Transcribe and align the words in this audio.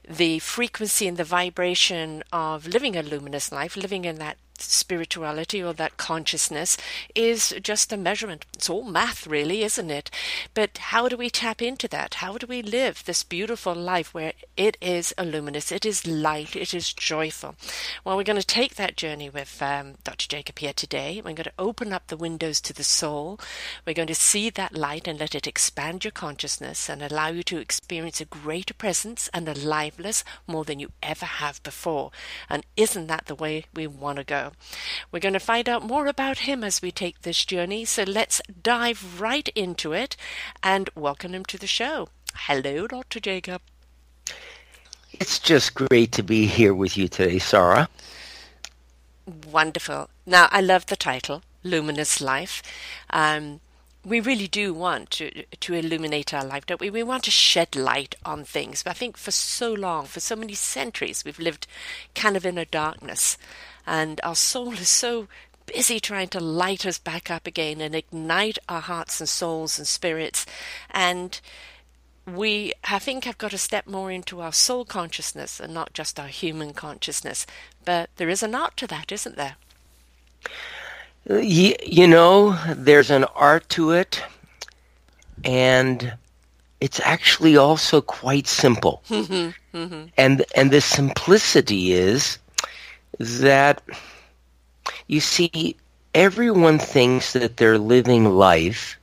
the 0.09 0.41
frequency 0.41 1.07
and 1.07 1.17
the 1.17 1.25
vibration 1.25 2.23
of 2.33 2.67
living 2.67 2.97
a 2.97 3.03
luminous 3.03 3.53
life, 3.53 3.77
living 3.77 4.05
in 4.05 4.17
that 4.17 4.37
spirituality 4.71 5.63
or 5.63 5.73
that 5.75 5.97
consciousness 5.97 6.77
is 7.15 7.55
just 7.63 7.93
a 7.93 7.97
measurement. 7.97 8.47
It's 8.55 8.71
all 8.71 8.85
math, 8.85 9.27
really, 9.27 9.63
isn't 9.63 9.91
it? 9.91 10.11
But 10.55 10.79
how 10.79 11.09
do 11.09 11.17
we 11.17 11.31
tap 11.31 11.61
into 11.63 11.89
that? 11.89 12.15
How 12.15 12.39
do 12.39 12.47
we 12.47 12.63
live 12.63 13.05
this 13.05 13.25
beautiful 13.25 13.75
life 13.75 14.15
where 14.15 14.33
it 14.57 14.77
is 14.81 15.15
luminous, 15.19 15.73
it 15.73 15.85
is 15.85 16.07
light, 16.07 16.55
it 16.55 16.75
is 16.75 16.93
joyful? 16.93 17.57
Well, 18.05 18.17
we're 18.17 18.25
going 18.25 18.41
to 18.41 18.47
take 18.47 18.77
that 18.77 18.97
journey 18.97 19.31
with 19.31 19.61
um, 19.63 19.95
Dr. 20.05 20.29
Jacob 20.29 20.59
here 20.59 20.73
today. 20.73 21.17
We're 21.17 21.35
going 21.35 21.45
to 21.45 21.53
open 21.59 21.93
up 21.93 22.07
the 22.09 22.17
windows 22.17 22.61
to 22.63 22.73
the 22.73 22.85
soul. 22.85 23.41
We're 23.87 23.95
going 23.95 24.09
to 24.09 24.15
see 24.15 24.51
that 24.51 24.77
light 24.77 25.09
and 25.09 25.19
let 25.19 25.35
it 25.35 25.47
expand 25.47 26.05
your 26.05 26.13
consciousness 26.13 26.89
and 26.89 27.03
allow 27.03 27.29
you 27.29 27.43
to 27.45 27.59
experience 27.59 28.21
a 28.21 28.25
greater 28.25 28.75
presence 28.75 29.29
and 29.33 29.49
aliveness 29.49 30.25
more 30.47 30.65
than 30.65 30.79
you 30.79 30.93
ever 31.03 31.27
have 31.27 31.63
before. 31.63 32.11
And 32.49 32.65
isn't 32.77 33.07
that 33.09 33.27
the 33.27 33.35
way 33.35 33.67
we 33.75 33.87
want 33.87 34.19
to 34.19 34.25
go? 34.25 34.52
We're 35.11 35.21
going 35.21 35.33
to 35.33 35.41
find 35.41 35.69
out 35.69 35.85
more 35.85 36.07
about 36.07 36.41
him 36.41 36.63
as 36.65 36.83
we 36.83 36.91
take 36.91 37.23
this 37.23 37.45
journey, 37.45 37.85
so 37.85 38.03
let's 38.05 38.41
dive 38.63 39.21
right 39.21 39.49
into 39.55 39.93
it 39.93 40.17
and 40.63 40.91
welcome 40.95 41.35
him 41.35 41.45
to 41.47 41.59
the 41.59 41.67
show. 41.67 42.09
Hello, 42.35 42.87
Dr. 42.87 43.21
Jacob. 43.21 43.63
It's 45.13 45.39
just 45.39 45.75
great 45.75 46.13
to 46.13 46.23
be 46.23 46.47
here 46.47 46.75
with 46.75 46.97
you 46.97 47.09
today, 47.09 47.39
Sarah. 47.39 47.89
Wonderful. 49.51 50.09
Now, 50.27 50.49
I 50.51 50.61
love 50.61 50.87
the 50.87 50.97
title, 50.97 51.43
Luminous 51.63 52.21
Life. 52.21 52.63
Um, 53.11 53.61
we 54.05 54.19
really 54.19 54.49
do 54.49 54.75
want 54.75 55.11
to 55.13 55.45
to 55.45 55.75
illuminate 55.75 56.35
our 56.35 56.45
life, 56.45 56.67
don't 56.67 56.81
we? 56.81 56.91
We 56.91 57.03
want 57.03 57.25
to 57.25 57.31
shed 57.31 57.77
light 57.77 58.17
on 58.25 58.45
things. 58.45 58.83
But 58.83 58.91
I 58.91 58.95
think 58.95 59.17
for 59.17 59.31
so 59.31 59.73
long, 59.73 60.07
for 60.07 60.21
so 60.21 60.35
many 60.35 60.55
centuries, 60.55 61.25
we've 61.25 61.39
lived 61.39 61.67
kind 62.15 62.37
of 62.37 62.45
in 62.45 62.59
a 62.59 62.65
darkness 62.65 63.39
and 63.87 64.21
our 64.23 64.35
soul 64.35 64.73
is 64.73 64.89
so 64.89 65.29
busy 65.67 66.01
trying 66.01 66.29
to 66.29 66.41
light 66.41 66.87
us 66.87 66.99
back 66.99 67.31
up 67.31 67.47
again 67.47 67.81
and 67.81 67.95
ignite 67.95 68.59
our 68.69 68.81
hearts 68.81 69.21
and 69.21 69.29
souls 69.29 69.79
and 69.79 69.87
spirits. 69.87 70.45
And 70.91 71.41
we, 72.27 72.73
I 72.85 72.99
think, 72.99 73.25
have 73.25 73.39
got 73.39 73.51
to 73.53 73.59
step 73.59 73.87
more 73.87 74.11
into 74.11 74.41
our 74.41 74.53
soul 74.53 74.85
consciousness 74.85 75.61
and 75.61 75.75
not 75.75 75.93
just 75.93 76.21
our 76.21 76.29
human 76.29 76.73
consciousness. 76.73 77.47
But 77.85 78.11
there 78.17 78.29
is 78.29 78.43
an 78.43 78.55
art 78.55 78.77
to 78.79 78.87
that, 78.89 79.11
isn't 79.11 79.37
there? 79.37 79.57
You, 81.29 81.75
you 81.85 82.07
know, 82.09 82.59
there's 82.75 83.11
an 83.11 83.25
art 83.25 83.69
to 83.71 83.93
it, 83.93 84.23
and 85.45 86.15
it's 86.81 87.01
actually 87.05 87.57
also 87.57 88.01
quite 88.01 88.47
simple. 88.47 89.03
Mm-hmm, 89.13 89.77
mm-hmm. 89.77 90.05
And 90.17 90.45
and 90.57 90.71
the 90.71 90.81
simplicity 90.81 91.93
is 91.93 92.39
that 93.19 93.83
you 95.07 95.21
see, 95.21 95.77
everyone 96.15 96.79
thinks 96.79 97.33
that 97.33 97.57
they're 97.57 97.79
living 97.79 98.25
life, 98.25 98.99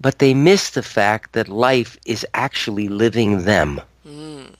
but 0.00 0.18
they 0.18 0.34
miss 0.34 0.70
the 0.70 0.82
fact 0.82 1.32
that 1.32 1.48
life 1.48 1.96
is 2.04 2.26
actually 2.34 2.88
living 2.88 3.44
them. 3.44 3.80
Mm. 4.06 4.54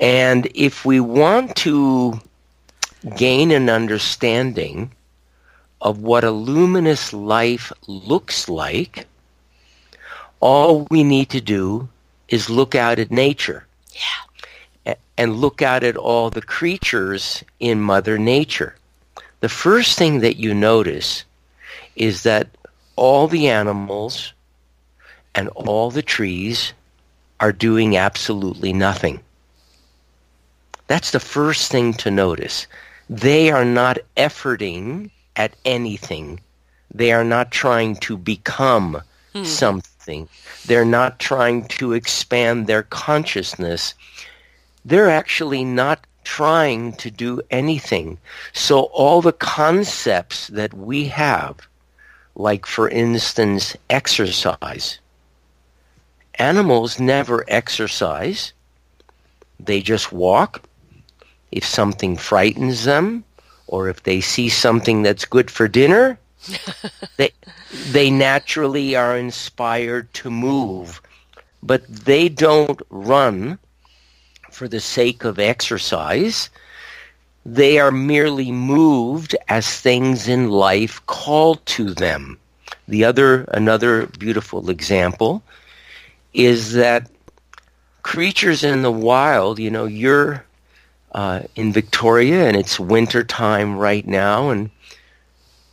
And 0.00 0.48
if 0.54 0.84
we 0.84 1.00
want 1.00 1.56
to 1.56 2.20
gain 3.16 3.50
an 3.50 3.68
understanding 3.68 4.92
of 5.80 6.00
what 6.00 6.24
a 6.24 6.30
luminous 6.30 7.12
life 7.12 7.72
looks 7.86 8.48
like, 8.48 9.06
all 10.40 10.86
we 10.90 11.02
need 11.02 11.30
to 11.30 11.40
do 11.40 11.88
is 12.28 12.50
look 12.50 12.74
out 12.74 12.98
at 12.98 13.10
nature. 13.10 13.66
Yeah 13.92 14.25
and 15.18 15.36
look 15.36 15.62
out 15.62 15.82
at 15.82 15.96
all 15.96 16.30
the 16.30 16.42
creatures 16.42 17.42
in 17.60 17.80
Mother 17.80 18.18
Nature. 18.18 18.76
The 19.40 19.48
first 19.48 19.98
thing 19.98 20.20
that 20.20 20.36
you 20.36 20.54
notice 20.54 21.24
is 21.94 22.22
that 22.22 22.48
all 22.96 23.28
the 23.28 23.48
animals 23.48 24.32
and 25.34 25.48
all 25.50 25.90
the 25.90 26.02
trees 26.02 26.72
are 27.40 27.52
doing 27.52 27.96
absolutely 27.96 28.72
nothing. 28.72 29.20
That's 30.86 31.10
the 31.10 31.20
first 31.20 31.70
thing 31.70 31.94
to 31.94 32.10
notice. 32.10 32.66
They 33.10 33.50
are 33.50 33.64
not 33.64 33.98
efforting 34.16 35.10
at 35.36 35.54
anything. 35.64 36.40
They 36.94 37.12
are 37.12 37.24
not 37.24 37.50
trying 37.50 37.96
to 37.96 38.16
become 38.16 39.02
hmm. 39.34 39.44
something. 39.44 40.28
They're 40.64 40.84
not 40.84 41.18
trying 41.18 41.68
to 41.68 41.92
expand 41.92 42.66
their 42.66 42.84
consciousness 42.84 43.94
they're 44.86 45.10
actually 45.10 45.64
not 45.64 46.06
trying 46.22 46.92
to 46.92 47.10
do 47.10 47.42
anything. 47.50 48.18
So 48.52 48.82
all 48.94 49.20
the 49.20 49.32
concepts 49.32 50.46
that 50.48 50.72
we 50.72 51.06
have, 51.06 51.56
like 52.36 52.66
for 52.66 52.88
instance, 52.88 53.76
exercise, 53.90 55.00
animals 56.36 57.00
never 57.00 57.44
exercise. 57.48 58.52
They 59.58 59.80
just 59.82 60.12
walk. 60.12 60.62
If 61.50 61.64
something 61.64 62.16
frightens 62.16 62.84
them, 62.84 63.24
or 63.66 63.88
if 63.88 64.04
they 64.04 64.20
see 64.20 64.48
something 64.48 65.02
that's 65.02 65.24
good 65.24 65.50
for 65.50 65.66
dinner, 65.66 66.18
they, 67.16 67.30
they 67.90 68.10
naturally 68.10 68.94
are 68.94 69.16
inspired 69.16 70.12
to 70.14 70.30
move. 70.30 71.00
But 71.62 71.88
they 71.88 72.28
don't 72.28 72.80
run 72.90 73.58
for 74.56 74.66
the 74.66 74.80
sake 74.80 75.22
of 75.22 75.38
exercise. 75.38 76.48
They 77.44 77.78
are 77.78 77.92
merely 77.92 78.50
moved 78.50 79.36
as 79.48 79.80
things 79.80 80.28
in 80.28 80.48
life 80.48 81.04
call 81.04 81.56
to 81.76 81.92
them. 81.92 82.38
The 82.88 83.04
other, 83.04 83.42
another 83.52 84.06
beautiful 84.18 84.70
example 84.70 85.42
is 86.32 86.72
that 86.72 87.10
creatures 88.02 88.64
in 88.64 88.80
the 88.80 88.90
wild, 88.90 89.58
you 89.58 89.70
know, 89.70 89.84
you're 89.84 90.42
uh, 91.12 91.42
in 91.54 91.70
Victoria 91.70 92.48
and 92.48 92.56
it's 92.56 92.80
winter 92.80 93.22
time 93.24 93.76
right 93.76 94.06
now, 94.06 94.48
and 94.48 94.70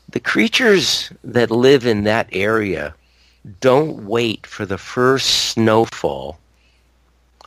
the 0.10 0.20
creatures 0.20 1.10
that 1.24 1.50
live 1.50 1.86
in 1.86 2.04
that 2.04 2.28
area 2.34 2.94
don't 3.62 4.06
wait 4.06 4.46
for 4.46 4.66
the 4.66 4.78
first 4.78 5.52
snowfall 5.52 6.38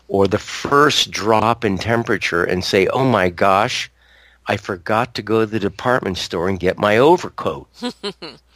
or 0.09 0.27
the 0.29 0.39
first 0.39 1.11
drop 1.11 1.65
in 1.65 1.79
temperature 1.79 2.45
and 2.45 2.65
say, 2.65 2.87
oh 2.89 3.05
my 3.05 3.29
gosh, 3.29 3.91
I 4.47 4.57
forgot 4.57 5.15
to 5.15 5.23
go 5.23 5.41
to 5.41 5.47
the 5.47 5.59
department 5.59 6.19
store 6.19 6.49
and 6.49 6.61
get 6.61 6.79
my 6.79 6.99
overcoat. 6.99 7.69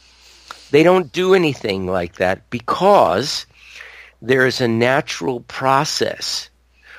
they 0.70 0.82
don't 0.82 1.12
do 1.12 1.35
anything 1.35 1.87
like 1.87 2.17
that 2.17 2.49
because 2.50 3.47
there 4.23 4.47
is 4.47 4.61
a 4.61 4.69
natural 4.69 5.41
process 5.41 6.50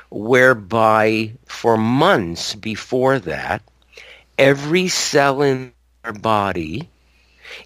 whereby 0.10 1.32
for 1.46 1.78
months 1.78 2.56
before 2.56 3.20
that, 3.20 3.62
every 4.38 4.90
cell 4.90 5.42
in 5.42 5.72
our 6.04 6.14
body 6.14 6.90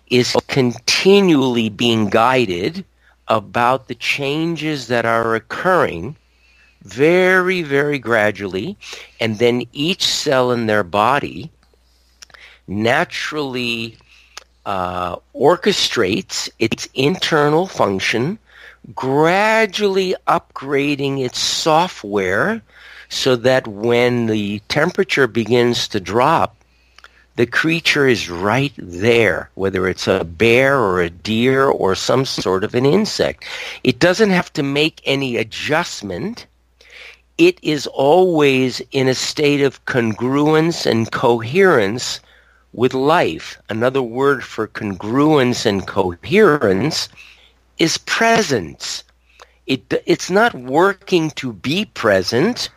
is 0.08 0.36
continually 0.48 1.70
being 1.70 2.10
guided 2.10 2.86
about 3.28 3.88
the 3.88 3.96
changes 3.96 4.88
that 4.88 5.06
are 5.06 5.34
occurring 5.34 6.16
very, 6.86 7.62
very 7.62 8.00
gradually, 8.00 8.78
and 9.20 9.38
then 9.40 9.64
each 9.74 10.06
cell 10.06 10.52
in 10.52 10.68
their 10.68 10.84
body 10.84 11.52
naturally 12.68 13.98
uh, 14.66 15.18
orchestrates 15.36 16.50
its 16.58 16.88
internal 16.94 17.68
function 17.68 18.40
gradually 18.94 20.16
upgrading 20.28 21.24
its 21.24 21.40
software 21.40 22.62
so 23.10 23.36
that 23.36 23.68
when 23.68 24.28
the 24.28 24.60
temperature 24.68 25.28
begins 25.28 25.88
to 25.88 26.00
drop, 26.00 26.56
the 27.36 27.46
creature 27.46 28.08
is 28.08 28.30
right 28.30 28.74
there, 28.78 29.50
whether 29.56 29.88
it's 29.88 30.08
a 30.08 30.24
bear 30.24 30.80
or 30.80 31.02
a 31.02 31.10
deer 31.10 31.66
or 31.66 31.94
some 31.94 32.26
sort 32.26 32.64
of 32.64 32.74
an 32.76 32.86
insect. 32.86 33.44
It 33.84 34.00
doesn't 34.00 34.30
have 34.30 34.52
to 34.54 34.64
make 34.64 35.02
any 35.06 35.36
adjustment. 35.38 36.46
It 37.38 37.60
is 37.62 37.86
always 37.88 38.82
in 38.92 39.10
a 39.10 39.14
state 39.14 39.62
of 39.62 39.84
congruence 39.86 40.86
and 40.86 41.12
coherence 41.12 42.22
with 42.72 42.94
life. 42.94 43.58
Another 43.70 44.02
word 44.02 44.42
for 44.44 44.70
congruence 44.70 45.66
and 45.66 45.86
coherence 45.86 47.10
is 47.78 47.98
presence. 47.98 49.04
It, 49.68 49.94
it's 50.06 50.30
not 50.32 50.56
working 50.56 51.32
to 51.32 51.52
be 51.52 51.86
present. 51.86 52.70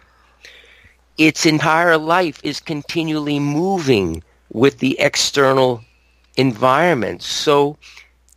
Its 1.19 1.47
entire 1.47 1.97
life 1.97 2.41
is 2.43 2.59
continually 2.59 3.39
moving 3.39 4.25
with 4.53 4.79
the 4.79 4.99
external 4.99 5.85
environment. 6.37 7.23
So 7.23 7.79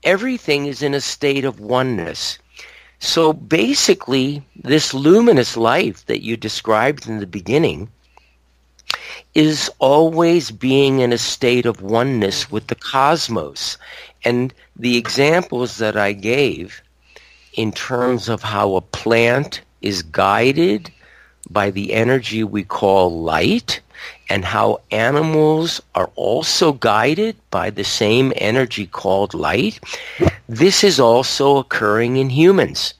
everything 0.03 0.67
is 0.67 0.83
in 0.83 0.93
a 0.93 1.01
state 1.01 1.45
of 1.45 1.59
oneness. 1.59 2.37
So 3.01 3.33
basically, 3.33 4.45
this 4.55 4.93
luminous 4.93 5.57
life 5.57 6.05
that 6.05 6.23
you 6.23 6.37
described 6.37 7.07
in 7.07 7.19
the 7.19 7.25
beginning 7.25 7.89
is 9.33 9.71
always 9.79 10.51
being 10.51 10.99
in 10.99 11.11
a 11.11 11.17
state 11.17 11.65
of 11.65 11.81
oneness 11.81 12.43
mm-hmm. 12.43 12.53
with 12.53 12.67
the 12.67 12.75
cosmos. 12.75 13.77
And 14.23 14.53
the 14.75 14.97
examples 14.97 15.77
that 15.79 15.97
I 15.97 16.13
gave 16.13 16.79
in 17.53 17.71
terms 17.71 18.29
of 18.29 18.43
how 18.43 18.75
a 18.75 18.81
plant 18.81 19.61
is 19.81 20.03
guided 20.03 20.91
by 21.49 21.71
the 21.71 21.93
energy 21.93 22.43
we 22.43 22.63
call 22.63 23.23
light 23.23 23.81
and 24.31 24.45
how 24.45 24.79
animals 24.91 25.81
are 25.93 26.09
also 26.15 26.71
guided 26.71 27.35
by 27.49 27.69
the 27.69 27.83
same 27.83 28.31
energy 28.37 28.87
called 28.87 29.33
light, 29.33 29.77
this 30.47 30.85
is 30.85 31.01
also 31.01 31.57
occurring 31.57 32.15
in 32.15 32.29
humans. 32.29 32.93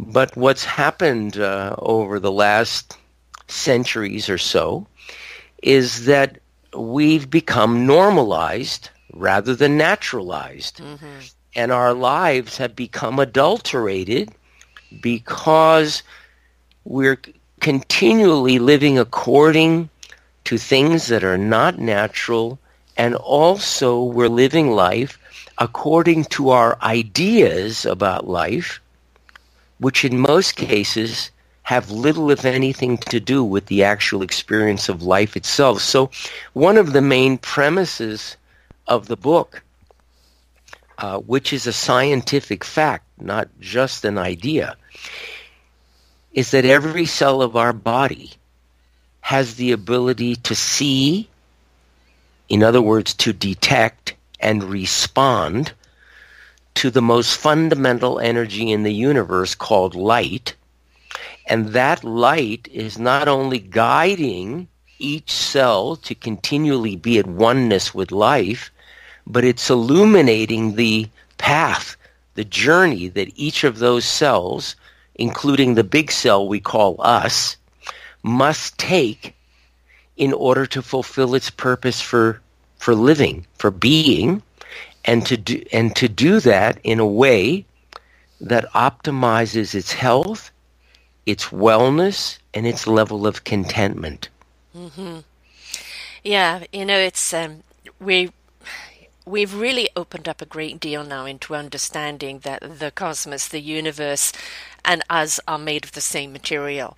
But 0.00 0.34
what's 0.34 0.64
happened 0.64 1.36
uh, 1.36 1.76
over 1.80 2.18
the 2.18 2.32
last 2.32 2.96
centuries 3.48 4.30
or 4.30 4.38
so 4.38 4.86
is 5.62 6.06
that 6.06 6.38
we've 6.74 7.28
become 7.28 7.86
normalized 7.86 8.88
rather 9.12 9.54
than 9.54 9.76
naturalized. 9.76 10.78
Mm-hmm. 10.78 11.18
And 11.54 11.70
our 11.70 11.92
lives 11.92 12.56
have 12.56 12.74
become 12.74 13.18
adulterated 13.18 14.30
because 15.02 16.02
we're 16.86 17.20
continually 17.60 18.58
living 18.58 18.98
according 18.98 19.90
to 20.46 20.58
things 20.58 21.08
that 21.08 21.24
are 21.24 21.38
not 21.38 21.78
natural, 21.78 22.58
and 22.96 23.14
also 23.16 24.02
we're 24.02 24.28
living 24.28 24.70
life 24.70 25.18
according 25.58 26.24
to 26.24 26.50
our 26.50 26.78
ideas 26.82 27.84
about 27.84 28.28
life, 28.28 28.80
which 29.78 30.04
in 30.04 30.18
most 30.18 30.54
cases 30.54 31.30
have 31.64 31.90
little, 31.90 32.30
if 32.30 32.44
anything, 32.44 32.96
to 32.96 33.18
do 33.18 33.42
with 33.42 33.66
the 33.66 33.82
actual 33.82 34.22
experience 34.22 34.88
of 34.88 35.02
life 35.02 35.36
itself. 35.36 35.82
So, 35.82 36.10
one 36.52 36.76
of 36.76 36.92
the 36.92 37.02
main 37.02 37.38
premises 37.38 38.36
of 38.86 39.08
the 39.08 39.16
book, 39.16 39.64
uh, 40.98 41.18
which 41.18 41.52
is 41.52 41.66
a 41.66 41.72
scientific 41.72 42.64
fact, 42.64 43.04
not 43.20 43.48
just 43.58 44.04
an 44.04 44.16
idea, 44.16 44.76
is 46.32 46.52
that 46.52 46.64
every 46.64 47.04
cell 47.04 47.42
of 47.42 47.56
our 47.56 47.72
body 47.72 48.35
has 49.26 49.56
the 49.56 49.72
ability 49.72 50.36
to 50.36 50.54
see, 50.54 51.28
in 52.48 52.62
other 52.62 52.80
words, 52.80 53.12
to 53.12 53.32
detect 53.32 54.14
and 54.38 54.62
respond 54.62 55.72
to 56.74 56.92
the 56.92 57.02
most 57.02 57.36
fundamental 57.36 58.20
energy 58.20 58.70
in 58.70 58.84
the 58.84 58.94
universe 58.94 59.56
called 59.56 59.96
light. 59.96 60.54
And 61.48 61.70
that 61.70 62.04
light 62.04 62.68
is 62.72 63.00
not 63.00 63.26
only 63.26 63.58
guiding 63.58 64.68
each 65.00 65.32
cell 65.32 65.96
to 65.96 66.14
continually 66.14 66.94
be 66.94 67.18
at 67.18 67.26
oneness 67.26 67.92
with 67.92 68.12
life, 68.12 68.70
but 69.26 69.44
it's 69.44 69.68
illuminating 69.68 70.76
the 70.76 71.08
path, 71.36 71.96
the 72.34 72.44
journey 72.44 73.08
that 73.08 73.32
each 73.34 73.64
of 73.64 73.80
those 73.80 74.04
cells, 74.04 74.76
including 75.16 75.74
the 75.74 75.82
big 75.82 76.12
cell 76.12 76.46
we 76.46 76.60
call 76.60 76.94
us, 77.00 77.56
must 78.26 78.76
take 78.76 79.34
in 80.16 80.32
order 80.32 80.66
to 80.66 80.82
fulfill 80.82 81.34
its 81.34 81.48
purpose 81.48 82.00
for 82.00 82.40
for 82.76 82.94
living, 82.94 83.46
for 83.54 83.70
being, 83.70 84.42
and 85.04 85.24
to 85.26 85.36
do 85.36 85.62
and 85.72 85.94
to 85.96 86.08
do 86.08 86.40
that 86.40 86.78
in 86.82 86.98
a 86.98 87.06
way 87.06 87.64
that 88.40 88.70
optimizes 88.72 89.74
its 89.74 89.92
health, 89.92 90.50
its 91.24 91.46
wellness, 91.46 92.38
and 92.52 92.66
its 92.66 92.86
level 92.86 93.26
of 93.26 93.44
contentment. 93.44 94.28
Mm-hmm. 94.76 95.20
Yeah, 96.24 96.64
you 96.72 96.84
know, 96.84 96.98
it's 96.98 97.32
um, 97.32 97.62
we 98.00 98.30
we've 99.24 99.54
really 99.54 99.88
opened 99.96 100.28
up 100.28 100.42
a 100.42 100.46
great 100.46 100.80
deal 100.80 101.04
now 101.04 101.26
into 101.26 101.54
understanding 101.54 102.40
that 102.40 102.60
the 102.78 102.90
cosmos, 102.90 103.48
the 103.48 103.60
universe, 103.60 104.32
and 104.84 105.02
us 105.08 105.40
are 105.46 105.58
made 105.58 105.84
of 105.84 105.92
the 105.92 106.00
same 106.00 106.32
material. 106.32 106.96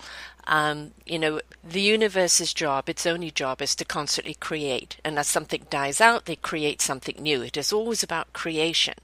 Um, 0.48 0.92
you 1.06 1.18
know, 1.18 1.40
the 1.62 1.82
universe's 1.82 2.54
job, 2.54 2.88
its 2.88 3.06
only 3.06 3.30
job, 3.30 3.60
is 3.60 3.74
to 3.76 3.84
constantly 3.84 4.34
create. 4.34 4.96
And 5.04 5.18
as 5.18 5.28
something 5.28 5.66
dies 5.70 6.00
out, 6.00 6.24
they 6.24 6.36
create 6.36 6.80
something 6.80 7.16
new. 7.20 7.42
It 7.42 7.56
is 7.56 7.72
always 7.72 8.02
about 8.02 8.32
creation. 8.32 8.94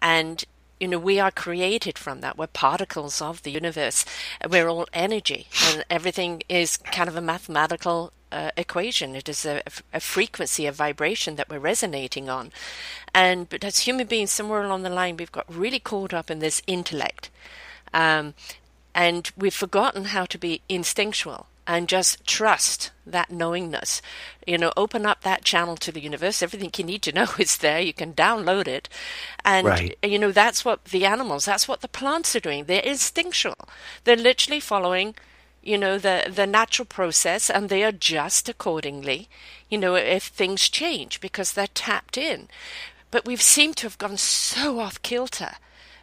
And 0.00 0.44
you 0.80 0.86
know, 0.86 0.98
we 0.98 1.18
are 1.18 1.32
created 1.32 1.98
from 1.98 2.20
that. 2.20 2.38
We're 2.38 2.46
particles 2.46 3.20
of 3.20 3.42
the 3.42 3.50
universe. 3.50 4.04
We're 4.48 4.68
all 4.68 4.86
energy, 4.92 5.48
and 5.66 5.84
everything 5.90 6.42
is 6.48 6.76
kind 6.76 7.08
of 7.08 7.16
a 7.16 7.20
mathematical 7.20 8.12
uh, 8.30 8.50
equation. 8.56 9.16
It 9.16 9.28
is 9.28 9.44
a, 9.44 9.62
a, 9.92 10.00
frequency, 10.00 10.66
a 10.66 10.72
vibration 10.72 11.36
that 11.36 11.48
we're 11.48 11.58
resonating 11.58 12.28
on. 12.28 12.52
And 13.14 13.48
but 13.48 13.64
as 13.64 13.80
human 13.80 14.06
beings, 14.06 14.30
somewhere 14.30 14.62
along 14.62 14.82
the 14.82 14.90
line, 14.90 15.16
we've 15.16 15.32
got 15.32 15.52
really 15.52 15.80
caught 15.80 16.14
up 16.14 16.30
in 16.30 16.38
this 16.38 16.62
intellect. 16.66 17.30
Um, 17.92 18.34
and 18.98 19.30
we've 19.36 19.54
forgotten 19.54 20.06
how 20.06 20.24
to 20.24 20.36
be 20.36 20.60
instinctual 20.68 21.46
and 21.68 21.88
just 21.88 22.26
trust 22.26 22.90
that 23.06 23.30
knowingness. 23.30 24.02
You 24.44 24.58
know, 24.58 24.72
open 24.76 25.06
up 25.06 25.20
that 25.20 25.44
channel 25.44 25.76
to 25.76 25.92
the 25.92 26.00
universe. 26.00 26.42
Everything 26.42 26.72
you 26.76 26.82
need 26.82 27.02
to 27.02 27.12
know 27.12 27.28
is 27.38 27.58
there. 27.58 27.78
You 27.78 27.92
can 27.92 28.12
download 28.12 28.66
it. 28.66 28.88
And, 29.44 29.68
right. 29.68 29.96
you 30.02 30.18
know, 30.18 30.32
that's 30.32 30.64
what 30.64 30.86
the 30.86 31.06
animals, 31.06 31.44
that's 31.44 31.68
what 31.68 31.80
the 31.80 31.86
plants 31.86 32.34
are 32.34 32.40
doing. 32.40 32.64
They're 32.64 32.80
instinctual. 32.80 33.68
They're 34.02 34.16
literally 34.16 34.58
following, 34.58 35.14
you 35.62 35.78
know, 35.78 35.96
the, 35.96 36.28
the 36.28 36.48
natural 36.48 36.86
process 36.86 37.48
and 37.48 37.68
they 37.68 37.84
adjust 37.84 38.48
accordingly, 38.48 39.28
you 39.70 39.78
know, 39.78 39.94
if 39.94 40.24
things 40.24 40.68
change 40.68 41.20
because 41.20 41.52
they're 41.52 41.68
tapped 41.68 42.18
in. 42.18 42.48
But 43.12 43.26
we've 43.26 43.40
seemed 43.40 43.76
to 43.76 43.86
have 43.86 43.98
gone 43.98 44.16
so 44.16 44.80
off 44.80 45.00
kilter 45.02 45.52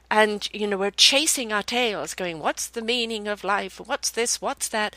and 0.09 0.47
you 0.53 0.67
know 0.67 0.77
we're 0.77 0.91
chasing 0.91 1.51
our 1.51 1.63
tails 1.63 2.13
going 2.13 2.39
what's 2.39 2.67
the 2.67 2.81
meaning 2.81 3.27
of 3.27 3.43
life? 3.43 3.79
What's 3.79 4.09
this? 4.09 4.41
What's 4.41 4.67
that? 4.69 4.95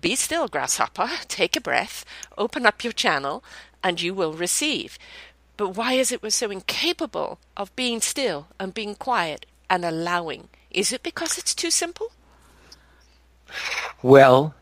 Be 0.00 0.16
still 0.16 0.48
grasshopper. 0.48 1.08
Take 1.28 1.56
a 1.56 1.60
breath. 1.60 2.04
Open 2.36 2.66
up 2.66 2.84
your 2.84 2.92
channel 2.92 3.44
and 3.82 4.00
you 4.00 4.14
will 4.14 4.32
receive. 4.32 4.98
But 5.56 5.70
why 5.70 5.94
is 5.94 6.12
it 6.12 6.22
we're 6.22 6.30
so 6.30 6.50
incapable 6.50 7.38
of 7.56 7.74
being 7.74 8.00
still 8.00 8.48
and 8.60 8.74
being 8.74 8.94
quiet 8.94 9.46
and 9.68 9.84
allowing? 9.84 10.48
Is 10.70 10.92
it 10.92 11.02
because 11.02 11.38
it's 11.38 11.54
too 11.54 11.70
simple? 11.70 12.12
Well 14.02 14.54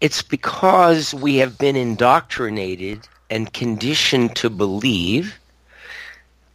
it's 0.00 0.22
because 0.22 1.14
we 1.14 1.36
have 1.36 1.58
been 1.58 1.76
indoctrinated 1.76 3.08
and 3.30 3.52
conditioned 3.52 4.36
to 4.36 4.50
believe 4.50 5.38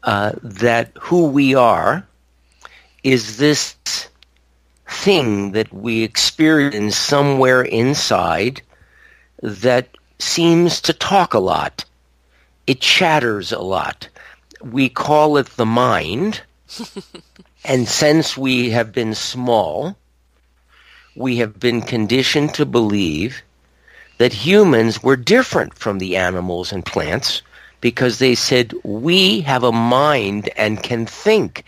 uh, 0.03 0.33
that 0.43 0.91
who 0.99 1.27
we 1.27 1.55
are 1.55 2.07
is 3.03 3.37
this 3.37 3.75
thing 4.87 5.51
that 5.53 5.73
we 5.73 6.03
experience 6.03 6.97
somewhere 6.97 7.61
inside 7.63 8.61
that 9.41 9.87
seems 10.19 10.81
to 10.81 10.93
talk 10.93 11.33
a 11.33 11.39
lot. 11.39 11.85
It 12.67 12.81
chatters 12.81 13.51
a 13.51 13.59
lot. 13.59 14.07
We 14.63 14.89
call 14.89 15.37
it 15.37 15.47
the 15.47 15.65
mind. 15.65 16.41
and 17.65 17.87
since 17.87 18.37
we 18.37 18.69
have 18.69 18.91
been 18.91 19.15
small, 19.15 19.97
we 21.15 21.37
have 21.37 21.59
been 21.59 21.81
conditioned 21.81 22.53
to 22.55 22.65
believe 22.65 23.41
that 24.19 24.33
humans 24.33 25.01
were 25.01 25.15
different 25.15 25.73
from 25.73 25.97
the 25.97 26.15
animals 26.15 26.71
and 26.71 26.85
plants 26.85 27.41
because 27.81 28.19
they 28.19 28.35
said 28.35 28.73
we 28.83 29.41
have 29.41 29.63
a 29.63 29.71
mind 29.71 30.49
and 30.55 30.83
can 30.83 31.07
think. 31.07 31.63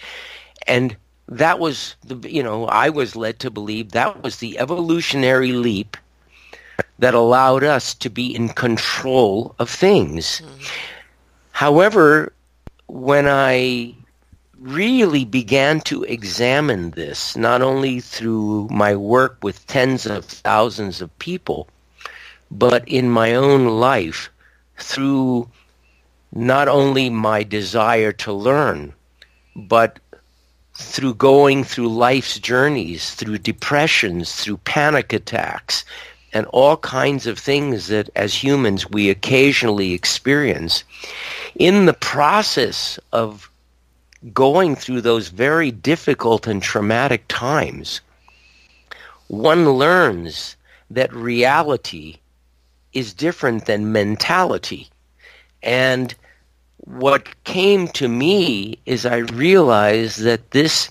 And 0.67 0.95
that 1.27 1.59
was 1.59 1.95
the 2.03 2.29
you 2.29 2.43
know 2.43 2.65
I 2.65 2.89
was 2.89 3.15
led 3.15 3.39
to 3.39 3.49
believe 3.49 3.91
that 3.91 4.23
was 4.23 4.37
the 4.37 4.59
evolutionary 4.59 5.53
leap 5.53 5.97
that 6.99 7.13
allowed 7.13 7.63
us 7.63 7.93
to 7.95 8.09
be 8.09 8.33
in 8.33 8.49
control 8.49 9.55
of 9.59 9.69
things. 9.69 10.41
Mm. 10.41 10.69
However, 11.51 12.33
when 12.87 13.27
I 13.27 13.95
really 14.59 15.25
began 15.25 15.81
to 15.81 16.03
examine 16.03 16.91
this, 16.91 17.35
not 17.35 17.61
only 17.61 17.99
through 17.99 18.67
my 18.71 18.95
work 18.95 19.37
with 19.41 19.65
tens 19.67 20.05
of 20.05 20.25
thousands 20.25 21.01
of 21.01 21.17
people, 21.19 21.67
but 22.49 22.87
in 22.87 23.09
my 23.09 23.35
own 23.35 23.67
life 23.67 24.29
through 24.77 25.49
not 26.33 26.67
only 26.67 27.09
my 27.09 27.43
desire 27.43 28.11
to 28.11 28.31
learn, 28.33 28.93
but 29.55 29.99
through 30.83 31.15
going 31.15 31.63
through 31.63 31.89
life's 31.89 32.39
journeys, 32.39 33.15
through 33.15 33.39
depressions, 33.39 34.35
through 34.35 34.57
panic 34.57 35.13
attacks, 35.13 35.85
and 36.33 36.45
all 36.47 36.77
kinds 36.77 37.27
of 37.27 37.37
things 37.37 37.87
that 37.87 38.09
as 38.15 38.33
humans 38.43 38.89
we 38.89 39.09
occasionally 39.09 39.93
experience. 39.93 40.83
In 41.55 41.85
the 41.85 41.93
process 41.93 42.99
of 43.11 43.49
going 44.33 44.75
through 44.75 45.01
those 45.01 45.27
very 45.29 45.71
difficult 45.71 46.47
and 46.47 46.61
traumatic 46.61 47.25
times, 47.27 48.01
one 49.27 49.69
learns 49.71 50.55
that 50.89 51.13
reality 51.13 52.17
is 52.93 53.13
different 53.13 53.65
than 53.65 53.91
mentality. 53.91 54.89
And 55.61 56.13
what 56.85 57.43
came 57.45 57.87
to 57.89 58.07
me 58.07 58.77
is 58.85 59.05
I 59.05 59.17
realized 59.17 60.21
that 60.21 60.51
this 60.51 60.89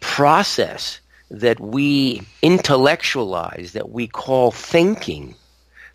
process 0.00 1.00
that 1.30 1.60
we 1.60 2.22
intellectualize, 2.42 3.72
that 3.72 3.90
we 3.90 4.06
call 4.06 4.50
thinking, 4.50 5.34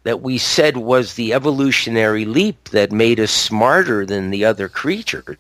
that 0.04 0.22
we 0.22 0.38
said 0.38 0.78
was 0.78 1.14
the 1.14 1.34
evolutionary 1.34 2.26
leap 2.26 2.70
that 2.70 2.92
made 2.92 3.20
us 3.20 3.32
smarter 3.32 4.06
than 4.06 4.30
the 4.30 4.46
other 4.46 4.70
creatures, 4.70 5.38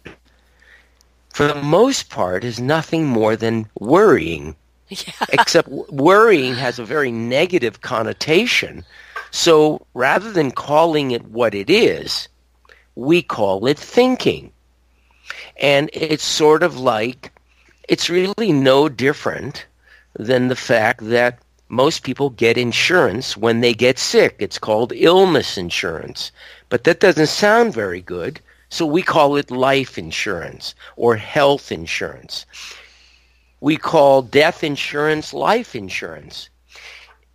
for 1.33 1.47
the 1.47 1.55
most 1.55 2.09
part 2.09 2.43
is 2.43 2.59
nothing 2.59 3.05
more 3.05 3.35
than 3.35 3.67
worrying. 3.79 4.55
Yeah. 4.87 5.13
Except 5.33 5.67
worrying 5.67 6.53
has 6.53 6.77
a 6.77 6.85
very 6.85 7.11
negative 7.11 7.81
connotation. 7.81 8.85
So 9.31 9.83
rather 9.95 10.31
than 10.31 10.51
calling 10.51 11.09
it 11.09 11.25
what 11.25 11.55
it 11.55 11.71
is, 11.71 12.27
we 12.95 13.21
call 13.21 13.67
it 13.67 13.77
thinking. 13.77 14.51
And 15.57 15.89
it's 15.93 16.23
sort 16.23 16.63
of 16.63 16.77
like, 16.77 17.31
it's 17.87 18.09
really 18.09 18.51
no 18.51 18.89
different 18.89 19.65
than 20.17 20.47
the 20.47 20.55
fact 20.55 21.07
that 21.09 21.39
most 21.67 22.03
people 22.03 22.29
get 22.29 22.57
insurance 22.57 23.35
when 23.35 23.61
they 23.61 23.73
get 23.73 23.99
sick. 23.99 24.35
It's 24.39 24.59
called 24.59 24.93
illness 24.95 25.57
insurance. 25.57 26.31
But 26.69 26.83
that 26.83 26.99
doesn't 26.99 27.27
sound 27.27 27.73
very 27.73 28.01
good, 28.01 28.39
so 28.69 28.85
we 28.85 29.01
call 29.01 29.35
it 29.35 29.51
life 29.51 29.97
insurance 29.97 30.75
or 30.95 31.15
health 31.15 31.71
insurance. 31.71 32.45
We 33.61 33.77
call 33.77 34.21
death 34.21 34.63
insurance 34.63 35.33
life 35.33 35.75
insurance. 35.75 36.49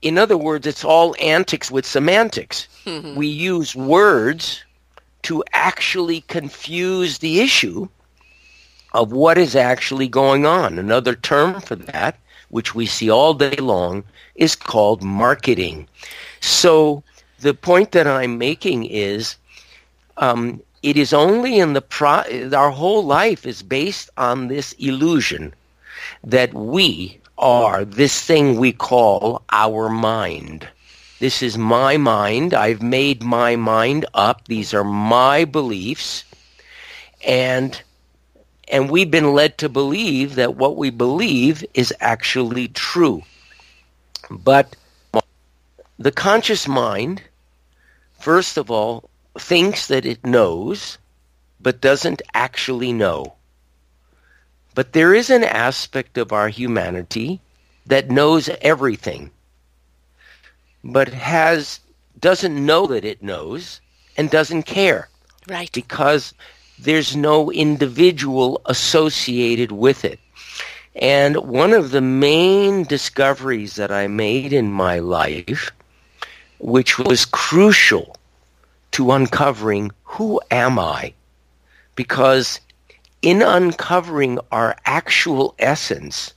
In 0.00 0.16
other 0.16 0.36
words, 0.36 0.66
it's 0.66 0.84
all 0.84 1.14
antics 1.20 1.70
with 1.70 1.84
semantics. 1.84 2.68
we 2.86 3.26
use 3.26 3.74
words 3.74 4.62
to 5.22 5.44
actually 5.52 6.22
confuse 6.22 7.18
the 7.18 7.40
issue 7.40 7.88
of 8.92 9.12
what 9.12 9.38
is 9.38 9.54
actually 9.54 10.08
going 10.08 10.46
on. 10.46 10.78
Another 10.78 11.14
term 11.14 11.60
for 11.60 11.76
that, 11.76 12.18
which 12.48 12.74
we 12.74 12.86
see 12.86 13.10
all 13.10 13.34
day 13.34 13.56
long, 13.56 14.04
is 14.34 14.56
called 14.56 15.02
marketing. 15.02 15.86
So 16.40 17.02
the 17.40 17.54
point 17.54 17.92
that 17.92 18.06
I'm 18.06 18.38
making 18.38 18.86
is 18.86 19.36
um, 20.16 20.60
it 20.82 20.96
is 20.96 21.12
only 21.12 21.58
in 21.58 21.72
the 21.74 21.82
pro- 21.82 22.50
our 22.52 22.70
whole 22.70 23.04
life 23.04 23.46
is 23.46 23.62
based 23.62 24.10
on 24.16 24.48
this 24.48 24.72
illusion 24.72 25.54
that 26.24 26.52
we 26.54 27.20
are 27.38 27.84
this 27.84 28.22
thing 28.22 28.58
we 28.58 28.72
call 28.72 29.42
our 29.50 29.88
mind. 29.88 30.68
This 31.20 31.42
is 31.42 31.58
my 31.58 31.98
mind. 31.98 32.54
I've 32.54 32.80
made 32.80 33.22
my 33.22 33.54
mind 33.54 34.06
up. 34.14 34.48
These 34.48 34.72
are 34.72 34.82
my 34.82 35.44
beliefs. 35.44 36.24
And 37.26 37.78
and 38.68 38.88
we've 38.88 39.10
been 39.10 39.34
led 39.34 39.58
to 39.58 39.68
believe 39.68 40.36
that 40.36 40.56
what 40.56 40.78
we 40.78 40.88
believe 40.88 41.62
is 41.74 41.92
actually 42.00 42.68
true. 42.68 43.22
But 44.30 44.76
the 45.98 46.12
conscious 46.12 46.66
mind, 46.66 47.20
first 48.18 48.56
of 48.56 48.70
all, 48.70 49.10
thinks 49.38 49.88
that 49.88 50.06
it 50.06 50.24
knows, 50.24 50.96
but 51.60 51.82
doesn't 51.82 52.22
actually 52.32 52.94
know. 52.94 53.34
But 54.74 54.94
there 54.94 55.12
is 55.12 55.28
an 55.28 55.44
aspect 55.44 56.16
of 56.16 56.32
our 56.32 56.48
humanity 56.48 57.42
that 57.84 58.08
knows 58.08 58.48
everything 58.62 59.32
but 60.82 61.08
has 61.08 61.80
doesn't 62.18 62.66
know 62.66 62.86
that 62.86 63.04
it 63.04 63.22
knows 63.22 63.80
and 64.16 64.30
doesn't 64.30 64.64
care. 64.64 65.08
Right. 65.48 65.70
Because 65.72 66.34
there's 66.78 67.16
no 67.16 67.50
individual 67.50 68.60
associated 68.66 69.72
with 69.72 70.04
it. 70.04 70.20
And 70.94 71.36
one 71.36 71.72
of 71.72 71.90
the 71.90 72.00
main 72.00 72.84
discoveries 72.84 73.76
that 73.76 73.92
I 73.92 74.06
made 74.08 74.52
in 74.52 74.72
my 74.72 74.98
life, 74.98 75.70
which 76.58 76.98
was 76.98 77.24
crucial 77.24 78.16
to 78.92 79.12
uncovering 79.12 79.92
who 80.02 80.40
am 80.50 80.78
I? 80.78 81.14
Because 81.94 82.60
in 83.22 83.42
uncovering 83.42 84.38
our 84.50 84.76
actual 84.84 85.54
essence, 85.58 86.34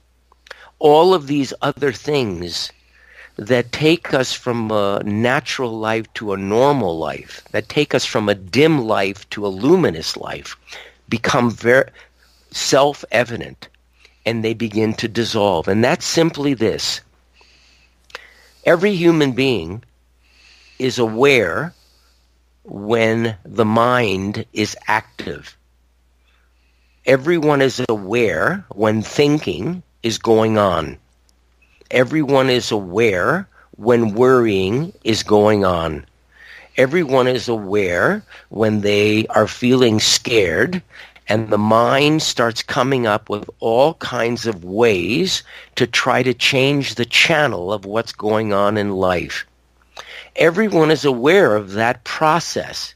all 0.80 1.14
of 1.14 1.28
these 1.28 1.54
other 1.62 1.92
things 1.92 2.72
that 3.38 3.72
take 3.72 4.14
us 4.14 4.34
from 4.34 4.72
a 4.72 5.02
natural 5.04 5.78
life 5.78 6.12
to 6.14 6.34
a 6.34 6.38
normal 6.38 6.98
life, 6.98 7.44
that 7.52 7.70
take 7.70 7.96
us 7.96 8.06
from 8.06 8.30
a 8.30 8.36
dim 8.36 8.80
life 8.86 9.28
to 9.32 9.46
a 9.46 9.50
luminous 9.50 10.16
life, 10.16 10.56
become 11.10 11.50
very 11.50 11.90
self-evident 12.52 13.68
and 14.26 14.44
they 14.44 14.54
begin 14.54 14.94
to 14.94 15.08
dissolve. 15.08 15.68
And 15.68 15.84
that's 15.84 16.06
simply 16.06 16.54
this. 16.54 17.02
Every 18.66 18.96
human 18.96 19.34
being 19.34 19.84
is 20.80 21.00
aware 21.00 21.74
when 22.64 23.36
the 23.44 23.66
mind 23.66 24.46
is 24.54 24.78
active. 24.88 25.58
Everyone 27.06 27.62
is 27.62 27.82
aware 27.90 28.64
when 28.70 29.02
thinking 29.02 29.84
is 30.04 30.18
going 30.18 30.58
on 30.58 30.98
everyone 31.94 32.50
is 32.50 32.72
aware 32.72 33.48
when 33.78 34.16
worrying 34.16 34.92
is 35.04 35.22
going 35.22 35.64
on. 35.64 36.04
Everyone 36.76 37.28
is 37.28 37.48
aware 37.48 38.24
when 38.50 38.82
they 38.82 39.28
are 39.28 39.48
feeling 39.48 40.00
scared 40.00 40.82
and 41.30 41.50
the 41.50 41.58
mind 41.58 42.24
starts 42.24 42.64
coming 42.64 43.06
up 43.06 43.30
with 43.30 43.48
all 43.60 43.94
kinds 43.96 44.48
of 44.48 44.66
ways 44.66 45.44
to 45.76 45.86
try 45.86 46.24
to 46.24 46.34
change 46.34 46.96
the 46.96 47.06
channel 47.06 47.72
of 47.72 47.86
what's 47.86 48.12
going 48.12 48.52
on 48.52 48.76
in 48.76 48.92
life. 48.92 49.46
Everyone 50.36 50.90
is 50.90 51.06
aware 51.06 51.56
of 51.56 51.74
that 51.74 52.04
process, 52.04 52.96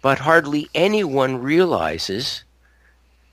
but 0.00 0.18
hardly 0.20 0.70
anyone 0.76 1.42
realizes 1.42 2.44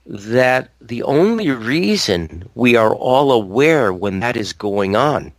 that 0.08 0.70
the 0.80 1.04
only 1.04 1.52
reason 1.52 2.50
we 2.56 2.76
are 2.76 2.96
all 2.96 3.32
aware 3.32 3.92
when 3.92 4.22
that 4.22 4.38
is 4.38 4.54
going 4.54 4.96
on 4.96 5.34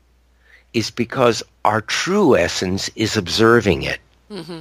is 0.74 0.90
because 0.90 1.42
our 1.64 1.80
true 1.80 2.36
essence 2.36 2.90
is 2.94 3.16
observing 3.16 3.82
it. 3.82 3.98
Mm-hmm. 4.30 4.60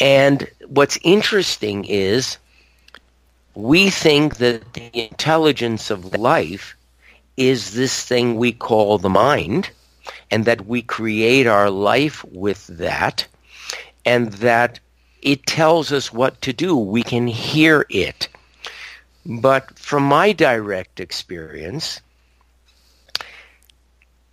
And 0.00 0.48
what's 0.68 0.98
interesting 1.02 1.84
is 1.84 2.38
we 3.54 3.90
think 3.90 4.36
that 4.36 4.72
the 4.74 4.90
intelligence 4.92 5.90
of 5.90 6.14
life 6.16 6.76
is 7.36 7.74
this 7.74 8.04
thing 8.04 8.36
we 8.36 8.52
call 8.52 8.98
the 8.98 9.08
mind, 9.08 9.70
and 10.30 10.44
that 10.44 10.66
we 10.66 10.82
create 10.82 11.46
our 11.46 11.70
life 11.70 12.24
with 12.24 12.66
that, 12.66 13.26
and 14.04 14.32
that 14.34 14.78
it 15.22 15.46
tells 15.46 15.92
us 15.92 16.12
what 16.12 16.40
to 16.42 16.52
do. 16.52 16.76
We 16.76 17.02
can 17.02 17.26
hear 17.26 17.86
it. 17.88 18.28
But 19.28 19.78
from 19.78 20.04
my 20.04 20.32
direct 20.32 21.00
experience, 21.00 22.00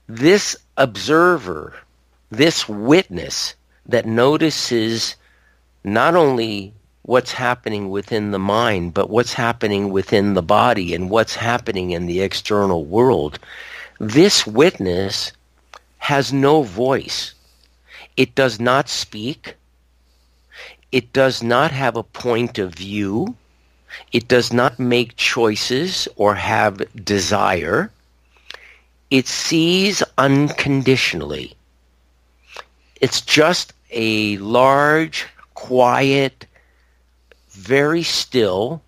this 0.08 0.56
observer, 0.78 1.74
this 2.30 2.70
witness 2.70 3.56
that 3.86 4.06
notices 4.06 5.18
not 5.84 6.16
only 6.16 6.74
what's 7.02 7.34
happening 7.34 7.90
within 7.90 8.32
the 8.32 8.40
mind, 8.40 8.94
but 8.94 9.10
what's 9.10 9.34
happening 9.34 9.90
within 9.90 10.34
the 10.34 10.42
body 10.42 10.96
and 10.96 11.10
what's 11.10 11.36
happening 11.36 11.92
in 11.92 12.06
the 12.06 12.22
external 12.22 12.86
world. 12.86 13.38
This 14.00 14.48
witness 14.48 15.34
has 15.98 16.32
no 16.32 16.64
voice. 16.64 17.34
It 18.16 18.34
does 18.34 18.62
not 18.62 18.88
speak. 18.88 19.56
It 20.94 21.12
does 21.12 21.44
not 21.44 21.72
have 21.72 21.98
a 21.98 22.04
point 22.04 22.58
of 22.58 22.74
view. 22.74 23.36
It 24.12 24.28
does 24.28 24.54
not 24.54 24.80
make 24.80 25.16
choices 25.16 26.08
or 26.16 26.36
have 26.36 26.82
desire. 27.04 27.92
It 29.12 29.28
sees 29.28 30.04
unconditionally. 30.18 31.56
It's 33.02 33.22
just 33.22 33.74
a 33.92 34.38
large, 34.38 35.28
quiet, 35.54 36.46
very 37.52 38.04
still 38.04 38.82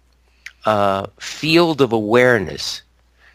uh, 0.66 1.08
field 1.20 1.82
of 1.82 1.94
awareness 1.94 2.82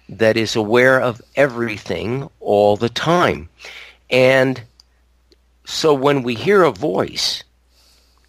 that 0.09 0.37
is 0.37 0.57
aware 0.57 1.01
of 1.01 1.23
everything 1.37 2.29
all 2.41 2.77
the 2.77 2.91
time. 2.91 3.49
And 4.11 4.63
so 5.65 5.95
when 5.95 6.23
we 6.23 6.35
hear 6.35 6.63
a 6.63 6.71
voice, 6.71 7.43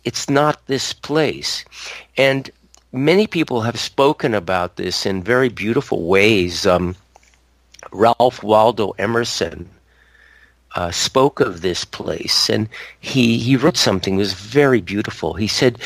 it's 0.03 0.29
not 0.29 0.65
this 0.67 0.93
place. 0.93 1.65
And 2.17 2.49
many 2.93 3.25
people 3.25 3.61
have 3.61 3.79
spoken 3.79 4.33
about 4.33 4.75
this 4.77 5.05
in 5.05 5.23
very 5.23 5.49
beautiful 5.49 6.03
ways. 6.03 6.65
Um, 6.65 6.95
Ralph 7.91 8.43
Waldo 8.43 8.91
Emerson 8.91 9.69
uh, 10.75 10.91
spoke 10.91 11.39
of 11.39 11.61
this 11.61 11.83
place, 11.83 12.49
and 12.49 12.69
he, 12.99 13.39
he 13.39 13.57
wrote 13.57 13.77
something 13.77 14.15
that 14.15 14.21
was 14.21 14.33
very 14.33 14.79
beautiful. 14.79 15.33
He 15.33 15.47
said, 15.47 15.79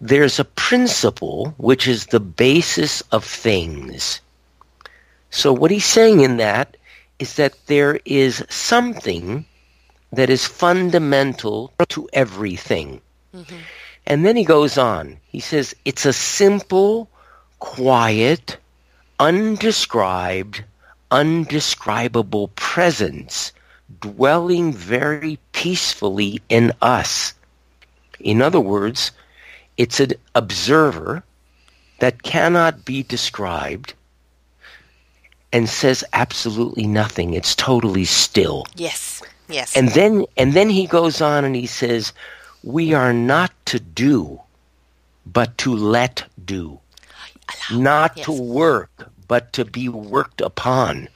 There's 0.00 0.38
a 0.38 0.44
principle 0.44 1.54
which 1.56 1.88
is 1.88 2.06
the 2.06 2.20
basis 2.20 3.00
of 3.10 3.24
things. 3.24 4.20
So, 5.30 5.52
what 5.52 5.70
he's 5.70 5.84
saying 5.84 6.20
in 6.20 6.36
that 6.36 6.76
is 7.18 7.34
that 7.34 7.54
there 7.66 8.00
is 8.04 8.44
something 8.48 9.44
that 10.12 10.30
is 10.30 10.46
fundamental 10.46 11.72
to 11.88 12.08
everything. 12.12 13.00
Mm-hmm. 13.34 13.56
And 14.10 14.26
then 14.26 14.34
he 14.34 14.42
goes 14.42 14.76
on. 14.76 15.18
He 15.28 15.38
says, 15.38 15.72
It's 15.84 16.04
a 16.04 16.12
simple, 16.12 17.08
quiet, 17.60 18.56
undescribed, 19.20 20.64
undescribable 21.12 22.48
presence 22.56 23.52
dwelling 24.00 24.72
very 24.72 25.38
peacefully 25.52 26.42
in 26.48 26.72
us. 26.82 27.34
In 28.18 28.42
other 28.42 28.58
words, 28.58 29.12
it's 29.76 30.00
an 30.00 30.14
observer 30.34 31.22
that 32.00 32.24
cannot 32.24 32.84
be 32.84 33.04
described 33.04 33.94
and 35.52 35.68
says 35.68 36.02
absolutely 36.12 36.88
nothing. 36.88 37.34
It's 37.34 37.54
totally 37.54 38.06
still. 38.06 38.66
Yes. 38.74 39.22
Yes. 39.48 39.76
And 39.76 39.90
then 39.90 40.24
and 40.36 40.52
then 40.52 40.68
he 40.68 40.88
goes 40.88 41.20
on 41.20 41.44
and 41.44 41.54
he 41.54 41.66
says, 41.66 42.12
"We 42.62 42.94
are 42.94 43.12
not 43.12 43.52
to 43.66 43.80
do, 43.80 44.40
but 45.26 45.56
to 45.58 45.74
let 45.74 46.24
do. 46.44 46.80
Allow. 47.70 47.80
Not 47.80 48.16
yes. 48.16 48.26
to 48.26 48.32
work, 48.32 49.10
but 49.28 49.52
to 49.54 49.64
be 49.64 49.88
worked 49.88 50.40
upon." 50.40 51.08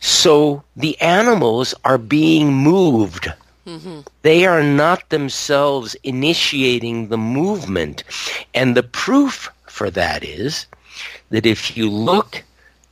So 0.00 0.64
the 0.74 1.00
animals 1.00 1.74
are 1.84 1.98
being 1.98 2.52
moved. 2.52 3.32
Mm-hmm. 3.66 4.00
They 4.22 4.46
are 4.46 4.62
not 4.62 5.08
themselves 5.10 5.94
initiating 6.02 7.08
the 7.08 7.18
movement. 7.18 8.02
And 8.52 8.76
the 8.76 8.82
proof 8.82 9.48
for 9.66 9.90
that 9.90 10.24
is 10.24 10.66
that 11.30 11.46
if 11.46 11.76
you 11.76 11.88
look 11.88 12.42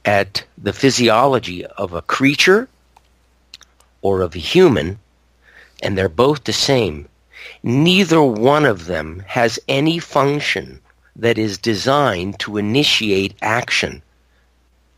at 0.05 0.45
the 0.57 0.73
physiology 0.73 1.67
of 1.67 1.93
a 1.93 2.03
creature 2.03 2.69
or 4.03 4.23
of 4.23 4.37
a 4.37 4.39
human, 4.39 4.99
and 5.83 5.99
they're 5.99 6.09
both 6.09 6.45
the 6.45 6.53
same, 6.53 7.09
neither 7.63 8.23
one 8.23 8.65
of 8.65 8.87
them 8.87 9.23
has 9.27 9.59
any 9.69 9.99
function 9.99 10.81
that 11.17 11.39
is 11.39 11.59
designed 11.59 12.39
to 12.39 12.57
initiate 12.57 13.35
action 13.43 14.03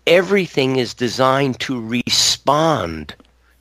everything 0.06 0.76
is 0.76 0.94
designed 0.94 1.58
to 1.60 1.80
respond 1.80 3.14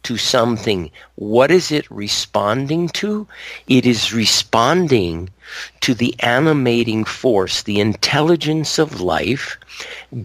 to 0.04 0.18
something. 0.18 0.90
What 1.16 1.52
is 1.52 1.72
it 1.72 1.90
responding 1.92 2.90
to? 2.90 3.28
It 3.68 3.86
is 3.86 4.14
responding 4.14 5.30
to 5.82 5.94
the 5.94 6.16
animating 6.20 7.04
force, 7.06 7.62
the 7.62 7.80
intelligence 7.80 8.80
of 8.80 9.02
life, 9.02 9.58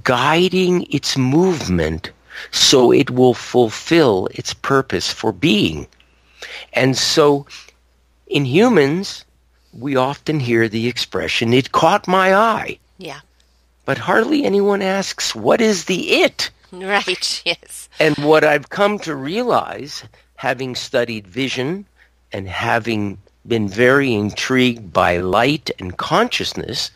guiding 0.03 0.87
its 0.91 1.17
movement 1.19 2.11
so 2.51 2.93
it 2.93 3.11
will 3.11 3.35
fulfill 3.35 4.29
its 4.33 4.55
purpose 4.55 5.11
for 5.11 5.33
being. 5.33 5.87
And 6.73 6.97
so 6.97 7.47
in 8.27 8.45
humans, 8.45 9.25
we 9.73 9.97
often 9.97 10.41
hear 10.41 10.69
the 10.69 10.89
expression, 10.89 11.53
it 11.53 11.73
caught 11.73 12.09
my 12.09 12.35
eye. 12.35 12.79
Yeah 12.99 13.21
but 13.87 13.99
hardly 13.99 14.45
anyone 14.45 14.83
asks, 14.83 15.35
what 15.35 15.63
is 15.63 15.87
the 15.87 16.11
it? 16.21 16.51
Right, 16.73 17.43
yes. 17.47 17.89
And 18.01 18.19
what 18.19 18.43
I've 18.43 18.69
come 18.69 18.99
to 18.99 19.15
realize, 19.15 20.03
having 20.35 20.75
studied 20.75 21.27
vision 21.27 21.87
and 22.33 22.49
having 22.49 23.19
been 23.47 23.69
very 23.69 24.13
intrigued 24.13 24.93
by 24.93 25.19
light 25.19 25.71
and 25.79 25.97
consciousness, 25.97 26.91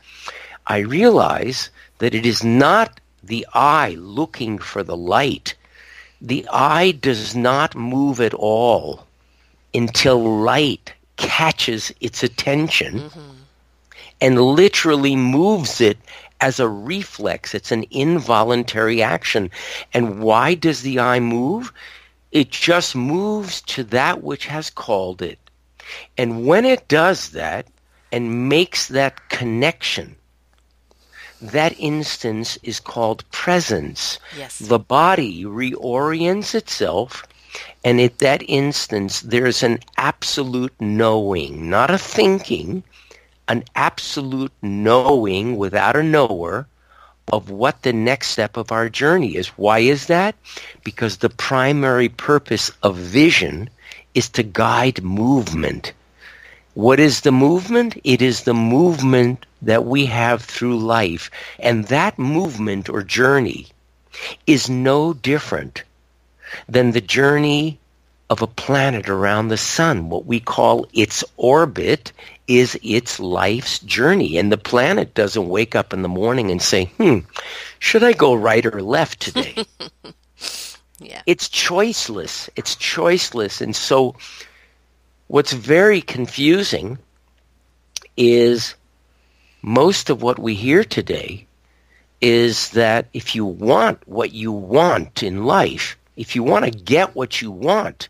I 0.66 0.79
realize 0.79 1.71
that 1.99 2.16
it 2.16 2.27
is 2.27 2.43
not 2.43 3.01
the 3.23 3.47
eye 3.55 3.95
looking 3.97 4.59
for 4.59 4.83
the 4.83 4.97
light. 4.97 5.55
The 6.21 6.47
eye 6.53 6.90
does 6.90 7.37
not 7.37 7.77
move 7.77 8.21
at 8.21 8.35
all 8.35 9.07
until 9.73 10.19
light 10.43 10.93
catches 11.21 11.93
its 12.01 12.23
attention 12.23 13.01
mm-hmm. 13.01 13.31
and 14.21 14.41
literally 14.41 15.15
moves 15.15 15.81
it 15.81 15.99
as 16.41 16.59
a 16.59 16.69
reflex. 16.69 17.55
It's 17.55 17.71
an 17.71 17.85
involuntary 17.91 19.03
action. 19.03 19.51
And 19.95 20.21
why 20.21 20.55
does 20.55 20.83
the 20.83 20.99
eye 20.99 21.21
move? 21.21 21.73
It 22.33 22.51
just 22.51 22.97
moves 22.97 23.61
to 23.63 23.85
that 23.85 24.23
which 24.23 24.47
has 24.47 24.71
called 24.71 25.23
it. 25.23 25.39
And 26.17 26.47
when 26.47 26.65
it 26.65 26.89
does 26.89 27.31
that 27.31 27.67
and 28.13 28.49
makes 28.49 28.89
that 28.89 29.29
connection, 29.29 30.17
that 31.43 31.75
instance 31.79 32.59
is 32.63 32.81
called 32.81 33.29
presence. 33.31 34.19
Yes. 34.37 34.59
The 34.59 34.79
body 34.79 35.45
reorients 35.45 36.55
itself, 36.55 37.25
and 37.85 38.01
at 38.01 38.19
that 38.19 38.43
instance, 38.49 39.21
there's 39.21 39.63
an 39.63 39.81
absolute 39.97 40.73
knowing, 40.81 41.69
not 41.71 41.91
a 41.91 41.99
thinking, 41.99 42.83
an 43.49 43.65
absolute 43.75 44.53
knowing 44.63 45.57
without 45.57 45.97
a 45.97 46.03
knower 46.03 46.67
of 47.33 47.51
what 47.51 47.83
the 47.83 47.93
next 47.93 48.29
step 48.29 48.57
of 48.57 48.71
our 48.73 48.89
journey 48.89 49.37
is. 49.37 49.49
Why 49.49 49.81
is 49.81 50.07
that? 50.07 50.35
Because 50.85 51.17
the 51.19 51.31
primary 51.31 52.09
purpose 52.09 52.71
of 52.83 52.97
vision 52.97 53.71
is 54.15 54.29
to 54.31 54.43
guide 54.43 55.03
movement. 55.03 55.93
What 56.75 57.01
is 57.01 57.23
the 57.23 57.33
movement? 57.33 57.97
It 58.05 58.23
is 58.23 58.43
the 58.43 58.55
movement 58.55 59.47
that 59.63 59.85
we 59.85 60.07
have 60.07 60.43
through 60.43 60.79
life. 60.79 61.31
And 61.59 61.87
that 61.87 62.19
movement 62.19 62.89
or 62.89 63.03
journey 63.03 63.67
is 64.47 64.69
no 64.71 65.13
different 65.13 65.83
than 66.69 66.93
the 66.93 67.01
journey 67.01 67.79
of 68.31 68.43
a 68.43 68.47
planet 68.47 69.09
around 69.09 69.49
the 69.49 69.57
sun. 69.57 70.09
What 70.09 70.25
we 70.25 70.39
call 70.39 70.87
its 70.93 71.25
orbit 71.37 72.13
is 72.47 72.79
its 72.83 73.19
life's 73.19 73.81
journey. 73.81 74.39
And 74.39 74.53
the 74.53 74.59
planet 74.59 75.15
doesn't 75.15 75.49
wake 75.49 75.75
up 75.75 75.93
in 75.93 76.03
the 76.03 76.09
morning 76.09 76.51
and 76.51 76.63
say, 76.63 76.87
hmm, 76.97 77.19
should 77.81 78.05
I 78.05 78.13
go 78.13 78.35
right 78.35 78.65
or 78.65 78.83
left 78.83 79.21
today? 79.21 79.65
yeah. 81.01 81.23
It's 81.27 81.49
choiceless. 81.49 82.49
It's 82.55 82.77
choiceless. 82.77 83.61
And 83.61 83.75
so 83.75 84.15
what's 85.27 85.53
very 85.53 86.01
confusing 86.01 86.99
is 88.17 88.75
most 89.63 90.09
of 90.09 90.23
what 90.23 90.39
we 90.39 90.55
hear 90.55 90.85
today 90.85 91.47
is 92.21 92.71
that 92.71 93.07
if 93.13 93.35
you 93.35 93.45
want 93.45 94.07
what 94.07 94.33
you 94.33 94.53
want 94.53 95.23
in 95.23 95.45
life, 95.45 95.97
if 96.21 96.37
you 96.37 96.43
want 96.43 96.65
to 96.65 96.71
get 96.71 97.17
what 97.17 97.41
you 97.43 97.51
want, 97.51 98.09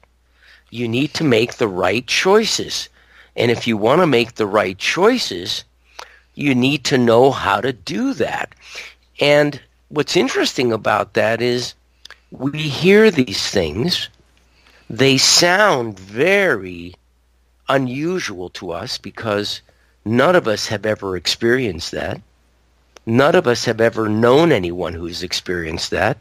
you 0.71 0.87
need 0.87 1.15
to 1.15 1.25
make 1.25 1.55
the 1.55 1.69
right 1.69 2.07
choices. 2.07 2.89
And 3.37 3.51
if 3.51 3.67
you 3.67 3.77
want 3.77 4.01
to 4.03 4.07
make 4.07 4.35
the 4.35 4.47
right 4.47 4.77
choices, 4.77 5.65
you 6.35 6.55
need 6.55 6.85
to 6.85 6.99
know 6.99 7.31
how 7.31 7.61
to 7.61 7.73
do 7.73 8.13
that. 8.15 8.55
And 9.21 9.61
what's 9.89 10.17
interesting 10.17 10.73
about 10.73 11.15
that 11.15 11.41
is 11.41 11.75
we 12.31 12.59
hear 12.59 13.11
these 13.11 13.49
things, 13.51 14.09
they 14.89 15.17
sound 15.17 15.99
very 15.99 16.95
unusual 17.69 18.51
to 18.51 18.73
us 18.73 18.99
because 18.99 19.61
None 20.05 20.35
of 20.35 20.49
us 20.49 20.67
have 20.69 20.87
ever 20.87 21.17
experienced 21.17 21.93
that. 21.93 22.21
None 23.05 23.35
of 23.35 23.47
us 23.47 23.65
have 23.67 23.81
ever 23.81 24.09
known 24.09 24.51
anyone 24.51 24.95
who's 24.95 25.23
experienced 25.23 25.91
that. 25.91 26.19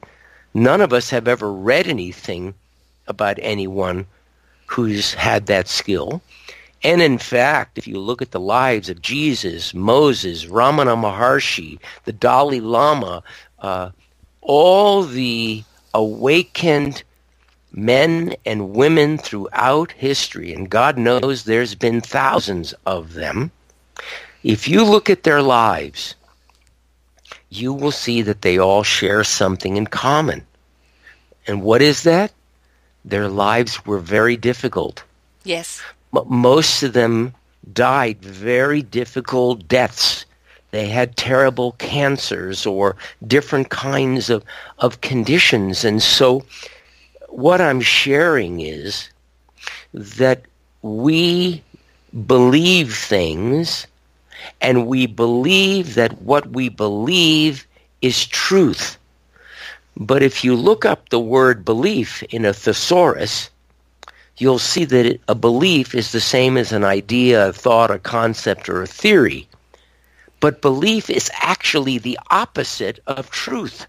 None 0.53 0.81
of 0.81 0.93
us 0.93 1.09
have 1.11 1.27
ever 1.27 1.51
read 1.51 1.87
anything 1.87 2.53
about 3.07 3.37
anyone 3.41 4.05
who's 4.67 5.13
had 5.13 5.47
that 5.47 5.67
skill. 5.67 6.21
And 6.83 7.01
in 7.01 7.17
fact, 7.17 7.77
if 7.77 7.87
you 7.87 7.99
look 7.99 8.21
at 8.21 8.31
the 8.31 8.39
lives 8.39 8.89
of 8.89 9.01
Jesus, 9.01 9.73
Moses, 9.73 10.45
Ramana 10.45 10.95
Maharshi, 10.95 11.79
the 12.05 12.13
Dalai 12.13 12.61
Lama, 12.61 13.21
uh, 13.59 13.89
all 14.41 15.03
the 15.03 15.63
awakened 15.93 17.03
men 17.71 18.33
and 18.45 18.71
women 18.71 19.17
throughout 19.17 19.91
history, 19.91 20.53
and 20.53 20.69
God 20.69 20.97
knows 20.97 21.43
there's 21.43 21.75
been 21.75 22.01
thousands 22.01 22.73
of 22.85 23.13
them, 23.13 23.51
if 24.43 24.67
you 24.67 24.83
look 24.83 25.09
at 25.09 25.23
their 25.23 25.41
lives, 25.41 26.15
you 27.49 27.73
will 27.73 27.91
see 27.91 28.21
that 28.21 28.41
they 28.41 28.57
all 28.57 28.83
share 28.83 29.23
something 29.23 29.77
in 29.77 29.87
common. 29.87 30.45
And 31.47 31.61
what 31.61 31.81
is 31.81 32.03
that? 32.03 32.31
Their 33.03 33.27
lives 33.27 33.85
were 33.85 33.99
very 33.99 34.37
difficult. 34.37 35.03
Yes. 35.43 35.81
M- 36.15 36.25
most 36.27 36.83
of 36.83 36.93
them 36.93 37.33
died 37.73 38.21
very 38.21 38.81
difficult 38.81 39.67
deaths. 39.67 40.25
They 40.71 40.87
had 40.87 41.17
terrible 41.17 41.71
cancers 41.73 42.65
or 42.65 42.95
different 43.25 43.69
kinds 43.69 44.29
of, 44.29 44.43
of 44.77 45.01
conditions. 45.01 45.83
And 45.83 46.01
so 46.01 46.45
what 47.29 47.61
I'm 47.61 47.81
sharing 47.81 48.59
is 48.59 49.09
that 49.93 50.43
we 50.83 51.63
believe 52.27 52.95
things 52.95 53.87
and 54.61 54.87
we 54.87 55.05
believe 55.05 55.95
that 55.95 56.21
what 56.21 56.51
we 56.51 56.69
believe 56.69 57.65
is 58.01 58.25
truth. 58.25 58.97
But 59.97 60.23
if 60.23 60.43
you 60.43 60.55
look 60.55 60.85
up 60.85 61.09
the 61.09 61.19
word 61.19 61.65
belief 61.65 62.23
in 62.23 62.45
a 62.45 62.53
thesaurus, 62.53 63.49
you'll 64.37 64.59
see 64.59 64.85
that 64.85 65.05
it, 65.05 65.21
a 65.27 65.35
belief 65.35 65.93
is 65.93 66.11
the 66.11 66.21
same 66.21 66.57
as 66.57 66.71
an 66.71 66.83
idea, 66.83 67.49
a 67.49 67.53
thought, 67.53 67.91
a 67.91 67.99
concept, 67.99 68.69
or 68.69 68.81
a 68.81 68.87
theory. 68.87 69.47
But 70.39 70.61
belief 70.61 71.09
is 71.09 71.29
actually 71.41 71.97
the 71.97 72.17
opposite 72.31 72.99
of 73.07 73.29
truth. 73.29 73.85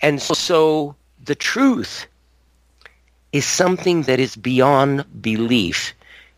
And 0.00 0.20
so 0.20 0.96
the 1.22 1.34
truth 1.34 2.06
is 3.32 3.44
something 3.44 4.02
that 4.02 4.20
is 4.20 4.36
beyond 4.36 5.04
belief. 5.20 5.92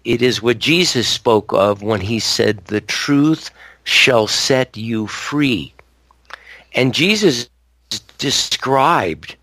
It 0.06 0.22
is 0.22 0.40
what 0.40 0.60
Jesus 0.60 1.08
spoke 1.08 1.52
of 1.52 1.82
when 1.82 2.00
he 2.00 2.20
said, 2.20 2.66
The 2.66 2.80
truth 2.80 3.50
shall 3.82 4.28
set 4.28 4.76
you 4.76 5.08
free. 5.08 5.74
And 6.76 6.94
Jesus 6.94 7.50
described 8.16 9.34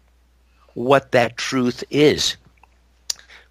what 0.74 1.12
that 1.12 1.36
truth 1.36 1.84
is 1.90 2.38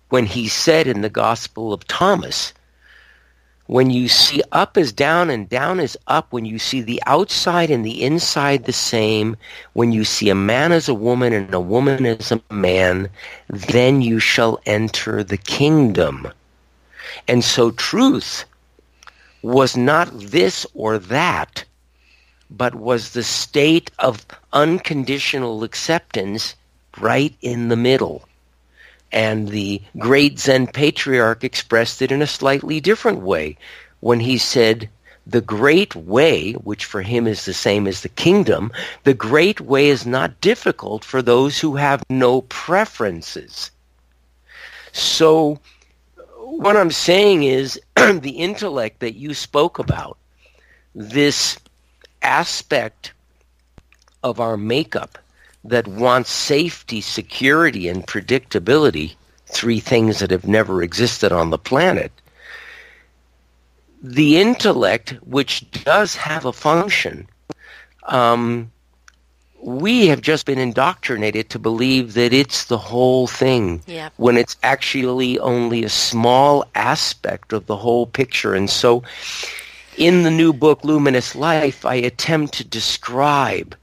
when 0.08 0.24
he 0.24 0.48
said 0.48 0.86
in 0.86 1.02
the 1.02 1.10
Gospel 1.10 1.74
of 1.74 1.86
Thomas, 1.86 2.54
when 3.66 3.90
you 3.90 4.08
see 4.08 4.42
up 4.50 4.78
is 4.78 4.90
down 4.90 5.28
and 5.28 5.46
down 5.50 5.80
is 5.80 5.98
up, 6.06 6.32
when 6.32 6.46
you 6.46 6.58
see 6.58 6.80
the 6.80 7.02
outside 7.04 7.70
and 7.70 7.84
the 7.84 8.02
inside 8.02 8.64
the 8.64 8.72
same, 8.72 9.36
when 9.74 9.92
you 9.92 10.04
see 10.04 10.30
a 10.30 10.34
man 10.34 10.72
as 10.72 10.88
a 10.88 10.94
woman 10.94 11.34
and 11.34 11.52
a 11.52 11.60
woman 11.60 12.06
as 12.06 12.32
a 12.32 12.40
man, 12.50 13.10
then 13.50 14.00
you 14.00 14.18
shall 14.18 14.58
enter 14.64 15.22
the 15.22 15.36
kingdom. 15.36 16.32
And 17.28 17.44
so 17.44 17.70
truth 17.70 18.44
was 19.42 19.76
not 19.76 20.08
this 20.12 20.66
or 20.74 20.98
that, 20.98 21.64
but 22.50 22.74
was 22.74 23.10
the 23.10 23.22
state 23.22 23.90
of 23.98 24.26
unconditional 24.52 25.64
acceptance 25.64 26.54
right 26.98 27.34
in 27.40 27.68
the 27.68 27.76
middle. 27.76 28.28
And 29.10 29.48
the 29.48 29.82
great 29.98 30.38
Zen 30.38 30.68
patriarch 30.68 31.44
expressed 31.44 32.02
it 32.02 32.12
in 32.12 32.22
a 32.22 32.26
slightly 32.26 32.80
different 32.80 33.20
way 33.20 33.56
when 34.00 34.20
he 34.20 34.38
said, 34.38 34.88
the 35.26 35.40
great 35.40 35.94
way, 35.94 36.52
which 36.52 36.84
for 36.84 37.02
him 37.02 37.26
is 37.26 37.44
the 37.44 37.54
same 37.54 37.86
as 37.86 38.00
the 38.00 38.08
kingdom, 38.08 38.72
the 39.04 39.14
great 39.14 39.60
way 39.60 39.88
is 39.88 40.04
not 40.04 40.40
difficult 40.40 41.04
for 41.04 41.22
those 41.22 41.60
who 41.60 41.76
have 41.76 42.02
no 42.10 42.42
preferences. 42.42 43.70
So 44.92 45.60
what 46.58 46.76
I'm 46.76 46.90
saying 46.90 47.44
is 47.44 47.80
the 47.96 48.36
intellect 48.36 49.00
that 49.00 49.14
you 49.14 49.32
spoke 49.32 49.78
about, 49.78 50.18
this 50.94 51.58
aspect 52.20 53.12
of 54.22 54.38
our 54.38 54.58
makeup 54.58 55.18
that 55.64 55.88
wants 55.88 56.30
safety, 56.30 57.00
security, 57.00 57.88
and 57.88 58.06
predictability, 58.06 59.14
three 59.46 59.80
things 59.80 60.18
that 60.18 60.30
have 60.30 60.46
never 60.46 60.82
existed 60.82 61.32
on 61.32 61.50
the 61.50 61.58
planet, 61.58 62.12
the 64.02 64.38
intellect, 64.38 65.16
which 65.22 65.70
does 65.84 66.14
have 66.16 66.44
a 66.44 66.52
function, 66.52 67.26
um, 68.04 68.70
we 69.62 70.08
have 70.08 70.20
just 70.20 70.44
been 70.44 70.58
indoctrinated 70.58 71.48
to 71.50 71.58
believe 71.58 72.14
that 72.14 72.32
it's 72.32 72.64
the 72.64 72.78
whole 72.78 73.28
thing 73.28 73.80
Yeah. 73.86 74.08
when 74.16 74.36
it's 74.36 74.56
actually 74.64 75.38
only 75.38 75.84
a 75.84 75.88
small 75.88 76.64
aspect 76.74 77.52
of 77.52 77.66
the 77.66 77.76
whole 77.76 78.06
picture. 78.06 78.54
And 78.54 78.68
so 78.68 79.04
in 79.96 80.24
the 80.24 80.30
new 80.32 80.52
book, 80.52 80.82
Luminous 80.82 81.36
Life, 81.36 81.86
I 81.86 81.94
attempt 81.94 82.54
to 82.54 82.64
describe 82.64 83.76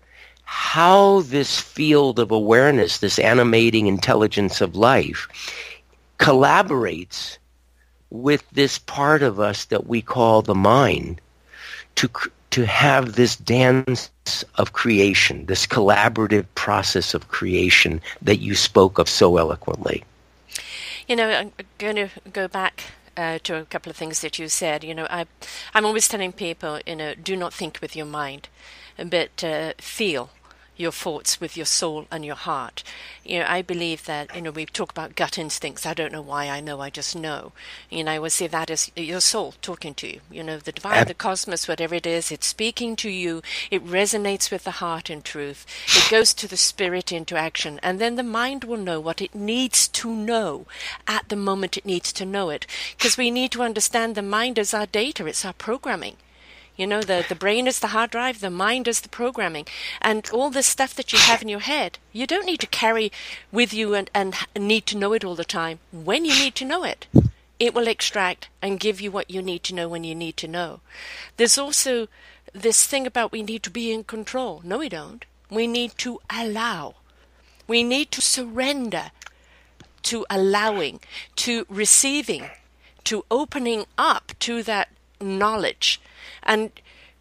how 0.43 1.21
this 1.21 1.59
field 1.59 2.19
of 2.19 2.29
awareness, 2.31 2.97
this 2.97 3.17
animating 3.17 3.87
intelligence 3.87 4.59
of 4.59 4.75
life, 4.75 5.27
collaborates 6.17 7.37
with 8.09 8.43
this 8.51 8.79
part 8.79 9.21
of 9.23 9.39
us 9.39 9.65
that 9.65 9.87
we 9.87 10.01
call 10.01 10.41
the 10.41 10.55
mind 10.55 11.21
to 11.95 12.09
to 12.51 12.65
have 12.65 13.13
this 13.13 13.35
dance 13.35 14.09
of 14.55 14.73
creation, 14.73 15.45
this 15.45 15.67
collaborative 15.67 16.45
process 16.55 17.13
of 17.13 17.27
creation 17.27 18.01
that 18.21 18.37
you 18.37 18.55
spoke 18.55 18.97
of 18.97 19.07
so 19.07 19.37
eloquently. 19.37 20.03
You 21.07 21.15
know, 21.15 21.29
I'm 21.29 21.51
going 21.77 21.95
to 21.95 22.09
go 22.31 22.47
back 22.47 22.83
uh, 23.17 23.39
to 23.43 23.55
a 23.57 23.65
couple 23.65 23.89
of 23.89 23.95
things 23.95 24.21
that 24.21 24.39
you 24.39 24.47
said. 24.47 24.83
You 24.83 24.95
know, 24.95 25.07
I, 25.09 25.25
I'm 25.73 25.85
always 25.85 26.07
telling 26.07 26.31
people, 26.31 26.79
you 26.85 26.95
know, 26.95 27.13
do 27.15 27.35
not 27.35 27.53
think 27.53 27.79
with 27.81 27.95
your 27.95 28.05
mind, 28.05 28.47
but 28.97 29.43
uh, 29.43 29.73
feel 29.77 30.29
your 30.79 30.93
thoughts 30.93 31.41
with 31.41 31.57
your 31.57 31.65
soul 31.65 32.07
and 32.09 32.25
your 32.25 32.35
heart. 32.35 32.83
You 33.25 33.39
know, 33.39 33.45
I 33.47 33.61
believe 33.61 34.05
that, 34.05 34.33
you 34.33 34.41
know, 34.41 34.51
we 34.51 34.65
talk 34.65 34.91
about 34.91 35.15
gut 35.15 35.37
instincts. 35.37 35.85
I 35.85 35.93
don't 35.93 36.13
know 36.13 36.21
why 36.21 36.47
I 36.47 36.61
know, 36.61 36.79
I 36.79 36.89
just 36.89 37.17
know. 37.17 37.51
You 37.89 38.05
know, 38.05 38.11
I 38.11 38.19
would 38.19 38.31
say 38.31 38.47
that 38.47 38.69
is 38.69 38.89
your 38.95 39.19
soul 39.19 39.55
talking 39.61 39.93
to 39.95 40.07
you. 40.07 40.21
You 40.31 40.41
know, 40.41 40.57
the 40.57 40.71
divine, 40.71 41.05
the 41.05 41.13
cosmos, 41.13 41.67
whatever 41.67 41.95
it 41.95 42.07
is, 42.07 42.31
it's 42.31 42.47
speaking 42.47 42.95
to 42.95 43.09
you. 43.09 43.41
It 43.69 43.85
resonates 43.85 44.49
with 44.49 44.63
the 44.63 44.79
heart 44.79 45.09
in 45.09 45.21
truth. 45.21 45.65
It 45.87 46.09
goes 46.09 46.33
to 46.35 46.47
the 46.47 46.57
spirit 46.57 47.11
into 47.11 47.35
action. 47.35 47.81
And 47.83 47.99
then 47.99 48.15
the 48.15 48.23
mind 48.23 48.63
will 48.63 48.77
know 48.77 49.01
what 49.01 49.21
it 49.21 49.35
needs 49.35 49.87
to 49.89 50.15
know 50.15 50.65
at 51.07 51.27
the 51.27 51.35
moment 51.35 51.77
it 51.77 51.85
needs 51.85 52.13
to 52.13 52.25
know 52.25 52.49
it. 52.49 52.65
Because 52.97 53.17
we 53.17 53.31
need 53.31 53.51
to 53.51 53.63
understand 53.63 54.15
the 54.15 54.21
mind 54.21 54.57
is 54.57 54.73
our 54.73 54.85
data, 54.85 55.25
it's 55.25 55.43
our 55.43 55.53
programming. 55.53 56.15
You 56.79 56.87
know, 56.87 57.01
the, 57.01 57.25
the 57.27 57.35
brain 57.35 57.67
is 57.67 57.79
the 57.79 57.87
hard 57.87 58.11
drive, 58.11 58.39
the 58.39 58.49
mind 58.49 58.87
is 58.87 59.01
the 59.01 59.09
programming. 59.09 59.65
And 60.01 60.29
all 60.29 60.49
this 60.49 60.65
stuff 60.65 60.93
that 60.95 61.11
you 61.11 61.19
have 61.19 61.41
in 61.41 61.49
your 61.49 61.59
head, 61.59 61.99
you 62.13 62.25
don't 62.25 62.45
need 62.45 62.61
to 62.61 62.67
carry 62.67 63.11
with 63.51 63.73
you 63.73 63.95
and, 63.95 64.09
and 64.13 64.33
need 64.57 64.85
to 64.85 64.97
know 64.97 65.11
it 65.11 65.25
all 65.25 65.35
the 65.35 65.43
time. 65.43 65.79
When 65.91 66.23
you 66.23 66.33
need 66.35 66.55
to 66.55 66.63
know 66.63 66.85
it, 66.85 67.07
it 67.59 67.73
will 67.73 67.89
extract 67.89 68.47
and 68.61 68.79
give 68.79 69.01
you 69.01 69.11
what 69.11 69.29
you 69.29 69.41
need 69.41 69.61
to 69.63 69.75
know 69.75 69.89
when 69.89 70.05
you 70.05 70.15
need 70.15 70.37
to 70.37 70.47
know. 70.47 70.79
There's 71.35 71.57
also 71.57 72.07
this 72.53 72.87
thing 72.87 73.05
about 73.05 73.33
we 73.33 73.43
need 73.43 73.63
to 73.63 73.69
be 73.69 73.91
in 73.91 74.05
control. 74.05 74.61
No, 74.63 74.77
we 74.77 74.87
don't. 74.87 75.25
We 75.51 75.67
need 75.67 75.97
to 75.97 76.21
allow. 76.29 76.95
We 77.67 77.83
need 77.83 78.09
to 78.11 78.21
surrender 78.21 79.11
to 80.03 80.25
allowing, 80.29 81.01
to 81.35 81.65
receiving, 81.67 82.45
to 83.03 83.25
opening 83.29 83.83
up 83.97 84.31
to 84.39 84.63
that 84.63 84.87
knowledge. 85.19 85.99
And, 86.49 86.71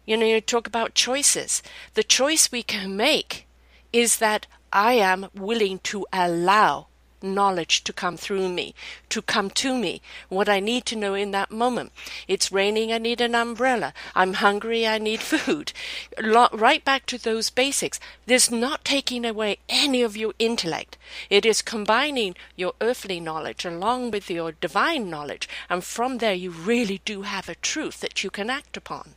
you 0.07 0.17
know, 0.17 0.25
you 0.25 0.41
talk 0.41 0.65
about 0.65 0.95
choices. 0.95 1.61
The 1.93 2.01
choice 2.01 2.51
we 2.51 2.63
can 2.63 2.97
make 2.97 3.47
is 3.93 4.17
that 4.17 4.47
I 4.73 4.93
am 4.93 5.27
willing 5.35 5.77
to 5.83 6.07
allow 6.11 6.87
knowledge 7.21 7.83
to 7.83 7.91
come 7.91 8.15
through 8.15 8.47
me, 8.47 8.73
to 9.09 9.21
come 9.21 9.49
to 9.49 9.77
me, 9.77 10.01
what 10.29 10.47
I 10.47 10.61
need 10.61 10.85
to 10.85 10.95
know 10.95 11.13
in 11.13 11.31
that 11.31 11.51
moment. 11.51 11.91
It's 12.29 12.49
raining, 12.49 12.93
I 12.93 12.97
need 12.97 13.19
an 13.19 13.35
umbrella. 13.35 13.93
I'm 14.15 14.35
hungry, 14.35 14.87
I 14.87 14.99
need 14.99 15.19
food. 15.19 15.73
Right 16.17 16.85
back 16.85 17.05
to 17.07 17.17
those 17.17 17.49
basics. 17.49 17.99
There's 18.25 18.49
not 18.49 18.85
taking 18.85 19.25
away 19.25 19.57
any 19.67 20.01
of 20.01 20.15
your 20.15 20.33
intellect. 20.39 20.97
It 21.29 21.45
is 21.45 21.61
combining 21.61 22.35
your 22.55 22.71
earthly 22.79 23.19
knowledge 23.19 23.65
along 23.65 24.11
with 24.11 24.29
your 24.29 24.53
divine 24.53 25.09
knowledge, 25.09 25.49
and 25.69 25.83
from 25.83 26.19
there 26.19 26.33
you 26.33 26.51
really 26.51 27.01
do 27.03 27.23
have 27.23 27.49
a 27.49 27.55
truth 27.55 27.99
that 27.99 28.23
you 28.23 28.29
can 28.29 28.49
act 28.49 28.77
upon. 28.77 29.15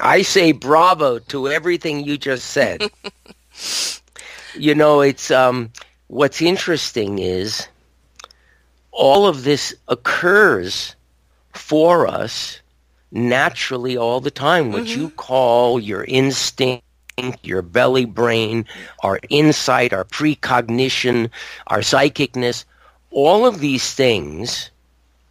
I 0.00 0.22
say 0.22 0.52
bravo 0.52 1.18
to 1.18 1.48
everything 1.48 2.04
you 2.04 2.18
just 2.18 2.46
said. 2.46 2.82
you 4.54 4.74
know, 4.74 5.00
it's 5.00 5.30
um, 5.30 5.70
what's 6.08 6.42
interesting 6.42 7.18
is 7.18 7.66
all 8.90 9.26
of 9.26 9.44
this 9.44 9.74
occurs 9.88 10.94
for 11.52 12.06
us 12.06 12.60
naturally 13.10 13.96
all 13.96 14.20
the 14.20 14.30
time. 14.30 14.72
What 14.72 14.84
mm-hmm. 14.84 15.00
you 15.00 15.10
call 15.10 15.80
your 15.80 16.04
instinct, 16.04 16.82
your 17.42 17.62
belly 17.62 18.04
brain, 18.04 18.66
our 19.02 19.20
insight, 19.28 19.92
our 19.92 20.04
precognition, 20.04 21.30
our 21.66 21.80
psychicness, 21.80 22.64
all 23.10 23.46
of 23.46 23.60
these 23.60 23.94
things 23.94 24.70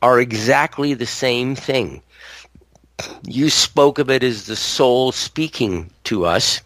are 0.01 0.19
exactly 0.19 0.93
the 0.93 1.06
same 1.06 1.56
thing. 1.56 2.01
You 3.25 3.49
spoke 3.49 3.99
of 3.99 4.10
it 4.10 4.23
as 4.23 4.45
the 4.45 4.55
soul 4.55 5.12
speaking 5.12 5.91
to 6.05 6.25
us. 6.25 6.62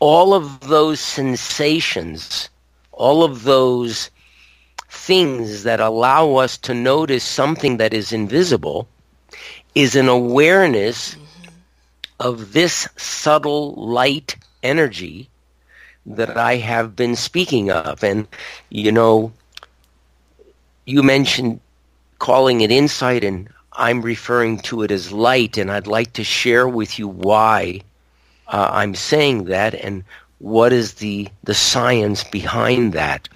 All 0.00 0.32
of 0.34 0.60
those 0.60 1.00
sensations, 1.00 2.48
all 2.92 3.22
of 3.22 3.42
those 3.42 4.10
things 4.88 5.64
that 5.64 5.80
allow 5.80 6.36
us 6.36 6.56
to 6.58 6.74
notice 6.74 7.24
something 7.24 7.76
that 7.76 7.92
is 7.92 8.12
invisible 8.12 8.88
is 9.74 9.94
an 9.94 10.08
awareness 10.08 11.14
mm-hmm. 11.14 11.48
of 12.20 12.52
this 12.52 12.88
subtle 12.96 13.74
light 13.74 14.36
energy 14.62 15.28
that 16.06 16.36
I 16.36 16.56
have 16.56 16.96
been 16.96 17.16
speaking 17.16 17.70
of. 17.70 18.02
And, 18.02 18.26
you 18.70 18.90
know, 18.90 19.32
you 20.86 21.02
mentioned 21.02 21.60
calling 22.18 22.62
it 22.62 22.70
insight, 22.70 23.22
and 23.22 23.48
I'm 23.78 24.02
referring 24.02 24.58
to 24.62 24.82
it 24.82 24.90
as 24.90 25.12
light, 25.12 25.56
and 25.56 25.70
I'd 25.70 25.86
like 25.86 26.12
to 26.14 26.24
share 26.24 26.68
with 26.68 26.98
you 26.98 27.06
why 27.06 27.82
uh, 28.48 28.68
I'm 28.72 28.96
saying 28.96 29.44
that 29.44 29.74
and 29.74 30.02
what 30.40 30.72
is 30.72 30.94
the, 30.94 31.28
the 31.44 31.54
science 31.54 32.24
behind 32.24 32.92
that. 32.94 33.28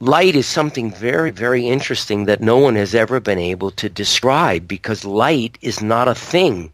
Light 0.00 0.36
is 0.36 0.46
something 0.46 0.92
very, 0.92 1.30
very 1.30 1.66
interesting 1.66 2.26
that 2.26 2.42
no 2.42 2.58
one 2.58 2.74
has 2.74 2.94
ever 2.94 3.20
been 3.20 3.38
able 3.38 3.70
to 3.70 3.88
describe 3.88 4.68
because 4.68 5.04
light 5.06 5.56
is 5.62 5.82
not 5.82 6.06
a 6.06 6.14
thing. 6.14 6.70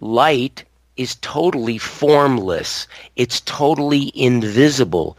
Light 0.00 0.64
is 0.96 1.16
totally 1.16 1.76
formless. 1.76 2.86
It's 3.16 3.42
totally 3.42 4.10
invisible. 4.14 5.18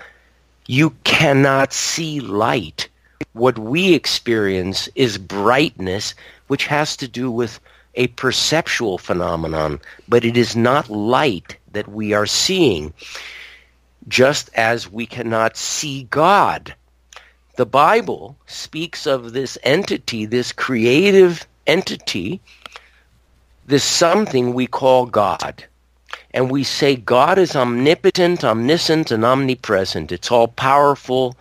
You 0.66 0.96
cannot 1.04 1.74
see 1.74 2.20
light 2.22 2.90
what 3.34 3.58
we 3.60 3.94
experience 3.94 4.90
is 4.96 5.18
brightness, 5.18 6.16
which 6.48 6.66
has 6.68 6.98
to 6.98 7.08
do 7.08 7.30
with 7.32 7.60
a 7.96 8.08
perceptual 8.08 8.98
phenomenon, 8.98 9.80
but 10.08 10.24
it 10.24 10.38
is 10.38 10.56
not 10.56 10.90
light 10.90 11.58
that 11.72 11.88
we 11.88 12.14
are 12.14 12.28
seeing, 12.28 12.94
just 14.08 14.50
as 14.54 14.92
we 14.92 15.06
cannot 15.06 15.58
see 15.58 16.04
God. 16.12 16.76
The 17.56 17.66
Bible 17.66 18.38
speaks 18.46 19.08
of 19.08 19.34
this 19.34 19.58
entity, 19.64 20.26
this 20.26 20.52
creative 20.52 21.48
entity, 21.66 22.40
this 23.66 23.84
something 23.84 24.54
we 24.54 24.68
call 24.68 25.08
God. 25.08 25.66
And 26.32 26.52
we 26.52 26.64
say 26.64 26.96
God 26.96 27.40
is 27.40 27.56
omnipotent, 27.56 28.44
omniscient, 28.44 29.12
and 29.12 29.26
omnipresent. 29.26 30.12
It's 30.12 30.32
all 30.32 30.48
powerful, 30.48 31.36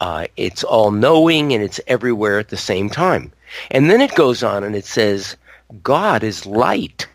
uh, 0.00 0.26
it's 0.36 0.64
all 0.64 0.90
knowing 0.90 1.52
and 1.52 1.62
it's 1.62 1.80
everywhere 1.86 2.38
at 2.38 2.48
the 2.48 2.56
same 2.56 2.88
time. 2.88 3.32
And 3.70 3.90
then 3.90 4.00
it 4.00 4.14
goes 4.14 4.42
on 4.42 4.64
and 4.64 4.74
it 4.74 4.86
says, 4.86 5.36
God 5.82 6.24
is 6.24 6.46
light. 6.46 7.06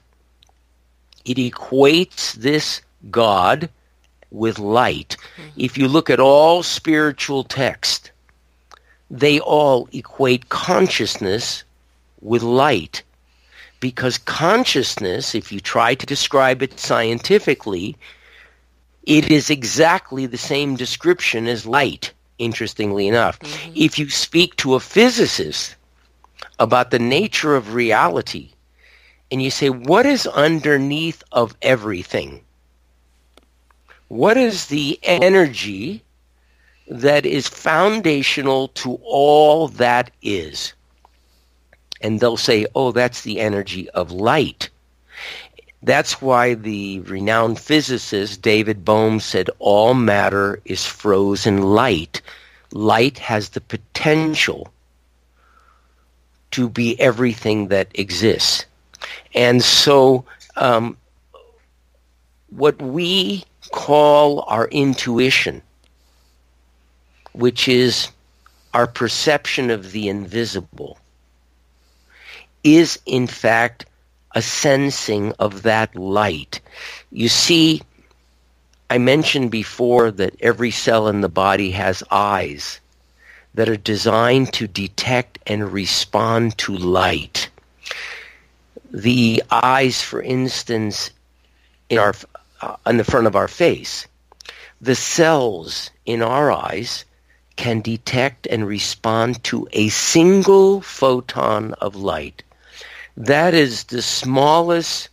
It 1.25 1.37
equates 1.37 2.33
this 2.33 2.81
God 3.09 3.69
with 4.29 4.59
light. 4.59 5.17
Mm-hmm. 5.37 5.49
If 5.57 5.77
you 5.77 5.87
look 5.87 6.09
at 6.09 6.19
all 6.19 6.61
spiritual 6.61 7.43
text, 7.43 8.11
they 9.09 9.39
all 9.39 9.89
equate 9.91 10.49
consciousness 10.49 11.63
with 12.21 12.43
light. 12.43 13.01
Because 13.79 14.17
consciousness, 14.19 15.35
if 15.35 15.51
you 15.51 15.59
try 15.59 15.95
to 15.95 16.05
describe 16.05 16.61
it 16.61 16.79
scientifically, 16.79 17.97
it 19.03 19.31
is 19.31 19.49
exactly 19.49 20.25
the 20.25 20.37
same 20.37 20.75
description 20.75 21.47
as 21.47 21.65
light 21.65 22.13
interestingly 22.37 23.07
enough. 23.07 23.39
Mm-hmm. 23.39 23.71
If 23.75 23.99
you 23.99 24.09
speak 24.09 24.55
to 24.57 24.75
a 24.75 24.79
physicist 24.79 25.75
about 26.59 26.91
the 26.91 26.99
nature 26.99 27.55
of 27.55 27.73
reality 27.73 28.51
and 29.31 29.41
you 29.41 29.51
say, 29.51 29.69
what 29.69 30.05
is 30.05 30.27
underneath 30.27 31.23
of 31.31 31.55
everything? 31.61 32.41
What 34.07 34.37
is 34.37 34.67
the 34.67 34.99
energy 35.03 36.03
that 36.87 37.25
is 37.25 37.47
foundational 37.47 38.67
to 38.69 38.99
all 39.03 39.67
that 39.69 40.11
is? 40.21 40.73
And 42.01 42.19
they'll 42.19 42.37
say, 42.37 42.67
oh, 42.75 42.91
that's 42.91 43.21
the 43.21 43.39
energy 43.39 43.89
of 43.91 44.11
light. 44.11 44.69
That's 45.85 46.19
why 46.19 46.55
the 46.55 47.01
renowned 47.01 47.59
physicist 47.59 48.41
David 48.41 48.83
Bohm 48.83 49.19
said 49.19 49.51
all 49.59 49.93
matter 49.93 50.59
is 50.65 50.83
frozen 50.83 51.61
light. 51.61 52.23
Light 52.71 53.19
has 53.19 53.49
the 53.49 53.61
potential 53.61 54.73
to 56.49 56.69
be 56.69 56.99
everything 56.99 57.67
that 57.67 57.87
exists. 57.93 58.65
And 59.35 59.63
so 59.63 60.25
um, 60.55 60.97
what 62.49 62.81
we 62.81 63.43
call 63.71 64.41
our 64.47 64.67
intuition, 64.69 65.61
which 67.33 67.67
is 67.67 68.07
our 68.73 68.87
perception 68.87 69.69
of 69.69 69.91
the 69.91 70.09
invisible, 70.09 70.97
is 72.63 72.97
in 73.05 73.27
fact 73.27 73.85
a 74.35 74.41
sensing 74.41 75.31
of 75.39 75.63
that 75.63 75.95
light. 75.95 76.59
You 77.09 77.29
see, 77.29 77.81
I 78.89 78.97
mentioned 78.99 79.49
before 79.49 80.11
that 80.11 80.35
every 80.41 80.71
cell 80.71 81.07
in 81.07 81.21
the 81.21 81.29
body 81.29 81.71
has 81.71 82.03
eyes 82.11 82.79
that 83.55 83.69
are 83.69 83.77
designed 83.77 84.53
to 84.53 84.67
detect 84.67 85.39
and 85.47 85.71
respond 85.71 86.57
to 86.59 86.75
light. 86.75 87.49
The 88.91 89.41
eyes, 89.49 90.01
for 90.01 90.21
instance, 90.21 91.11
in 91.89 91.97
our 91.97 92.13
uh, 92.61 92.75
in 92.85 92.97
the 92.97 93.03
front 93.03 93.27
of 93.27 93.35
our 93.35 93.47
face, 93.47 94.07
the 94.81 94.95
cells 94.95 95.89
in 96.05 96.21
our 96.21 96.51
eyes 96.51 97.05
can 97.55 97.81
detect 97.81 98.47
and 98.47 98.67
respond 98.67 99.43
to 99.45 99.67
a 99.71 99.89
single 99.89 100.81
photon 100.81 101.73
of 101.73 101.95
light. 101.95 102.43
That 103.17 103.53
is 103.53 103.85
the 103.85 104.01
smallest. 104.01 105.09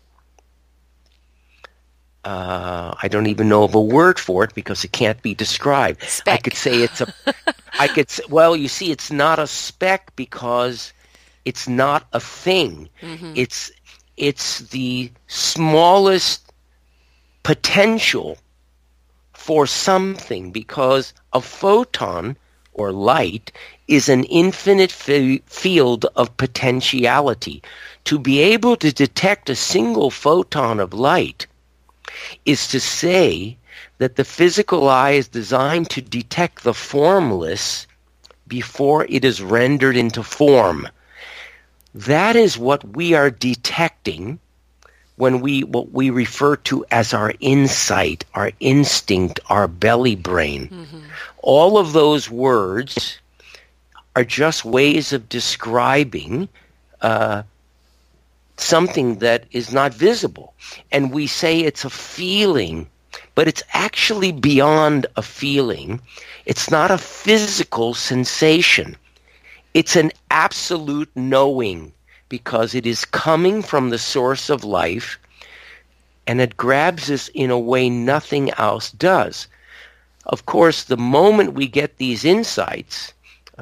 Uh, 2.24 2.94
I 3.02 3.08
don't 3.08 3.26
even 3.26 3.48
know 3.48 3.64
of 3.64 3.74
a 3.74 3.80
word 3.80 4.18
for 4.18 4.44
it 4.44 4.54
because 4.54 4.84
it 4.84 4.92
can't 4.92 5.20
be 5.22 5.34
described. 5.34 6.02
Speck. 6.02 6.34
I 6.34 6.36
could 6.38 6.54
say 6.54 6.82
it's 6.82 7.00
a. 7.00 7.12
I 7.78 7.88
could 7.88 8.10
say, 8.10 8.22
well, 8.28 8.54
you 8.54 8.68
see, 8.68 8.90
it's 8.92 9.10
not 9.10 9.38
a 9.38 9.46
speck 9.46 10.14
because 10.14 10.92
it's 11.44 11.68
not 11.68 12.06
a 12.12 12.20
thing. 12.20 12.88
Mm-hmm. 13.00 13.32
It's 13.34 13.70
it's 14.16 14.60
the 14.70 15.10
smallest 15.26 16.52
potential 17.42 18.38
for 19.32 19.66
something 19.66 20.52
because 20.52 21.12
a 21.32 21.40
photon 21.40 22.36
or 22.74 22.92
light 22.92 23.50
is 23.88 24.08
an 24.08 24.24
infinite 24.24 24.92
f- 25.08 25.40
field 25.46 26.06
of 26.16 26.36
potentiality 26.36 27.62
to 28.04 28.18
be 28.18 28.40
able 28.40 28.76
to 28.76 28.92
detect 28.92 29.50
a 29.50 29.56
single 29.56 30.10
photon 30.10 30.80
of 30.80 30.92
light 30.92 31.46
is 32.44 32.68
to 32.68 32.80
say 32.80 33.56
that 33.98 34.16
the 34.16 34.24
physical 34.24 34.88
eye 34.88 35.12
is 35.12 35.28
designed 35.28 35.88
to 35.90 36.02
detect 36.02 36.64
the 36.64 36.74
formless 36.74 37.86
before 38.48 39.06
it 39.08 39.24
is 39.24 39.40
rendered 39.40 39.96
into 39.96 40.22
form. 40.22 40.88
That 41.94 42.36
is 42.36 42.58
what 42.58 42.84
we 42.96 43.14
are 43.14 43.30
detecting 43.30 44.38
when 45.16 45.40
we 45.40 45.62
what 45.62 45.92
we 45.92 46.10
refer 46.10 46.56
to 46.56 46.84
as 46.90 47.14
our 47.14 47.32
insight, 47.40 48.24
our 48.34 48.50
instinct, 48.60 49.38
our 49.48 49.68
belly 49.68 50.16
brain. 50.16 50.68
Mm-hmm. 50.68 51.00
All 51.38 51.78
of 51.78 51.92
those 51.92 52.30
words 52.30 53.18
are 54.16 54.24
just 54.24 54.64
ways 54.64 55.12
of 55.12 55.28
describing 55.28 56.48
uh, 57.02 57.42
something 58.62 59.18
that 59.18 59.46
is 59.50 59.72
not 59.72 59.94
visible. 59.94 60.54
And 60.90 61.12
we 61.12 61.26
say 61.26 61.60
it's 61.60 61.84
a 61.84 61.90
feeling, 61.90 62.88
but 63.34 63.48
it's 63.48 63.62
actually 63.74 64.32
beyond 64.32 65.06
a 65.16 65.22
feeling. 65.22 66.00
It's 66.46 66.70
not 66.70 66.90
a 66.90 66.98
physical 66.98 67.94
sensation. 67.94 68.96
It's 69.74 69.96
an 69.96 70.12
absolute 70.30 71.10
knowing 71.14 71.92
because 72.28 72.74
it 72.74 72.86
is 72.86 73.04
coming 73.04 73.62
from 73.62 73.90
the 73.90 73.98
source 73.98 74.48
of 74.50 74.64
life 74.64 75.18
and 76.26 76.40
it 76.40 76.56
grabs 76.56 77.10
us 77.10 77.28
in 77.34 77.50
a 77.50 77.58
way 77.58 77.90
nothing 77.90 78.50
else 78.58 78.90
does. 78.92 79.48
Of 80.26 80.46
course, 80.46 80.84
the 80.84 80.96
moment 80.96 81.54
we 81.54 81.66
get 81.66 81.96
these 81.98 82.24
insights, 82.24 83.12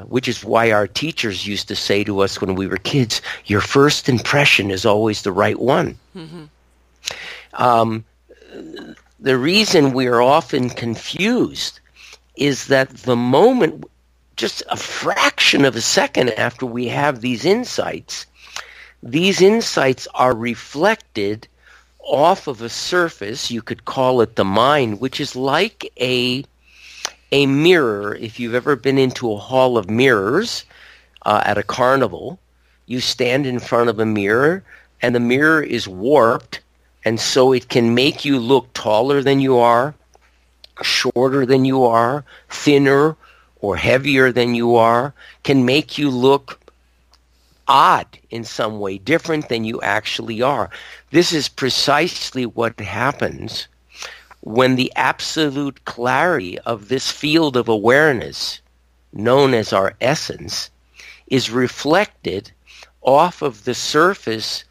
which 0.08 0.28
is 0.28 0.44
why 0.44 0.72
our 0.72 0.86
teachers 0.86 1.46
used 1.46 1.68
to 1.68 1.76
say 1.76 2.04
to 2.04 2.20
us 2.20 2.40
when 2.40 2.54
we 2.54 2.66
were 2.66 2.76
kids, 2.76 3.22
your 3.46 3.60
first 3.60 4.08
impression 4.08 4.70
is 4.70 4.86
always 4.86 5.22
the 5.22 5.32
right 5.32 5.58
one. 5.58 5.98
Mm-hmm. 6.16 6.44
Um, 7.54 8.04
the 9.18 9.36
reason 9.36 9.92
we 9.92 10.06
are 10.06 10.22
often 10.22 10.70
confused 10.70 11.80
is 12.36 12.68
that 12.68 12.88
the 12.90 13.16
moment, 13.16 13.84
just 14.36 14.62
a 14.70 14.76
fraction 14.76 15.64
of 15.64 15.76
a 15.76 15.80
second 15.80 16.30
after 16.30 16.64
we 16.64 16.88
have 16.88 17.20
these 17.20 17.44
insights, 17.44 18.26
these 19.02 19.40
insights 19.40 20.08
are 20.14 20.34
reflected 20.34 21.48
off 22.02 22.46
of 22.46 22.62
a 22.62 22.68
surface, 22.68 23.50
you 23.50 23.62
could 23.62 23.84
call 23.84 24.20
it 24.20 24.36
the 24.36 24.44
mind, 24.44 25.00
which 25.00 25.20
is 25.20 25.36
like 25.36 25.90
a 26.00 26.44
a 27.32 27.46
mirror. 27.46 28.14
If 28.14 28.40
you've 28.40 28.54
ever 28.54 28.76
been 28.76 28.98
into 28.98 29.32
a 29.32 29.38
hall 29.38 29.78
of 29.78 29.90
mirrors 29.90 30.64
uh, 31.24 31.42
at 31.44 31.58
a 31.58 31.62
carnival, 31.62 32.38
you 32.86 33.00
stand 33.00 33.46
in 33.46 33.58
front 33.58 33.88
of 33.88 33.98
a 33.98 34.06
mirror, 34.06 34.64
and 35.00 35.14
the 35.14 35.20
mirror 35.20 35.62
is 35.62 35.86
warped, 35.86 36.60
and 37.04 37.20
so 37.20 37.52
it 37.52 37.68
can 37.68 37.94
make 37.94 38.24
you 38.24 38.38
look 38.38 38.72
taller 38.72 39.22
than 39.22 39.40
you 39.40 39.58
are, 39.58 39.94
shorter 40.82 41.46
than 41.46 41.64
you 41.64 41.84
are, 41.84 42.24
thinner 42.48 43.16
or 43.60 43.76
heavier 43.76 44.32
than 44.32 44.54
you 44.54 44.76
are, 44.76 45.14
can 45.44 45.64
make 45.64 45.98
you 45.98 46.10
look 46.10 46.58
odd 47.68 48.06
in 48.30 48.42
some 48.42 48.80
way, 48.80 48.98
different 48.98 49.48
than 49.48 49.64
you 49.64 49.80
actually 49.82 50.42
are. 50.42 50.70
This 51.10 51.32
is 51.32 51.48
precisely 51.48 52.44
what 52.44 52.78
happens 52.80 53.68
when 54.40 54.76
the 54.76 54.92
absolute 54.96 55.84
clarity 55.84 56.58
of 56.60 56.88
this 56.88 57.10
field 57.10 57.56
of 57.56 57.68
awareness, 57.68 58.60
known 59.12 59.54
as 59.54 59.72
our 59.72 59.94
essence, 60.00 60.70
is 61.26 61.50
reflected 61.50 62.50
off 63.02 63.42
of 63.42 63.64
the 63.64 63.74
surface 63.74 64.64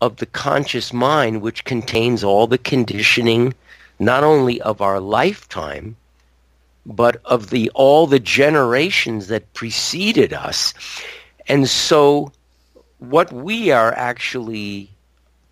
of 0.00 0.16
the 0.16 0.26
conscious 0.26 0.92
mind, 0.92 1.42
which 1.42 1.64
contains 1.64 2.22
all 2.22 2.46
the 2.46 2.58
conditioning, 2.58 3.54
not 3.98 4.22
only 4.22 4.60
of 4.60 4.80
our 4.80 5.00
lifetime, 5.00 5.96
but 6.84 7.20
of 7.24 7.50
the 7.50 7.70
all 7.74 8.06
the 8.06 8.20
generations 8.20 9.26
that 9.28 9.52
preceded 9.54 10.32
us. 10.32 10.72
And 11.48 11.68
so 11.68 12.32
what 12.98 13.32
we 13.32 13.70
are 13.70 13.92
actually 13.92 14.90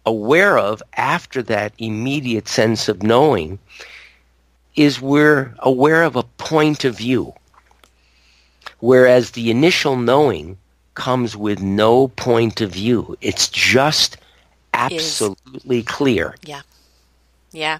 aware 0.07 0.59
of 0.59 0.83
after 0.97 1.43
that 1.43 1.73
immediate 1.79 2.49
sense 2.49 2.89
of 2.89 3.03
knowing 3.03 3.59
is 4.77 5.01
we're 5.01 5.55
aware 5.61 6.03
of 6.03 6.17
a 6.17 6.23
point 6.23 6.85
of 6.85 6.99
view. 6.99 7.33
Whereas 8.81 9.31
the 9.31 9.51
initial 9.51 9.97
knowing 9.97 10.59
comes 10.95 11.37
with 11.37 11.63
no 11.63 12.09
point 12.09 12.61
of 12.61 12.73
view. 12.73 13.17
It's 13.21 13.49
just 13.49 14.17
absolutely 14.73 15.79
is. 15.79 15.87
clear. 15.87 16.35
Yeah. 16.45 16.63
Yeah. 17.53 17.79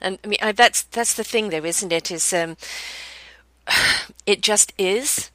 And 0.00 0.18
I 0.24 0.26
mean 0.26 0.38
that's 0.54 0.82
that's 0.82 1.14
the 1.14 1.24
thing 1.24 1.50
though, 1.50 1.64
isn't 1.64 1.92
it? 1.92 2.10
Is 2.10 2.32
um 2.32 2.56
it 4.26 4.42
just 4.42 4.72
is 4.76 5.30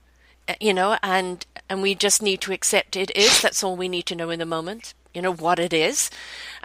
you 0.60 0.73
know, 0.73 0.97
and 1.02 1.45
and 1.69 1.82
we 1.82 1.95
just 1.95 2.21
need 2.21 2.41
to 2.41 2.52
accept 2.52 2.95
it 2.95 3.12
is. 3.15 3.41
That's 3.41 3.63
all 3.63 3.76
we 3.76 3.88
need 3.88 4.06
to 4.08 4.15
know 4.15 4.30
in 4.30 4.39
the 4.39 4.45
moment. 4.45 4.93
You 5.13 5.21
know 5.21 5.34
what 5.34 5.60
it 5.60 5.73
is, 5.73 6.10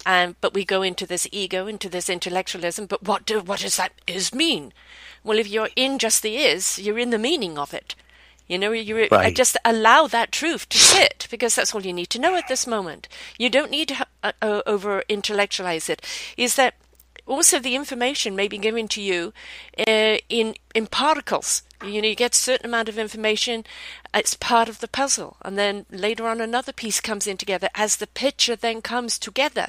um, 0.07 0.37
but 0.41 0.55
we 0.55 0.65
go 0.65 0.83
into 0.83 1.07
this 1.07 1.29
ego, 1.33 1.67
into 1.67 1.89
this 1.89 2.09
intellectualism. 2.09 2.87
But 2.87 3.03
what 3.03 3.27
do 3.27 3.41
what 3.41 3.61
does 3.61 3.77
that 3.77 3.93
is 4.07 4.35
mean? 4.35 4.73
Well, 5.23 5.39
if 5.39 5.49
you're 5.49 5.71
in 5.77 5.99
just 5.99 6.23
the 6.23 6.37
is, 6.37 6.79
you're 6.79 6.99
in 6.99 7.11
the 7.11 7.19
meaning 7.19 7.59
of 7.59 7.75
it. 7.75 7.95
You 8.49 8.59
know, 8.59 8.73
you 8.73 9.07
right. 9.11 9.37
just 9.37 9.59
allow 9.65 10.07
that 10.07 10.33
truth 10.33 10.71
to 10.71 10.79
sit 10.79 11.29
because 11.31 11.55
that's 11.55 11.75
all 11.75 11.83
you 11.83 11.93
need 11.93 12.09
to 12.11 12.19
know 12.19 12.35
at 12.35 12.49
this 12.49 12.67
moment. 12.67 13.07
You 13.39 13.51
don't 13.51 13.71
need 13.71 13.89
to 13.89 14.07
uh, 14.23 14.33
uh, 14.41 14.63
over 14.67 15.05
intellectualize 15.09 15.91
it. 15.91 16.01
Is 16.39 16.57
that 16.57 16.75
also 17.27 17.59
the 17.59 17.75
information 17.75 18.35
may 18.35 18.49
be 18.49 18.57
given 18.57 18.89
to 18.89 19.03
you 19.03 19.35
uh, 19.87 20.17
in 20.31 20.55
in 20.79 20.87
particles 20.87 21.63
you 21.85 22.03
know, 22.03 22.09
you 22.09 22.17
get 22.17 22.35
a 22.35 22.39
certain 22.39 22.67
amount 22.67 22.89
of 22.89 22.99
information, 22.99 23.65
it's 24.13 24.35
part 24.35 24.69
of 24.69 24.81
the 24.81 24.89
puzzle. 24.89 25.37
And 25.43 25.57
then 25.57 25.87
later 25.91 26.27
on, 26.27 26.41
another 26.41 26.73
piece 26.73 27.01
comes 27.01 27.27
in 27.27 27.37
together 27.37 27.69
as 27.75 27.97
the 27.97 28.09
picture 28.09 28.57
then 28.57 28.83
comes 28.83 29.19
together. 29.19 29.69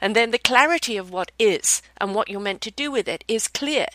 And 0.00 0.16
then 0.16 0.30
the 0.30 0.38
clarity 0.38 0.96
of 0.96 1.10
what 1.10 1.32
is 1.38 1.82
and 1.98 2.14
what 2.14 2.30
you're 2.30 2.40
meant 2.40 2.62
to 2.62 2.70
do 2.70 2.90
with 2.90 3.08
it 3.08 3.24
is 3.28 3.46
clear. 3.46 3.86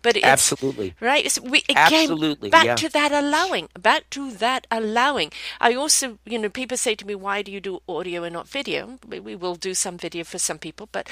But 0.00 0.16
it's, 0.16 0.26
absolutely 0.26 0.94
right. 1.00 1.24
It's, 1.24 1.40
we, 1.40 1.60
again, 1.68 1.76
absolutely 1.78 2.50
back 2.50 2.66
yeah. 2.66 2.74
to 2.74 2.88
that 2.90 3.12
allowing, 3.12 3.68
back 3.78 4.08
to 4.10 4.30
that 4.32 4.66
allowing. 4.70 5.32
I 5.60 5.74
also, 5.74 6.18
you 6.26 6.38
know, 6.38 6.50
people 6.50 6.76
say 6.76 6.94
to 6.94 7.06
me, 7.06 7.14
"Why 7.14 7.40
do 7.40 7.50
you 7.50 7.60
do 7.60 7.80
audio 7.88 8.22
and 8.22 8.34
not 8.34 8.46
video?" 8.46 8.98
We 9.08 9.34
will 9.34 9.54
do 9.54 9.72
some 9.72 9.96
video 9.96 10.24
for 10.24 10.38
some 10.38 10.58
people, 10.58 10.90
but 10.92 11.08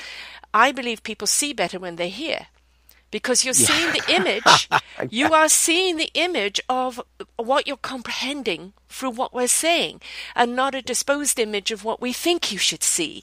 I 0.52 0.72
believe 0.72 1.02
people 1.02 1.26
see 1.26 1.55
better 1.55 1.78
when 1.78 1.96
they 1.96 2.11
hear 2.11 2.48
because 3.12 3.44
you're 3.44 3.55
seeing 3.55 3.92
the 3.92 4.03
image. 4.09 4.68
you 5.12 5.33
are 5.33 5.48
seeing 5.48 5.96
the 5.96 6.11
image 6.14 6.61
of 6.68 7.01
what 7.37 7.68
you're 7.68 7.77
comprehending 7.77 8.72
through 8.88 9.11
what 9.11 9.33
we're 9.33 9.46
saying, 9.46 10.01
and 10.35 10.57
not 10.57 10.75
a 10.75 10.83
disposed 10.83 11.38
image 11.38 11.70
of 11.70 11.85
what 11.85 12.01
we 12.01 12.12
think 12.12 12.51
you 12.51 12.59
should 12.59 12.83
see. 12.83 13.22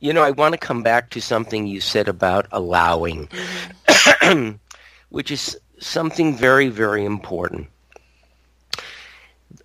You 0.00 0.12
know, 0.12 0.22
I 0.22 0.32
want 0.32 0.52
to 0.52 0.58
come 0.58 0.82
back 0.82 1.10
to 1.10 1.22
something 1.22 1.66
you 1.66 1.80
said 1.80 2.08
about 2.08 2.46
allowing, 2.52 3.28
mm-hmm. 3.28 4.56
which 5.08 5.30
is 5.30 5.56
something 5.78 6.36
very, 6.36 6.68
very 6.68 7.04
important. 7.04 7.68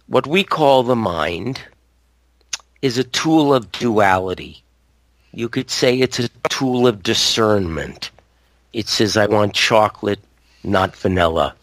What 0.06 0.28
we 0.28 0.44
call 0.44 0.84
the 0.84 0.96
mind 0.96 1.62
is 2.82 2.98
a 2.98 3.04
tool 3.04 3.54
of 3.54 3.72
duality. 3.72 4.64
You 5.38 5.50
could 5.50 5.70
say 5.70 6.00
it's 6.00 6.18
a 6.18 6.30
tool 6.50 6.88
of 6.88 7.04
discernment. 7.04 8.10
It 8.74 8.88
says, 8.88 9.16
I 9.16 9.28
want 9.28 9.54
chocolate, 9.54 10.20
not 10.64 10.96
vanilla. 10.96 11.54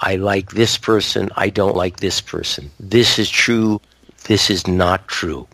I 0.00 0.16
like 0.16 0.52
this 0.52 0.78
person, 0.78 1.28
I 1.36 1.50
don't 1.50 1.76
like 1.76 1.98
this 1.98 2.22
person. 2.22 2.70
This 2.80 3.18
is 3.18 3.28
true, 3.28 3.82
this 4.24 4.48
is 4.48 4.66
not 4.66 5.06
true. 5.06 5.46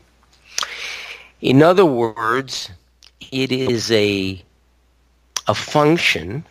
In 1.40 1.60
other 1.60 1.84
words, 1.84 2.70
it 3.32 3.50
is 3.50 3.90
a, 3.90 4.40
a 5.48 5.54
function 5.54 6.44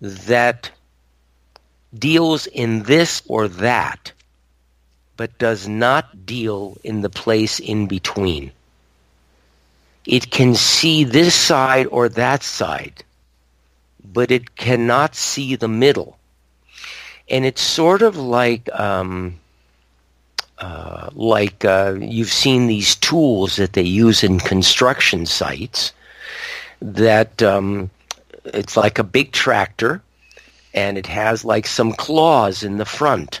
that 0.00 0.72
deals 1.96 2.48
in 2.48 2.82
this 2.82 3.22
or 3.28 3.46
that, 3.46 4.10
but 5.16 5.38
does 5.38 5.68
not 5.68 6.26
deal 6.26 6.76
in 6.82 7.02
the 7.02 7.10
place 7.10 7.60
in 7.60 7.86
between. 7.86 8.50
It 10.06 10.30
can 10.30 10.54
see 10.54 11.02
this 11.02 11.34
side 11.34 11.86
or 11.90 12.08
that 12.10 12.42
side, 12.42 13.02
but 14.04 14.30
it 14.30 14.54
cannot 14.54 15.16
see 15.16 15.56
the 15.56 15.68
middle. 15.68 16.16
And 17.28 17.44
it's 17.44 17.60
sort 17.60 18.02
of 18.02 18.16
like 18.16 18.68
um, 18.72 19.38
uh, 20.58 21.10
like 21.12 21.64
uh, 21.64 21.96
you've 22.00 22.32
seen 22.32 22.66
these 22.66 22.94
tools 22.96 23.56
that 23.56 23.72
they 23.72 23.82
use 23.82 24.22
in 24.22 24.38
construction 24.38 25.26
sites. 25.26 25.92
That 26.80 27.42
um, 27.42 27.90
it's 28.44 28.76
like 28.76 28.98
a 28.98 29.04
big 29.04 29.32
tractor, 29.32 30.02
and 30.72 30.96
it 30.96 31.06
has 31.06 31.44
like 31.44 31.66
some 31.66 31.92
claws 31.92 32.62
in 32.62 32.76
the 32.76 32.84
front, 32.84 33.40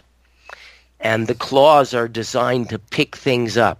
and 0.98 1.26
the 1.26 1.34
claws 1.34 1.94
are 1.94 2.08
designed 2.08 2.70
to 2.70 2.78
pick 2.78 3.14
things 3.16 3.56
up. 3.56 3.78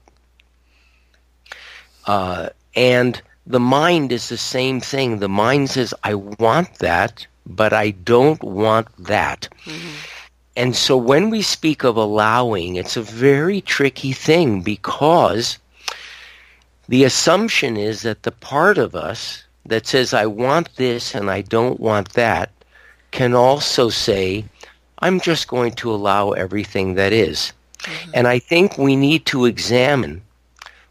Uh, 2.06 2.50
and 2.76 3.20
the 3.46 3.60
mind 3.60 4.12
is 4.12 4.28
the 4.28 4.36
same 4.36 4.80
thing. 4.80 5.18
The 5.18 5.28
mind 5.28 5.70
says, 5.70 5.94
I 6.04 6.14
want 6.14 6.78
that, 6.78 7.26
but 7.46 7.72
I 7.72 7.90
don't 7.90 8.42
want 8.42 8.88
that. 8.98 9.48
Mm-hmm. 9.64 9.88
And 10.56 10.76
so 10.76 10.96
when 10.96 11.30
we 11.30 11.42
speak 11.42 11.84
of 11.84 11.96
allowing, 11.96 12.76
it's 12.76 12.96
a 12.96 13.02
very 13.02 13.60
tricky 13.60 14.12
thing 14.12 14.62
because 14.62 15.58
The 16.88 17.04
assumption 17.04 17.76
is 17.76 18.02
that 18.02 18.22
the 18.22 18.32
part 18.32 18.78
of 18.78 18.94
us 18.94 19.44
that 19.64 19.86
says, 19.86 20.14
I 20.14 20.26
want 20.26 20.74
this 20.76 21.14
and 21.14 21.30
I 21.30 21.42
don't 21.42 21.80
want 21.80 22.12
that, 22.12 22.50
can 23.10 23.34
also 23.34 23.88
say, 23.88 24.44
I'm 25.00 25.20
just 25.20 25.48
going 25.48 25.72
to 25.72 25.92
allow 25.92 26.30
everything 26.30 26.94
that 26.94 27.12
is. 27.12 27.52
Mm-hmm. 27.80 28.10
And 28.14 28.28
I 28.28 28.38
think 28.38 28.78
we 28.78 28.94
need 28.94 29.26
to 29.26 29.46
examine 29.46 30.22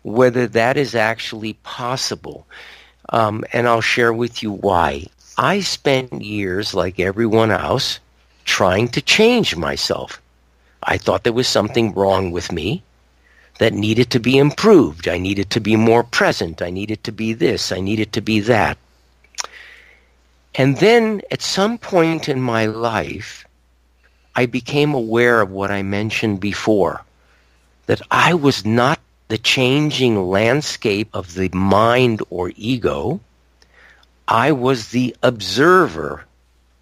whether 0.06 0.46
that 0.46 0.78
is 0.78 0.94
actually 0.94 1.54
possible. 1.64 2.46
Um, 3.10 3.44
and 3.52 3.68
I'll 3.68 3.82
share 3.82 4.14
with 4.14 4.44
you 4.44 4.52
why. 4.52 5.08
I 5.36 5.62
spent 5.62 6.22
years, 6.22 6.76
like 6.76 7.00
everyone 7.00 7.50
else, 7.50 8.00
trying 8.46 8.88
to 8.90 9.02
change 9.02 9.56
myself. 9.56 10.22
I 10.84 11.00
thought 11.00 11.24
there 11.24 11.34
was 11.34 11.48
something 11.48 11.92
wrong 11.96 12.30
with 12.30 12.52
me 12.52 12.84
that 13.58 13.74
needed 13.74 14.12
to 14.12 14.20
be 14.20 14.38
improved. 14.38 15.08
I 15.08 15.18
needed 15.18 15.50
to 15.50 15.60
be 15.60 15.76
more 15.76 16.04
present. 16.04 16.62
I 16.62 16.70
needed 16.70 17.04
to 17.06 17.12
be 17.12 17.34
this. 17.34 17.72
I 17.72 17.80
needed 17.80 18.14
to 18.14 18.22
be 18.22 18.42
that. 18.42 18.78
And 20.54 20.78
then 20.78 21.24
at 21.32 21.42
some 21.42 21.80
point 21.80 22.30
in 22.30 22.40
my 22.42 22.68
life, 22.68 23.44
I 24.36 24.46
became 24.46 24.94
aware 24.94 25.42
of 25.42 25.50
what 25.50 25.72
I 25.72 25.82
mentioned 25.82 26.42
before 26.42 27.02
that 27.88 28.04
I 28.12 28.36
was 28.36 28.64
not 28.66 29.00
the 29.28 29.38
changing 29.38 30.30
landscape 30.30 31.10
of 31.14 31.34
the 31.34 31.50
mind 31.50 32.22
or 32.30 32.52
ego. 32.56 33.20
I 34.28 34.52
was 34.52 34.90
the 34.90 35.16
observer 35.24 36.26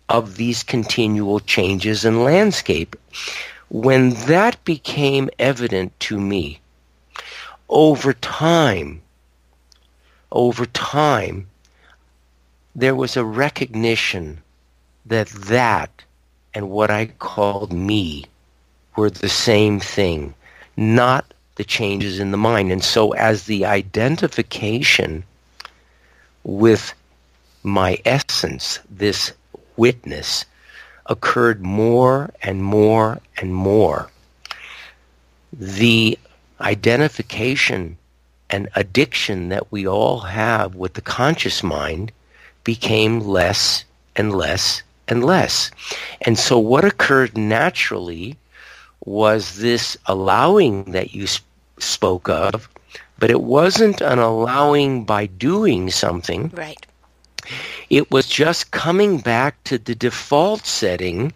of 0.10 0.36
these 0.36 0.64
continual 0.64 1.40
changes 1.40 2.06
in 2.06 2.24
landscape. 2.24 2.96
When 3.70 4.12
that 4.28 4.64
became 4.66 5.30
evident 5.40 5.98
to 6.02 6.20
me, 6.20 6.60
over 7.70 8.14
time, 8.14 9.02
over 10.32 10.66
time, 10.66 11.48
there 12.76 12.96
was 12.96 13.16
a 13.16 13.26
recognition 13.26 14.42
that 15.06 15.28
that 15.28 16.04
and 16.54 16.70
what 16.70 16.92
I 16.92 17.08
called 17.08 17.74
me 17.74 18.26
were 18.96 19.10
the 19.10 19.30
same 19.30 19.80
thing, 19.80 20.36
not 20.78 21.34
the 21.56 21.64
changes 21.64 22.20
in 22.20 22.32
the 22.32 22.38
mind. 22.38 22.72
And 22.72 22.84
so 22.84 23.12
as 23.14 23.44
the 23.44 23.66
identification 23.66 25.24
with 26.44 26.94
my 27.64 28.00
essence, 28.06 28.80
this 28.90 29.34
witness, 29.78 30.46
occurred 31.08 31.62
more 31.62 32.32
and 32.42 32.64
more 32.64 33.20
and 33.38 33.54
more, 33.54 34.10
the 35.52 36.18
identification 36.62 37.98
and 38.50 38.70
addiction 38.76 39.50
that 39.50 39.72
we 39.72 39.88
all 39.88 40.20
have 40.20 40.76
with 40.76 40.94
the 40.94 41.02
conscious 41.02 41.64
mind 41.64 42.12
became 42.64 43.20
less 43.20 43.84
and 44.16 44.34
less 44.36 44.84
and 45.08 45.24
less. 45.24 45.72
And 46.22 46.38
so 46.38 46.58
what 46.58 46.86
occurred 46.86 47.38
naturally 47.38 48.38
was 49.06 49.58
this 49.58 49.98
allowing 50.06 50.92
that 50.92 51.14
you 51.14 51.28
sp- 51.28 51.46
spoke 51.78 52.30
of, 52.30 52.70
but 53.20 53.30
it 53.30 53.42
wasn't 53.42 54.02
an 54.02 54.20
allowing 54.20 55.04
by 55.04 55.26
doing 55.26 55.90
something. 55.90 56.52
Right. 56.54 56.86
It 57.90 58.10
was 58.12 58.28
just 58.28 58.72
coming 58.72 59.20
back 59.20 59.62
to 59.66 59.78
the 59.78 59.96
default 59.96 60.66
setting 60.66 61.34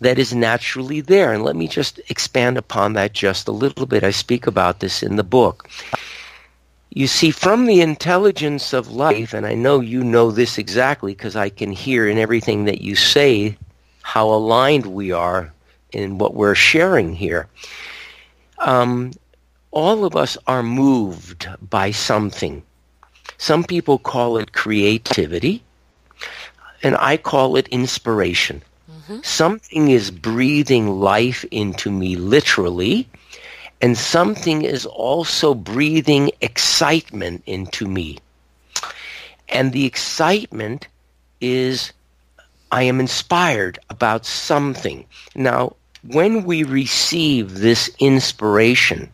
that 0.00 0.18
is 0.18 0.34
naturally 0.34 1.00
there. 1.00 1.32
And 1.32 1.42
let 1.42 1.56
me 1.56 1.66
just 1.66 2.00
expand 2.08 2.56
upon 2.56 2.92
that 2.92 3.12
just 3.12 3.48
a 3.48 3.52
little 3.52 3.86
bit. 3.86 4.04
I 4.04 4.12
speak 4.12 4.46
about 4.46 4.80
this 4.80 5.02
in 5.02 5.16
the 5.16 5.24
book. 5.24 5.68
You 6.90 7.06
see, 7.06 7.30
from 7.30 7.66
the 7.66 7.80
intelligence 7.80 8.72
of 8.72 8.90
life, 8.90 9.34
and 9.34 9.44
I 9.44 9.54
know 9.54 9.80
you 9.80 10.02
know 10.02 10.30
this 10.30 10.56
exactly 10.56 11.12
because 11.12 11.36
I 11.36 11.48
can 11.48 11.70
hear 11.70 12.08
in 12.08 12.18
everything 12.18 12.64
that 12.64 12.80
you 12.80 12.94
say 12.94 13.56
how 14.02 14.28
aligned 14.30 14.86
we 14.86 15.12
are 15.12 15.52
in 15.92 16.18
what 16.18 16.34
we're 16.34 16.54
sharing 16.54 17.14
here. 17.14 17.46
Um, 18.58 19.12
all 19.70 20.04
of 20.04 20.16
us 20.16 20.36
are 20.46 20.62
moved 20.62 21.48
by 21.68 21.90
something. 21.90 22.62
Some 23.36 23.64
people 23.64 23.98
call 23.98 24.38
it 24.38 24.52
creativity, 24.52 25.62
and 26.82 26.96
I 26.96 27.16
call 27.16 27.56
it 27.56 27.68
inspiration. 27.68 28.62
Mm-hmm. 28.90 29.18
Something 29.22 29.88
is 29.88 30.10
breathing 30.10 31.00
life 31.00 31.44
into 31.50 31.90
me 31.90 32.16
literally, 32.16 33.08
and 33.80 33.96
something 33.96 34.62
is 34.62 34.86
also 34.86 35.54
breathing 35.54 36.32
excitement 36.40 37.42
into 37.46 37.86
me. 37.86 38.18
And 39.48 39.72
the 39.72 39.86
excitement 39.86 40.88
is 41.40 41.92
I 42.70 42.82
am 42.82 43.00
inspired 43.00 43.78
about 43.88 44.26
something. 44.26 45.06
Now, 45.34 45.76
when 46.02 46.44
we 46.44 46.62
receive 46.62 47.58
this 47.58 47.90
inspiration, 47.98 49.10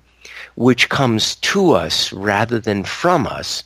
which 0.54 0.88
comes 0.88 1.36
to 1.36 1.72
us 1.72 2.12
rather 2.12 2.58
than 2.58 2.84
from 2.84 3.26
us, 3.26 3.64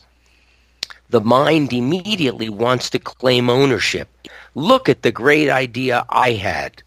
the 1.11 1.21
mind 1.21 1.73
immediately 1.73 2.49
wants 2.49 2.91
to 2.91 2.99
claim 2.99 3.49
ownership. 3.49 4.09
Look 4.55 4.89
at 4.89 5.03
the 5.03 5.13
great 5.13 5.49
idea 5.49 6.05
I 6.09 6.33
had. 6.33 6.83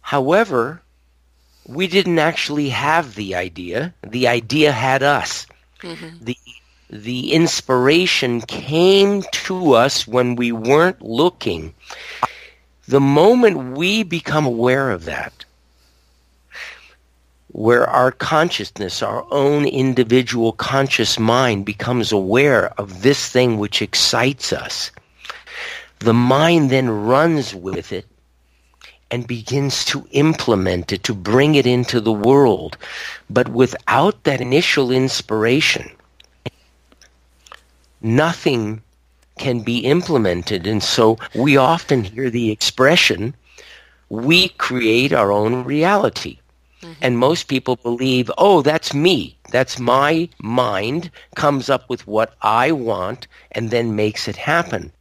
However, 0.00 0.82
we 1.66 1.86
didn't 1.86 2.18
actually 2.18 2.68
have 2.70 3.14
the 3.14 3.34
idea. 3.34 3.94
The 4.06 4.28
idea 4.28 4.72
had 4.72 5.02
us. 5.02 5.46
Mm-hmm. 5.82 6.24
The 6.24 6.36
the 6.90 7.32
inspiration 7.32 8.40
came 8.40 9.22
to 9.30 9.74
us 9.74 10.08
when 10.08 10.34
we 10.34 10.50
weren't 10.50 11.00
looking. 11.00 11.72
The 12.90 12.98
moment 12.98 13.78
we 13.78 14.02
become 14.02 14.44
aware 14.46 14.90
of 14.90 15.04
that, 15.04 15.44
where 17.52 17.86
our 17.86 18.10
consciousness, 18.10 19.00
our 19.00 19.24
own 19.30 19.64
individual 19.64 20.50
conscious 20.50 21.16
mind 21.16 21.64
becomes 21.64 22.10
aware 22.10 22.72
of 22.80 23.02
this 23.02 23.28
thing 23.28 23.58
which 23.58 23.80
excites 23.80 24.52
us, 24.52 24.90
the 26.00 26.12
mind 26.12 26.70
then 26.70 26.90
runs 26.90 27.54
with 27.54 27.92
it 27.92 28.06
and 29.12 29.24
begins 29.24 29.84
to 29.84 30.08
implement 30.10 30.90
it, 30.92 31.04
to 31.04 31.14
bring 31.14 31.54
it 31.54 31.68
into 31.68 32.00
the 32.00 32.10
world. 32.10 32.76
But 33.28 33.50
without 33.50 34.24
that 34.24 34.40
initial 34.40 34.90
inspiration, 34.90 35.88
nothing 38.02 38.82
can 39.40 39.60
be 39.60 39.78
implemented. 39.78 40.66
And 40.66 40.82
so 40.82 41.18
we 41.34 41.56
often 41.56 42.04
hear 42.04 42.30
the 42.30 42.50
expression, 42.50 43.34
we 44.10 44.50
create 44.50 45.12
our 45.12 45.32
own 45.32 45.64
reality. 45.64 46.38
Mm-hmm. 46.82 46.92
And 47.00 47.18
most 47.18 47.48
people 47.48 47.76
believe, 47.76 48.30
oh, 48.38 48.62
that's 48.62 48.94
me. 48.94 49.36
That's 49.50 49.78
my 49.80 50.28
mind 50.38 51.10
comes 51.34 51.68
up 51.68 51.88
with 51.88 52.06
what 52.06 52.34
I 52.42 52.70
want 52.70 53.26
and 53.52 53.70
then 53.70 53.96
makes 53.96 54.28
it 54.28 54.36
happen. 54.36 54.92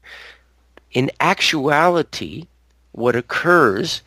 In 0.92 1.12
actuality, 1.20 2.48
what 2.94 3.16
occurs 3.16 4.02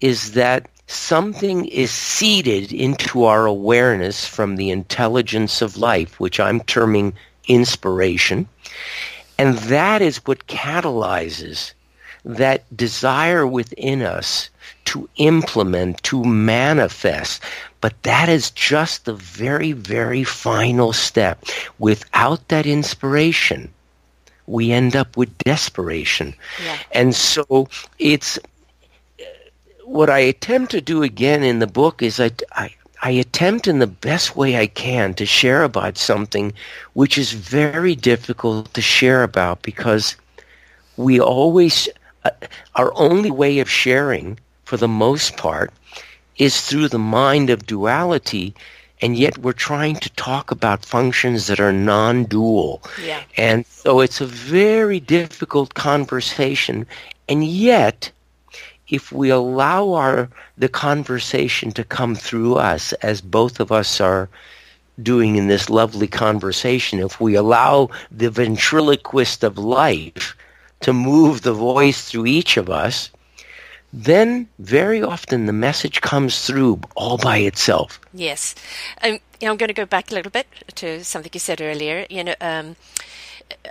is 0.00 0.32
that 0.32 0.68
something 0.86 1.66
is 1.66 1.90
seeded 1.90 2.72
into 2.72 3.24
our 3.24 3.46
awareness 3.46 4.26
from 4.26 4.56
the 4.56 4.70
intelligence 4.70 5.62
of 5.62 5.76
life, 5.76 6.18
which 6.20 6.40
I'm 6.40 6.60
terming 6.60 7.14
inspiration. 7.48 8.48
And 9.38 9.58
that 9.58 10.02
is 10.02 10.18
what 10.26 10.46
catalyzes 10.46 11.72
that 12.24 12.64
desire 12.76 13.46
within 13.46 14.02
us 14.02 14.48
to 14.86 15.08
implement, 15.16 16.02
to 16.04 16.24
manifest. 16.24 17.42
But 17.80 18.02
that 18.02 18.28
is 18.28 18.50
just 18.50 19.04
the 19.04 19.14
very, 19.14 19.72
very 19.72 20.24
final 20.24 20.92
step. 20.92 21.44
Without 21.78 22.48
that 22.48 22.66
inspiration, 22.66 23.70
we 24.46 24.72
end 24.72 24.96
up 24.96 25.16
with 25.16 25.36
desperation. 25.38 26.34
Yeah. 26.64 26.78
And 26.92 27.14
so 27.14 27.68
it's 27.98 28.38
what 29.84 30.08
I 30.08 30.20
attempt 30.20 30.70
to 30.72 30.80
do 30.80 31.02
again 31.02 31.42
in 31.42 31.58
the 31.58 31.66
book 31.66 32.02
is 32.02 32.20
I, 32.20 32.30
I, 32.52 32.74
I 33.04 33.10
attempt 33.10 33.68
in 33.68 33.80
the 33.80 33.86
best 33.86 34.34
way 34.34 34.56
I 34.56 34.66
can 34.66 35.12
to 35.14 35.26
share 35.26 35.62
about 35.62 35.98
something 35.98 36.54
which 36.94 37.18
is 37.18 37.32
very 37.32 37.94
difficult 37.94 38.72
to 38.72 38.80
share 38.80 39.22
about 39.22 39.60
because 39.60 40.16
we 40.96 41.20
always, 41.20 41.86
uh, 42.24 42.30
our 42.76 42.92
only 42.96 43.30
way 43.30 43.58
of 43.58 43.68
sharing 43.68 44.38
for 44.64 44.78
the 44.78 44.88
most 44.88 45.36
part 45.36 45.70
is 46.38 46.62
through 46.62 46.88
the 46.88 46.98
mind 46.98 47.50
of 47.50 47.66
duality 47.66 48.54
and 49.02 49.16
yet 49.16 49.36
we're 49.36 49.52
trying 49.52 49.96
to 49.96 50.08
talk 50.12 50.50
about 50.50 50.82
functions 50.82 51.46
that 51.48 51.60
are 51.60 51.74
non-dual. 51.74 52.82
Yeah. 53.02 53.22
And 53.36 53.66
so 53.66 54.00
it's 54.00 54.22
a 54.22 54.26
very 54.26 54.98
difficult 54.98 55.74
conversation, 55.74 56.86
and 57.28 57.44
yet 57.44 58.10
if 58.94 59.12
we 59.12 59.30
allow 59.30 59.92
our 59.92 60.28
the 60.56 60.68
conversation 60.68 61.72
to 61.72 61.84
come 61.84 62.14
through 62.14 62.54
us 62.56 62.92
as 62.94 63.20
both 63.20 63.60
of 63.60 63.72
us 63.72 64.00
are 64.00 64.28
doing 65.02 65.36
in 65.36 65.48
this 65.48 65.68
lovely 65.68 66.06
conversation, 66.06 67.00
if 67.00 67.20
we 67.20 67.34
allow 67.34 67.90
the 68.10 68.30
ventriloquist 68.30 69.42
of 69.42 69.58
life 69.58 70.36
to 70.80 70.92
move 70.92 71.42
the 71.42 71.52
voice 71.52 72.08
through 72.08 72.26
each 72.26 72.56
of 72.56 72.70
us, 72.70 73.10
then 73.92 74.48
very 74.58 75.02
often 75.02 75.46
the 75.46 75.52
message 75.52 76.00
comes 76.00 76.46
through 76.46 76.80
all 76.94 77.16
by 77.16 77.38
itself. 77.38 78.00
Yes. 78.12 78.54
Um, 79.02 79.18
I'm 79.42 79.56
going 79.56 79.68
to 79.68 79.74
go 79.74 79.86
back 79.86 80.10
a 80.10 80.14
little 80.14 80.30
bit 80.30 80.46
to 80.76 81.04
something 81.04 81.30
you 81.32 81.40
said 81.40 81.60
earlier. 81.60 82.06
You 82.10 82.24
know, 82.24 82.34
um, 82.40 82.76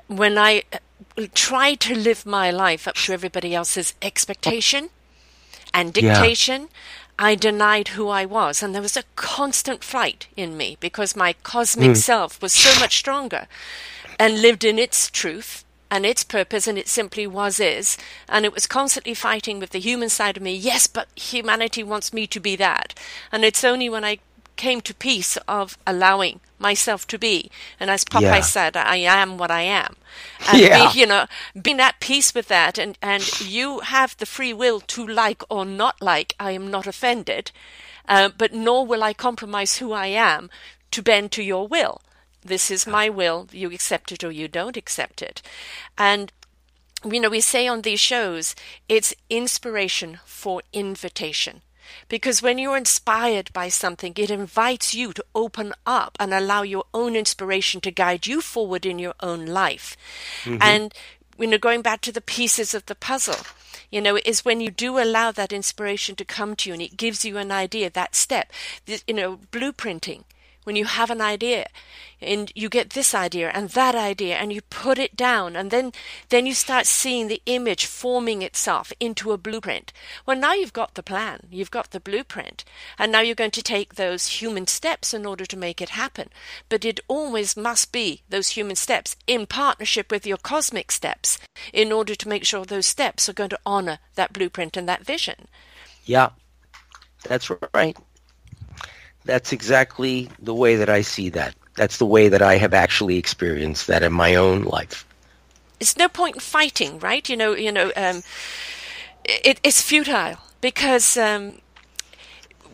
when 0.07 0.37
I 0.37 0.63
uh, 0.71 1.27
try 1.33 1.75
to 1.75 1.95
live 1.95 2.25
my 2.25 2.51
life 2.51 2.87
up 2.87 2.95
to 2.95 3.13
everybody 3.13 3.53
else's 3.53 3.93
expectation 4.01 4.89
and 5.73 5.93
dictation, 5.93 6.61
yeah. 6.61 6.67
I 7.19 7.35
denied 7.35 7.89
who 7.89 8.09
I 8.09 8.25
was. 8.25 8.61
And 8.61 8.73
there 8.73 8.81
was 8.81 8.97
a 8.97 9.03
constant 9.15 9.83
fight 9.83 10.27
in 10.35 10.57
me 10.57 10.77
because 10.79 11.15
my 11.15 11.33
cosmic 11.43 11.91
mm. 11.91 11.97
self 11.97 12.41
was 12.41 12.53
so 12.53 12.79
much 12.79 12.97
stronger 12.97 13.47
and 14.19 14.41
lived 14.41 14.63
in 14.63 14.79
its 14.79 15.09
truth 15.09 15.63
and 15.89 16.07
its 16.07 16.23
purpose, 16.23 16.65
and 16.65 16.79
it 16.79 16.87
simply 16.87 17.27
was 17.27 17.59
is. 17.59 17.97
And 18.27 18.45
it 18.45 18.53
was 18.53 18.65
constantly 18.65 19.13
fighting 19.13 19.59
with 19.59 19.69
the 19.69 19.79
human 19.79 20.09
side 20.09 20.37
of 20.37 20.43
me. 20.43 20.55
Yes, 20.55 20.87
but 20.87 21.07
humanity 21.15 21.83
wants 21.83 22.11
me 22.11 22.25
to 22.27 22.39
be 22.39 22.55
that. 22.55 22.95
And 23.31 23.45
it's 23.45 23.63
only 23.63 23.89
when 23.89 24.03
I 24.03 24.17
came 24.55 24.81
to 24.81 24.93
peace 24.95 25.37
of 25.47 25.77
allowing 25.85 26.39
myself 26.63 27.05
to 27.07 27.19
be. 27.19 27.51
And 27.79 27.91
as 27.91 28.03
Popeye 28.03 28.21
yeah. 28.21 28.41
said, 28.41 28.75
I 28.75 28.95
am 28.95 29.37
what 29.37 29.51
I 29.51 29.61
am. 29.61 29.95
And 30.51 30.59
yeah. 30.59 30.91
Be, 30.91 30.99
you 30.99 31.05
know, 31.05 31.27
being 31.61 31.79
at 31.79 31.99
peace 31.99 32.33
with 32.33 32.47
that 32.47 32.79
and, 32.79 32.97
and 33.01 33.23
you 33.41 33.81
have 33.81 34.17
the 34.17 34.25
free 34.25 34.53
will 34.53 34.79
to 34.79 35.05
like 35.05 35.43
or 35.49 35.65
not 35.65 36.01
like, 36.01 36.33
I 36.39 36.51
am 36.51 36.71
not 36.71 36.87
offended. 36.87 37.51
Uh, 38.07 38.29
but 38.35 38.53
nor 38.53 38.85
will 38.85 39.03
I 39.03 39.13
compromise 39.13 39.77
who 39.77 39.91
I 39.91 40.07
am 40.07 40.49
to 40.91 41.03
bend 41.03 41.31
to 41.33 41.43
your 41.43 41.67
will. 41.67 42.01
This 42.41 42.71
is 42.71 42.87
my 42.87 43.09
will. 43.09 43.47
You 43.51 43.71
accept 43.71 44.11
it 44.11 44.23
or 44.23 44.31
you 44.31 44.47
don't 44.47 44.75
accept 44.75 45.21
it. 45.21 45.41
And 45.97 46.31
you 47.05 47.19
know, 47.19 47.29
we 47.29 47.41
say 47.41 47.67
on 47.67 47.81
these 47.81 47.99
shows, 47.99 48.55
it's 48.87 49.13
inspiration 49.29 50.19
for 50.25 50.61
invitation. 50.71 51.61
Because 52.09 52.41
when 52.41 52.57
you're 52.57 52.77
inspired 52.77 53.51
by 53.53 53.69
something, 53.69 54.13
it 54.15 54.31
invites 54.31 54.93
you 54.93 55.13
to 55.13 55.25
open 55.33 55.73
up 55.85 56.17
and 56.19 56.33
allow 56.33 56.61
your 56.61 56.85
own 56.93 57.15
inspiration 57.15 57.81
to 57.81 57.91
guide 57.91 58.27
you 58.27 58.41
forward 58.41 58.85
in 58.85 58.99
your 58.99 59.15
own 59.19 59.45
life. 59.45 59.97
Mm-hmm. 60.43 60.61
And, 60.61 60.93
you 61.37 61.47
know, 61.47 61.57
going 61.57 61.81
back 61.81 62.01
to 62.01 62.11
the 62.11 62.21
pieces 62.21 62.73
of 62.73 62.85
the 62.85 62.95
puzzle, 62.95 63.45
you 63.91 64.01
know, 64.01 64.17
is 64.25 64.43
when 64.43 64.59
you 64.59 64.71
do 64.71 64.97
allow 64.97 65.31
that 65.31 65.53
inspiration 65.53 66.15
to 66.15 66.25
come 66.25 66.55
to 66.57 66.69
you 66.69 66.73
and 66.73 66.81
it 66.81 66.97
gives 66.97 67.23
you 67.23 67.37
an 67.37 67.51
idea, 67.51 67.89
that 67.89 68.15
step, 68.15 68.51
you 68.85 69.13
know, 69.13 69.39
blueprinting 69.51 70.23
when 70.63 70.75
you 70.75 70.85
have 70.85 71.09
an 71.09 71.21
idea 71.21 71.67
and 72.21 72.51
you 72.55 72.69
get 72.69 72.91
this 72.91 73.13
idea 73.13 73.49
and 73.49 73.69
that 73.69 73.95
idea 73.95 74.35
and 74.35 74.53
you 74.53 74.61
put 74.61 74.97
it 74.97 75.15
down 75.15 75.55
and 75.55 75.71
then 75.71 75.91
then 76.29 76.45
you 76.45 76.53
start 76.53 76.85
seeing 76.85 77.27
the 77.27 77.41
image 77.45 77.85
forming 77.85 78.41
itself 78.41 78.93
into 78.99 79.31
a 79.31 79.37
blueprint. 79.37 79.91
Well 80.25 80.37
now 80.37 80.53
you've 80.53 80.73
got 80.73 80.95
the 80.95 81.03
plan. 81.03 81.47
You've 81.51 81.71
got 81.71 81.91
the 81.91 81.99
blueprint. 81.99 82.63
And 82.97 83.11
now 83.11 83.21
you're 83.21 83.35
going 83.35 83.51
to 83.51 83.61
take 83.61 83.95
those 83.95 84.41
human 84.41 84.67
steps 84.67 85.13
in 85.13 85.25
order 85.25 85.45
to 85.45 85.57
make 85.57 85.81
it 85.81 85.89
happen. 85.89 86.29
But 86.69 86.85
it 86.85 86.99
always 87.07 87.57
must 87.57 87.91
be 87.91 88.23
those 88.29 88.49
human 88.49 88.75
steps 88.75 89.15
in 89.27 89.45
partnership 89.45 90.11
with 90.11 90.25
your 90.25 90.37
cosmic 90.37 90.91
steps 90.91 91.37
in 91.73 91.91
order 91.91 92.15
to 92.15 92.29
make 92.29 92.45
sure 92.45 92.65
those 92.65 92.85
steps 92.85 93.27
are 93.27 93.33
going 93.33 93.49
to 93.49 93.59
honor 93.65 93.99
that 94.15 94.33
blueprint 94.33 94.77
and 94.77 94.87
that 94.87 95.05
vision. 95.05 95.47
Yeah 96.05 96.29
that's 97.23 97.49
right 97.73 97.97
that's 99.25 99.53
exactly 99.53 100.29
the 100.39 100.53
way 100.53 100.75
that 100.75 100.89
I 100.89 101.01
see 101.01 101.29
that. 101.29 101.55
That's 101.75 101.97
the 101.97 102.05
way 102.05 102.29
that 102.29 102.41
I 102.41 102.57
have 102.57 102.73
actually 102.73 103.17
experienced 103.17 103.87
that 103.87 104.03
in 104.03 104.13
my 104.13 104.35
own 104.35 104.63
life. 104.63 105.05
It's 105.79 105.97
no 105.97 106.07
point 106.07 106.35
in 106.35 106.41
fighting, 106.41 106.99
right? 106.99 107.27
You 107.27 107.35
know, 107.35 107.53
you 107.53 107.71
know, 107.71 107.91
um, 107.95 108.21
it, 109.25 109.59
it's 109.63 109.81
futile 109.81 110.37
because 110.61 111.17
um, 111.17 111.59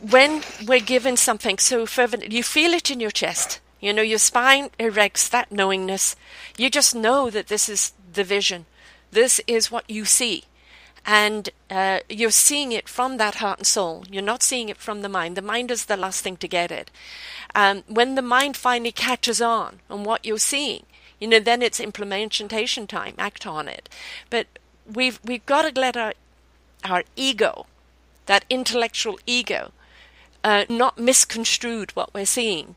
when 0.02 0.44
we're 0.68 0.80
given 0.80 1.18
something 1.18 1.58
so 1.58 1.86
fervent, 1.86 2.32
you 2.32 2.44
feel 2.44 2.74
it 2.74 2.92
in 2.92 3.00
your 3.00 3.12
chest. 3.12 3.60
You 3.80 3.94
know, 3.94 4.02
your 4.02 4.20
spine 4.20 4.70
erects 4.78 5.30
that 5.30 5.52
knowingness. 5.52 6.16
You 6.58 6.70
just 6.70 6.94
know 6.94 7.30
that 7.30 7.48
this 7.48 7.70
is 7.70 7.94
the 8.12 8.26
vision. 8.26 8.66
This 9.12 9.40
is 9.48 9.72
what 9.72 9.90
you 9.90 10.06
see 10.06 10.44
and 11.12 11.50
uh, 11.72 12.02
you're 12.08 12.30
seeing 12.30 12.72
it 12.72 12.88
from 12.88 13.18
that 13.18 13.36
heart 13.36 13.58
and 13.58 13.66
soul. 13.66 14.04
You're 14.12 14.22
not 14.22 14.44
seeing 14.44 14.70
it 14.70 14.78
from 14.78 15.02
the 15.02 15.10
mind. 15.10 15.36
The 15.36 15.42
mind 15.42 15.72
is 15.72 15.86
the 15.86 15.98
last 15.98 16.22
thing 16.22 16.38
to 16.38 16.48
get 16.48 16.72
it. 16.72 16.92
Um, 17.56 17.84
when 17.88 18.14
the 18.14 18.22
mind 18.22 18.56
finally 18.56 18.92
catches 18.92 19.42
on 19.42 19.80
on 19.90 20.04
what 20.04 20.24
you're 20.24 20.38
seeing, 20.38 20.86
you 21.20 21.28
know, 21.28 21.40
then 21.40 21.64
it's 21.64 21.80
implementation 21.80 22.86
time. 22.86 23.16
Act 23.18 23.48
on 23.48 23.68
it. 23.68 23.90
But 24.30 24.46
we've 24.86 25.20
we've 25.26 25.46
got 25.48 25.64
to 25.64 25.82
let 25.82 25.98
our 25.98 26.14
our 26.84 27.04
ego, 27.16 27.66
that 28.28 28.46
intellectual 28.48 29.18
ego, 29.26 29.72
uh, 30.44 30.66
not 30.70 31.00
misconstrued 31.00 31.96
what 31.96 32.14
we're 32.14 32.28
seeing 32.28 32.76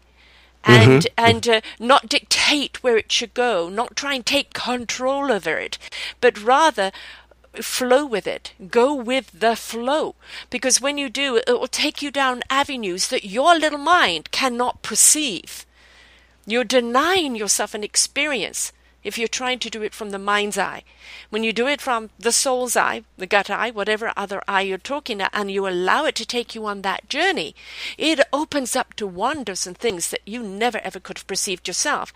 and 0.65 1.03
mm-hmm. 1.03 1.25
and 1.25 1.49
uh, 1.49 1.61
not 1.79 2.09
dictate 2.09 2.83
where 2.83 2.97
it 2.97 3.11
should 3.11 3.35
go, 3.35 3.69
not 3.69 3.97
try 3.97 4.15
and 4.15 4.25
take 4.25 4.53
control 4.55 5.31
over 5.31 5.59
it, 5.59 5.79
but 6.21 6.43
rather 6.43 6.93
flow 7.55 8.07
with 8.07 8.27
it. 8.27 8.53
Go 8.71 8.95
with 8.95 9.31
the 9.41 9.57
flow. 9.57 10.15
Because 10.51 10.81
when 10.81 10.99
you 10.99 11.09
do, 11.09 11.37
it 11.37 11.49
will 11.49 11.67
take 11.67 12.03
you 12.03 12.11
down 12.11 12.43
avenues 12.49 13.09
that 13.09 13.25
your 13.25 13.57
little 13.57 13.79
mind 13.79 14.31
cannot 14.31 14.83
perceive. 14.83 15.67
You're 16.47 16.65
denying 16.65 17.37
yourself 17.37 17.75
an 17.75 17.85
experience 17.85 18.73
if 19.05 19.19
you're 19.19 19.29
trying 19.29 19.59
to 19.59 19.71
do 19.71 19.83
it 19.83 19.95
from 19.95 20.11
the 20.11 20.19
mind's 20.19 20.59
eye. 20.59 20.85
When 21.31 21.43
you 21.43 21.53
do 21.53 21.67
it 21.67 21.81
from 21.81 22.11
the 22.19 22.33
soul's 22.33 22.77
eye, 22.77 23.03
the 23.17 23.27
gut 23.27 23.51
eye, 23.51 23.71
whatever 23.71 24.13
other 24.17 24.43
eye 24.47 24.63
you're 24.63 24.79
talking 24.79 25.21
at, 25.21 25.31
and 25.33 25.51
you 25.51 25.67
allow 25.67 26.05
it 26.05 26.15
to 26.17 26.27
take 26.27 26.55
you 26.55 26.67
on 26.67 26.83
that 26.83 27.09
journey, 27.09 27.55
it 27.99 28.21
opens 28.33 28.77
up 28.77 28.95
to 28.95 29.07
wonders 29.07 29.67
and 29.67 29.77
things 29.77 30.11
that 30.11 30.21
you 30.25 30.43
never 30.43 30.79
ever 30.79 31.01
could 31.01 31.19
have 31.19 31.27
perceived 31.27 31.67
yourself 31.67 32.13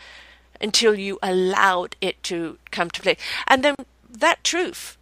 until 0.60 0.94
you 0.94 1.18
allowed 1.22 1.96
it 2.00 2.22
to 2.24 2.58
come 2.70 2.90
to 2.90 3.02
play. 3.02 3.16
And 3.46 3.64
then 3.64 3.74
that 4.08 4.42
truth 4.44 4.95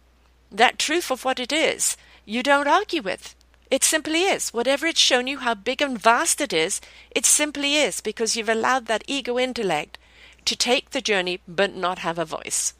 that 0.57 0.79
truth 0.79 1.11
of 1.11 1.25
what 1.25 1.39
it 1.39 1.51
is, 1.51 1.97
you 2.25 2.43
don't 2.43 2.67
argue 2.67 3.01
with. 3.01 3.35
It 3.71 3.83
simply 3.83 4.23
is. 4.23 4.53
Whatever 4.53 4.85
it's 4.87 4.99
shown 4.99 5.27
you, 5.27 5.39
how 5.39 5.55
big 5.55 5.81
and 5.81 5.97
vast 5.97 6.39
it 6.39 6.53
is, 6.53 6.81
it 7.11 7.25
simply 7.25 7.75
is 7.75 8.01
because 8.01 8.35
you've 8.35 8.49
allowed 8.49 8.85
that 8.85 9.03
ego 9.07 9.39
intellect 9.39 9.97
to 10.45 10.55
take 10.55 10.91
the 10.91 11.01
journey 11.01 11.41
but 11.47 11.75
not 11.75 11.99
have 11.99 12.19
a 12.19 12.25
voice. 12.25 12.73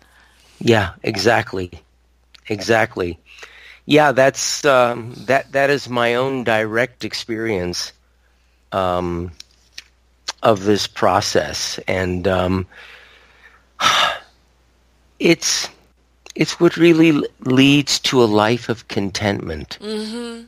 Yeah, 0.59 0.93
exactly. 1.03 1.71
Exactly. 2.47 3.19
Yeah, 3.86 4.11
that's 4.11 4.63
um, 4.65 5.13
that. 5.26 5.51
That 5.51 5.69
is 5.69 5.89
my 5.89 6.15
own 6.15 6.43
direct 6.43 7.03
experience 7.03 7.93
um, 8.71 9.32
of 10.41 10.63
this 10.63 10.88
process, 10.88 11.80
and 11.88 12.28
um, 12.28 12.67
it's 15.19 15.69
it's 16.36 16.59
what 16.59 16.77
really 16.77 17.23
leads 17.41 17.97
to 17.99 18.21
a 18.21 18.25
life 18.25 18.67
of 18.69 18.88
contentment. 18.89 19.79
Mm-hmm. 19.81 20.43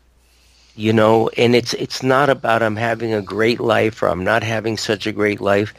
You 0.75 0.93
know, 0.93 1.29
and 1.37 1.55
it's 1.55 1.73
it's 1.73 2.03
not 2.03 2.29
about 2.29 2.61
I'm 2.61 2.75
having 2.75 3.13
a 3.13 3.21
great 3.21 3.59
life 3.59 4.03
or 4.03 4.09
I'm 4.09 4.23
not 4.23 4.43
having 4.43 4.77
such 4.77 5.07
a 5.07 5.11
great 5.11 5.41
life. 5.41 5.73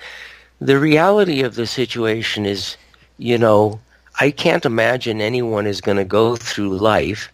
The 0.60 0.78
reality 0.78 1.42
of 1.42 1.54
the 1.54 1.66
situation 1.66 2.44
is, 2.46 2.76
you 3.16 3.38
know, 3.38 3.80
I 4.18 4.32
can't 4.32 4.64
imagine 4.64 5.20
anyone 5.20 5.68
is 5.68 5.80
going 5.80 5.98
to 5.98 6.04
go 6.04 6.34
through 6.34 6.78
life 6.78 7.30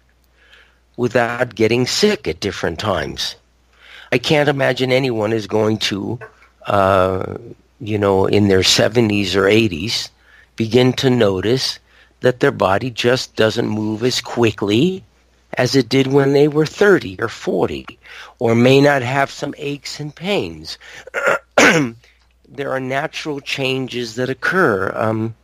without 0.98 1.54
getting 1.54 1.86
sick 1.86 2.28
at 2.28 2.40
different 2.40 2.78
times. 2.78 3.36
I 4.12 4.18
can't 4.18 4.48
imagine 4.48 4.92
anyone 4.92 5.32
is 5.32 5.46
going 5.46 5.78
to, 5.90 6.18
uh, 6.66 7.38
you 7.80 7.98
know, 7.98 8.26
in 8.26 8.48
their 8.48 8.60
70s 8.60 9.34
or 9.34 9.44
80s, 9.44 10.10
begin 10.56 10.92
to 10.94 11.08
notice 11.08 11.78
that 12.24 12.40
their 12.40 12.50
body 12.50 12.90
just 12.90 13.36
doesn't 13.36 13.68
move 13.68 14.02
as 14.02 14.22
quickly 14.22 15.04
as 15.58 15.76
it 15.76 15.90
did 15.90 16.06
when 16.06 16.32
they 16.32 16.48
were 16.48 16.64
30 16.64 17.20
or 17.20 17.28
40, 17.28 17.98
or 18.38 18.54
may 18.54 18.80
not 18.80 19.02
have 19.02 19.30
some 19.30 19.54
aches 19.58 20.00
and 20.00 20.16
pains. 20.16 20.78
there 22.48 22.70
are 22.70 22.80
natural 22.80 23.40
changes 23.40 24.14
that 24.14 24.30
occur. 24.30 24.90
Um, 24.96 25.34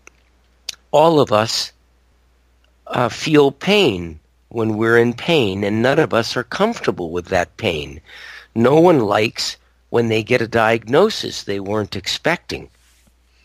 all 0.90 1.20
of 1.20 1.30
us 1.32 1.70
uh, 2.86 3.10
feel 3.10 3.52
pain 3.52 4.18
when 4.48 4.78
we're 4.78 4.96
in 4.96 5.12
pain, 5.12 5.62
and 5.62 5.82
none 5.82 5.98
of 5.98 6.14
us 6.14 6.34
are 6.34 6.44
comfortable 6.44 7.10
with 7.10 7.26
that 7.26 7.58
pain. 7.58 8.00
No 8.54 8.80
one 8.80 9.00
likes 9.00 9.58
when 9.90 10.08
they 10.08 10.22
get 10.22 10.40
a 10.40 10.48
diagnosis 10.48 11.42
they 11.42 11.60
weren't 11.60 11.94
expecting. 11.94 12.70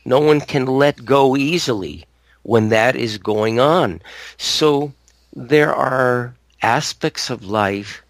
No 0.06 0.22
one 0.22 0.40
can 0.40 0.66
let 0.66 1.04
go 1.04 1.36
easily 1.36 2.06
when 2.46 2.70
that 2.70 2.96
is 2.96 3.18
going 3.18 3.60
on. 3.60 4.00
So 4.38 4.94
there 5.34 5.74
are 5.74 6.36
aspects 6.62 7.32
of 7.32 7.44
life 7.44 8.04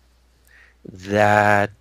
that 0.83 1.71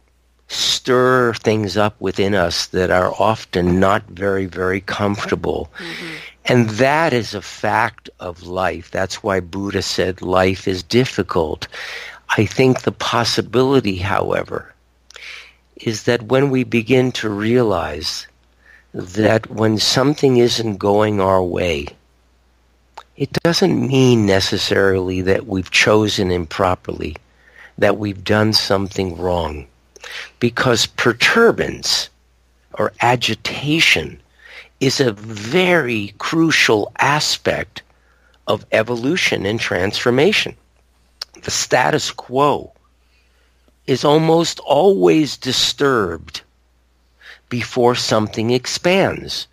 stir 0.46 1.34
things 1.34 1.76
up 1.76 2.00
within 2.00 2.32
us 2.32 2.66
that 2.68 2.90
are 2.90 3.12
often 3.18 3.80
not 3.80 4.05
very, 4.05 4.46
very 4.46 4.80
comfortable. 4.80 5.68
Mm-hmm. 5.78 6.14
And 6.44 6.70
that 6.70 7.12
is 7.12 7.34
a 7.34 7.42
fact 7.42 8.09
of 8.20 8.44
life. 8.44 8.88
That's 8.92 9.20
why 9.20 9.40
Buddha 9.40 9.82
said 9.82 10.22
life 10.22 10.68
is 10.68 10.84
difficult. 10.84 11.66
I 12.36 12.46
think 12.46 12.82
the 12.82 12.92
possibility, 12.92 13.96
however, 13.96 14.72
is 15.76 16.05
that 16.05 16.22
when 16.22 16.50
we 16.50 16.62
begin 16.62 17.11
to 17.12 17.28
realize 17.28 18.28
that 18.92 19.50
when 19.50 19.78
something 19.78 20.36
isn't 20.36 20.76
going 20.76 21.20
our 21.20 21.42
way, 21.42 21.88
it 23.17 23.33
doesn't 23.45 23.87
mean 23.87 24.27
necessarily 24.27 25.21
that 25.23 25.47
we've 25.47 25.71
chosen 25.71 26.31
improperly, 26.31 27.17
that 27.79 27.97
we've 27.97 28.25
done 28.25 28.53
something 28.53 29.17
wrong. 29.17 29.67
Because 30.41 30.87
perturbance 30.87 32.11
or 32.75 32.93
agitation 33.01 34.21
is 34.81 35.01
a 35.01 35.12
very 35.12 36.15
crucial 36.19 36.93
aspect 36.99 37.83
of 38.47 38.67
evolution 38.73 39.47
and 39.47 39.61
transformation. 39.61 40.57
The 41.43 41.51
status 41.51 42.11
quo 42.11 42.73
is 43.87 44.05
almost 44.05 44.61
always 44.61 45.37
disturbed 45.37 46.43
before 47.49 47.95
something 47.95 48.51
expands. 48.51 49.47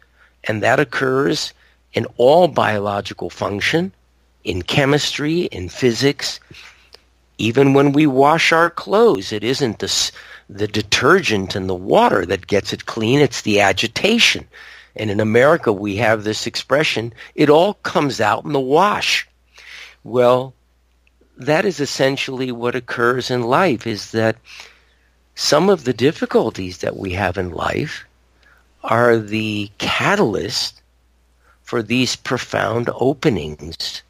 And 0.46 0.64
that 0.64 0.80
occurs 0.80 1.54
in 1.94 2.06
all 2.18 2.48
biological 2.48 3.30
function, 3.30 3.92
in 4.44 4.62
chemistry, 4.62 5.42
in 5.42 5.70
physics. 5.70 6.40
Even 7.38 7.74
when 7.74 7.92
we 7.92 8.08
wash 8.08 8.52
our 8.52 8.70
clothes, 8.70 9.32
it 9.32 9.44
isn't 9.44 9.80
the, 9.80 10.12
the 10.50 10.68
detergent 10.68 11.56
and 11.56 11.68
the 11.68 11.76
water 11.76 12.26
that 12.26 12.48
gets 12.48 12.74
it 12.74 12.86
clean, 12.86 13.20
it's 13.20 13.42
the 13.42 13.62
agitation. 13.62 14.48
And 14.96 15.10
in 15.10 15.20
America, 15.20 15.72
we 15.72 15.98
have 15.98 16.24
this 16.24 16.48
expression, 16.48 17.14
it 17.36 17.50
all 17.50 17.76
comes 17.76 18.20
out 18.20 18.44
in 18.46 18.52
the 18.52 18.60
wash. 18.60 19.28
Well, 20.04 20.54
that 21.38 21.66
is 21.66 21.80
essentially 21.80 22.52
what 22.52 22.76
occurs 22.76 23.32
in 23.32 23.44
life 23.44 23.88
is 23.88 24.12
that 24.12 24.38
some 25.36 25.70
of 25.70 25.86
the 25.86 25.94
difficulties 25.94 26.80
that 26.80 26.98
we 26.98 27.14
have 27.14 27.38
in 27.38 27.52
life 27.52 28.06
are 28.84 29.18
the 29.18 29.72
catalyst 29.78 30.81
for 31.72 31.82
these 31.82 32.18
profound 32.18 32.90
openings 32.96 34.04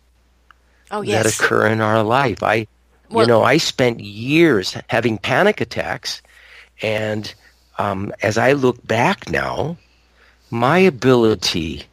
oh, 0.89 1.03
yes. 1.03 1.23
that 1.23 1.35
occur 1.35 1.67
in 1.67 1.79
our 1.79 2.01
life. 2.01 2.41
I 2.41 2.65
well, 3.11 3.21
you 3.21 3.27
know, 3.27 3.43
I 3.43 3.57
spent 3.57 3.99
years 3.99 4.75
having 4.89 5.19
panic 5.19 5.61
attacks 5.61 6.23
and 6.81 7.31
um, 7.77 8.11
as 8.23 8.39
I 8.39 8.53
look 8.53 8.83
back 8.87 9.29
now, 9.29 9.77
my 10.49 10.79
ability 10.79 11.83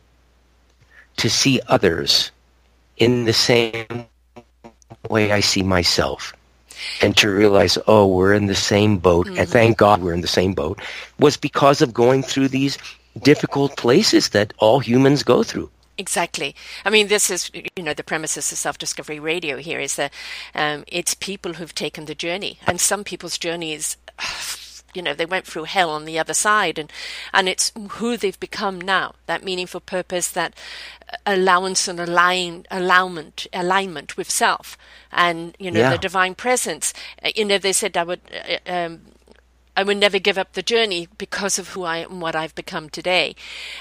to 1.19 1.29
see 1.29 1.61
others 1.69 2.31
in 2.97 3.27
the 3.27 3.35
same 3.35 4.07
way 5.11 5.33
I 5.33 5.41
see 5.41 5.63
myself 5.63 6.33
and 7.03 7.15
to 7.19 7.29
realize, 7.29 7.77
oh, 7.87 8.07
we're 8.07 8.33
in 8.33 8.47
the 8.47 8.55
same 8.55 8.97
boat, 8.97 9.27
mm-hmm. 9.27 9.41
and 9.41 9.49
thank 9.51 9.77
God 9.77 10.01
we're 10.01 10.15
in 10.15 10.23
the 10.23 10.29
same 10.29 10.55
boat, 10.55 10.81
was 11.19 11.37
because 11.37 11.83
of 11.83 11.93
going 11.93 12.23
through 12.23 12.49
these 12.49 12.79
difficult 13.23 13.77
places 13.77 14.31
that 14.31 14.53
all 14.59 14.81
humans 14.81 15.23
go 15.23 15.43
through. 15.43 15.71
Exactly. 15.99 16.55
I 16.85 16.91
mean, 16.91 17.09
this 17.09 17.29
is, 17.29 17.51
you 17.53 17.83
know, 17.83 17.93
the 17.93 18.05
premises 18.05 18.53
of 18.53 18.59
Self 18.59 18.79
Discovery 18.79 19.19
Radio 19.19 19.57
here 19.57 19.81
is 19.81 19.97
that 19.97 20.13
um, 20.55 20.85
it's 20.87 21.15
people 21.15 21.55
who've 21.55 21.75
taken 21.75 22.05
the 22.05 22.15
journey, 22.15 22.59
and 22.69 22.81
some 22.81 23.03
people's 23.03 23.37
journey 23.37 23.73
is 23.73 23.97
you 24.95 25.03
know 25.03 25.13
they 25.13 25.27
went 25.27 25.47
through 25.47 25.65
hell 25.65 25.91
on 25.91 26.07
the 26.07 26.19
other 26.19 26.33
side 26.33 26.79
and 26.79 26.91
and 27.35 27.47
it's 27.47 27.73
who 27.91 28.17
they've 28.17 28.41
become 28.41 28.81
now 28.81 29.15
that 29.27 29.45
meaningful 29.45 29.81
purpose 29.81 30.31
that 30.31 30.55
allowance 31.27 31.87
and 31.89 32.01
align 32.01 32.65
alignment 32.71 33.47
alignment 33.53 34.17
with 34.17 34.31
self 34.31 34.79
and 35.13 35.55
you 35.59 35.71
know 35.71 35.81
yeah. 35.81 35.91
the 35.91 35.99
divine 35.99 36.35
presence 36.35 36.95
uh, 37.23 37.31
you 37.37 37.45
know 37.45 37.59
they 37.59 37.73
said 37.73 37.99
i 37.99 38.03
would 38.03 38.21
uh, 38.33 38.73
um, 38.73 39.01
I 39.79 39.85
would 39.85 39.99
never 39.99 40.19
give 40.19 40.37
up 40.37 40.55
the 40.55 40.63
journey 40.63 41.07
because 41.19 41.57
of 41.57 41.69
who 41.69 41.85
I 41.85 41.99
am 41.99 42.11
and 42.11 42.21
what 42.21 42.35
I've 42.35 42.55
become 42.57 42.91
today. 42.91 43.37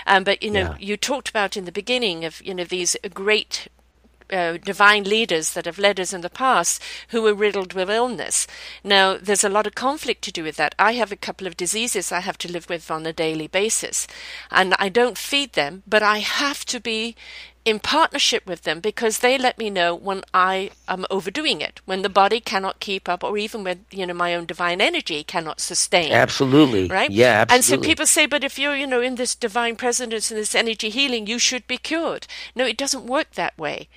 Um, 0.06 0.24
but 0.24 0.44
you 0.44 0.52
know, 0.52 0.60
yeah. 0.60 0.78
you 0.78 0.96
talked 0.96 1.28
about 1.28 1.58
in 1.58 1.66
the 1.66 1.72
beginning 1.72 2.24
of 2.24 2.40
you 2.46 2.54
know 2.54 2.66
these 2.66 2.96
great 3.16 3.68
uh, 4.32 4.58
divine 4.58 5.06
leaders 5.06 5.54
that 5.54 5.66
have 5.66 5.80
led 5.80 6.00
us 6.00 6.14
in 6.14 6.22
the 6.22 6.30
past 6.30 6.84
who 7.08 7.24
were 7.24 7.34
riddled 7.34 7.74
with 7.74 7.90
illness. 7.90 8.46
Now, 8.84 9.18
there's 9.18 9.44
a 9.44 9.50
lot 9.50 9.66
of 9.66 9.74
conflict 9.74 10.22
to 10.26 10.32
do 10.32 10.44
with 10.44 10.58
that. 10.58 10.76
I 10.78 10.92
have 10.94 11.12
a 11.12 11.16
couple 11.16 11.48
of 11.48 11.58
diseases 11.58 12.12
I 12.12 12.20
have 12.20 12.38
to 12.40 12.52
live 12.52 12.70
with 12.70 12.92
on 12.92 13.04
a 13.08 13.12
daily 13.12 13.48
basis, 13.48 14.06
and 14.52 14.76
I 14.78 14.90
don't 14.90 15.18
feed 15.18 15.54
them, 15.54 15.82
but 15.88 16.04
I 16.04 16.20
have 16.20 16.64
to 16.66 16.80
be 16.80 17.16
in 17.68 17.80
partnership 17.80 18.48
with 18.48 18.62
them 18.62 18.80
because 18.80 19.20
they 19.20 19.38
let 19.38 19.58
me 19.58 19.70
know 19.70 19.94
when 19.94 20.24
I 20.34 20.72
am 20.88 21.06
overdoing 21.10 21.60
it, 21.60 21.82
when 21.84 22.02
the 22.02 22.08
body 22.08 22.40
cannot 22.40 22.80
keep 22.80 23.10
up, 23.10 23.26
or 23.26 23.38
even 23.38 23.66
when 23.66 23.84
you 23.92 24.06
know 24.06 24.14
my 24.14 24.34
own 24.34 24.46
divine 24.46 24.80
energy 24.80 25.22
cannot 25.26 25.60
sustain. 25.60 26.14
Absolutely, 26.14 26.88
right? 26.88 27.12
Yeah, 27.12 27.42
absolutely. 27.42 27.56
And 27.56 27.84
so 27.84 27.90
people 27.90 28.06
say, 28.06 28.26
but 28.26 28.46
if 28.46 28.58
you're 28.58 28.78
you 28.78 28.88
know 28.88 29.02
in 29.02 29.16
this 29.16 29.36
divine 29.36 29.76
presence 29.76 30.32
and 30.32 30.40
this 30.40 30.56
energy 30.56 30.90
healing, 30.90 31.28
you 31.28 31.40
should 31.40 31.68
be 31.68 31.78
cured. 31.78 32.26
No, 32.56 32.66
it 32.66 32.78
doesn't 32.78 33.06
work 33.06 33.32
that 33.32 33.58
way. 33.58 33.90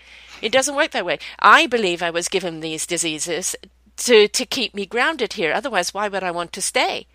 It 0.42 0.50
doesn't 0.50 0.74
work 0.74 0.90
that 0.90 1.06
way. 1.06 1.20
I 1.38 1.68
believe 1.68 2.02
I 2.02 2.10
was 2.10 2.28
given 2.28 2.58
these 2.58 2.86
diseases 2.86 3.54
to, 3.98 4.26
to 4.26 4.46
keep 4.46 4.74
me 4.74 4.84
grounded 4.84 5.34
here. 5.34 5.52
Otherwise, 5.52 5.94
why 5.94 6.08
would 6.08 6.24
I 6.24 6.32
want 6.32 6.52
to 6.54 6.62
stay? 6.62 7.06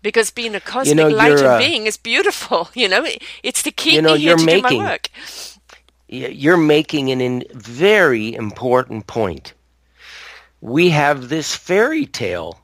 Because 0.00 0.30
being 0.30 0.54
a 0.54 0.60
cosmic 0.60 0.88
you 0.88 0.94
know, 0.94 1.08
light 1.08 1.42
uh, 1.42 1.58
being 1.58 1.86
is 1.86 1.96
beautiful. 1.96 2.70
You 2.74 2.88
know, 2.88 3.04
it's 3.42 3.62
to 3.64 3.72
keep 3.72 3.94
you 3.94 4.02
know, 4.02 4.14
me 4.14 4.20
here 4.20 4.36
to 4.36 4.44
making, 4.44 4.70
do 4.70 4.78
my 4.78 4.90
work. 4.92 5.08
You're 6.08 6.56
making 6.56 7.10
an 7.10 7.20
in 7.20 7.44
very 7.52 8.34
important 8.34 9.06
point. 9.06 9.54
We 10.60 10.90
have 10.90 11.28
this 11.28 11.54
fairy 11.54 12.06
tale 12.06 12.60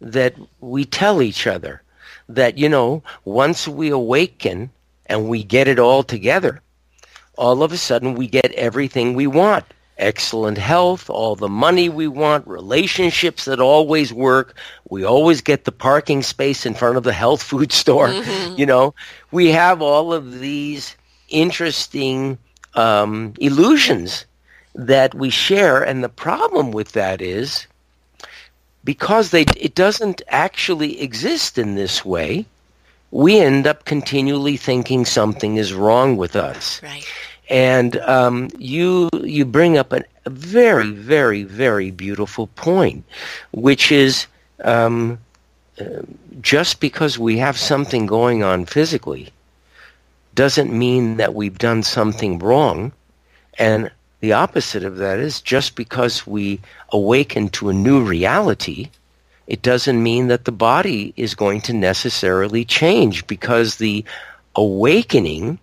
that 0.00 0.34
we 0.60 0.84
tell 0.84 1.20
each 1.22 1.46
other 1.46 1.82
that, 2.28 2.58
you 2.58 2.68
know, 2.68 3.02
once 3.24 3.68
we 3.68 3.90
awaken 3.90 4.70
and 5.06 5.28
we 5.28 5.42
get 5.42 5.68
it 5.68 5.78
all 5.78 6.02
together, 6.02 6.60
all 7.36 7.62
of 7.62 7.72
a 7.72 7.76
sudden 7.76 8.14
we 8.14 8.26
get 8.26 8.52
everything 8.52 9.14
we 9.14 9.26
want 9.26 9.64
excellent 9.98 10.58
health, 10.58 11.10
all 11.10 11.34
the 11.36 11.48
money 11.48 11.88
we 11.88 12.08
want, 12.08 12.46
relationships 12.46 13.44
that 13.44 13.60
always 13.60 14.12
work. 14.12 14.56
We 14.88 15.04
always 15.04 15.40
get 15.40 15.64
the 15.64 15.72
parking 15.72 16.22
space 16.22 16.64
in 16.64 16.74
front 16.74 16.96
of 16.96 17.02
the 17.02 17.12
health 17.12 17.42
food 17.42 17.72
store. 17.82 18.08
Mm-hmm. 18.08 18.54
You 18.56 18.66
know, 18.66 18.94
we 19.30 19.48
have 19.48 19.82
all 19.82 20.12
of 20.12 20.38
these 20.38 20.96
interesting 21.28 22.38
um, 22.74 23.34
illusions 23.40 24.24
that 24.74 25.14
we 25.14 25.30
share, 25.30 25.82
and 25.82 26.02
the 26.04 26.08
problem 26.08 26.70
with 26.70 26.92
that 26.92 27.20
is 27.20 27.66
because 28.84 29.30
they 29.30 29.44
it 29.56 29.74
doesn't 29.74 30.22
actually 30.28 31.00
exist 31.00 31.58
in 31.58 31.74
this 31.74 32.04
way. 32.04 32.46
We 33.10 33.40
end 33.40 33.66
up 33.66 33.84
continually 33.84 34.56
thinking 34.56 35.04
something 35.04 35.56
is 35.56 35.72
wrong 35.72 36.16
with 36.16 36.36
us. 36.36 36.82
Right. 36.82 37.04
And 37.50 37.96
um, 38.00 38.50
you 38.58 39.08
you 39.22 39.44
bring 39.44 39.78
up 39.78 39.92
an, 39.92 40.04
a 40.26 40.30
very 40.30 40.92
very 40.92 41.42
very 41.42 41.90
beautiful 41.90 42.46
point, 42.48 43.04
which 43.52 43.90
is 43.90 44.26
um, 44.62 45.18
uh, 45.80 46.02
just 46.40 46.80
because 46.80 47.18
we 47.18 47.38
have 47.38 47.58
something 47.58 48.06
going 48.06 48.42
on 48.42 48.64
physically 48.66 49.32
doesn't 50.38 50.72
mean 50.72 51.16
that 51.16 51.34
we've 51.34 51.58
done 51.58 51.82
something 51.82 52.38
wrong, 52.38 52.92
and 53.58 53.90
the 54.20 54.34
opposite 54.34 54.84
of 54.84 54.98
that 54.98 55.18
is 55.18 55.42
just 55.42 55.74
because 55.74 56.28
we 56.28 56.60
awaken 56.90 57.48
to 57.48 57.70
a 57.70 57.74
new 57.74 58.04
reality, 58.04 58.88
it 59.48 59.62
doesn't 59.62 60.00
mean 60.00 60.28
that 60.28 60.44
the 60.44 60.52
body 60.52 61.12
is 61.16 61.34
going 61.34 61.60
to 61.62 61.72
necessarily 61.72 62.64
change 62.64 63.26
because 63.26 63.78
the 63.78 64.04
awakening 64.54 65.58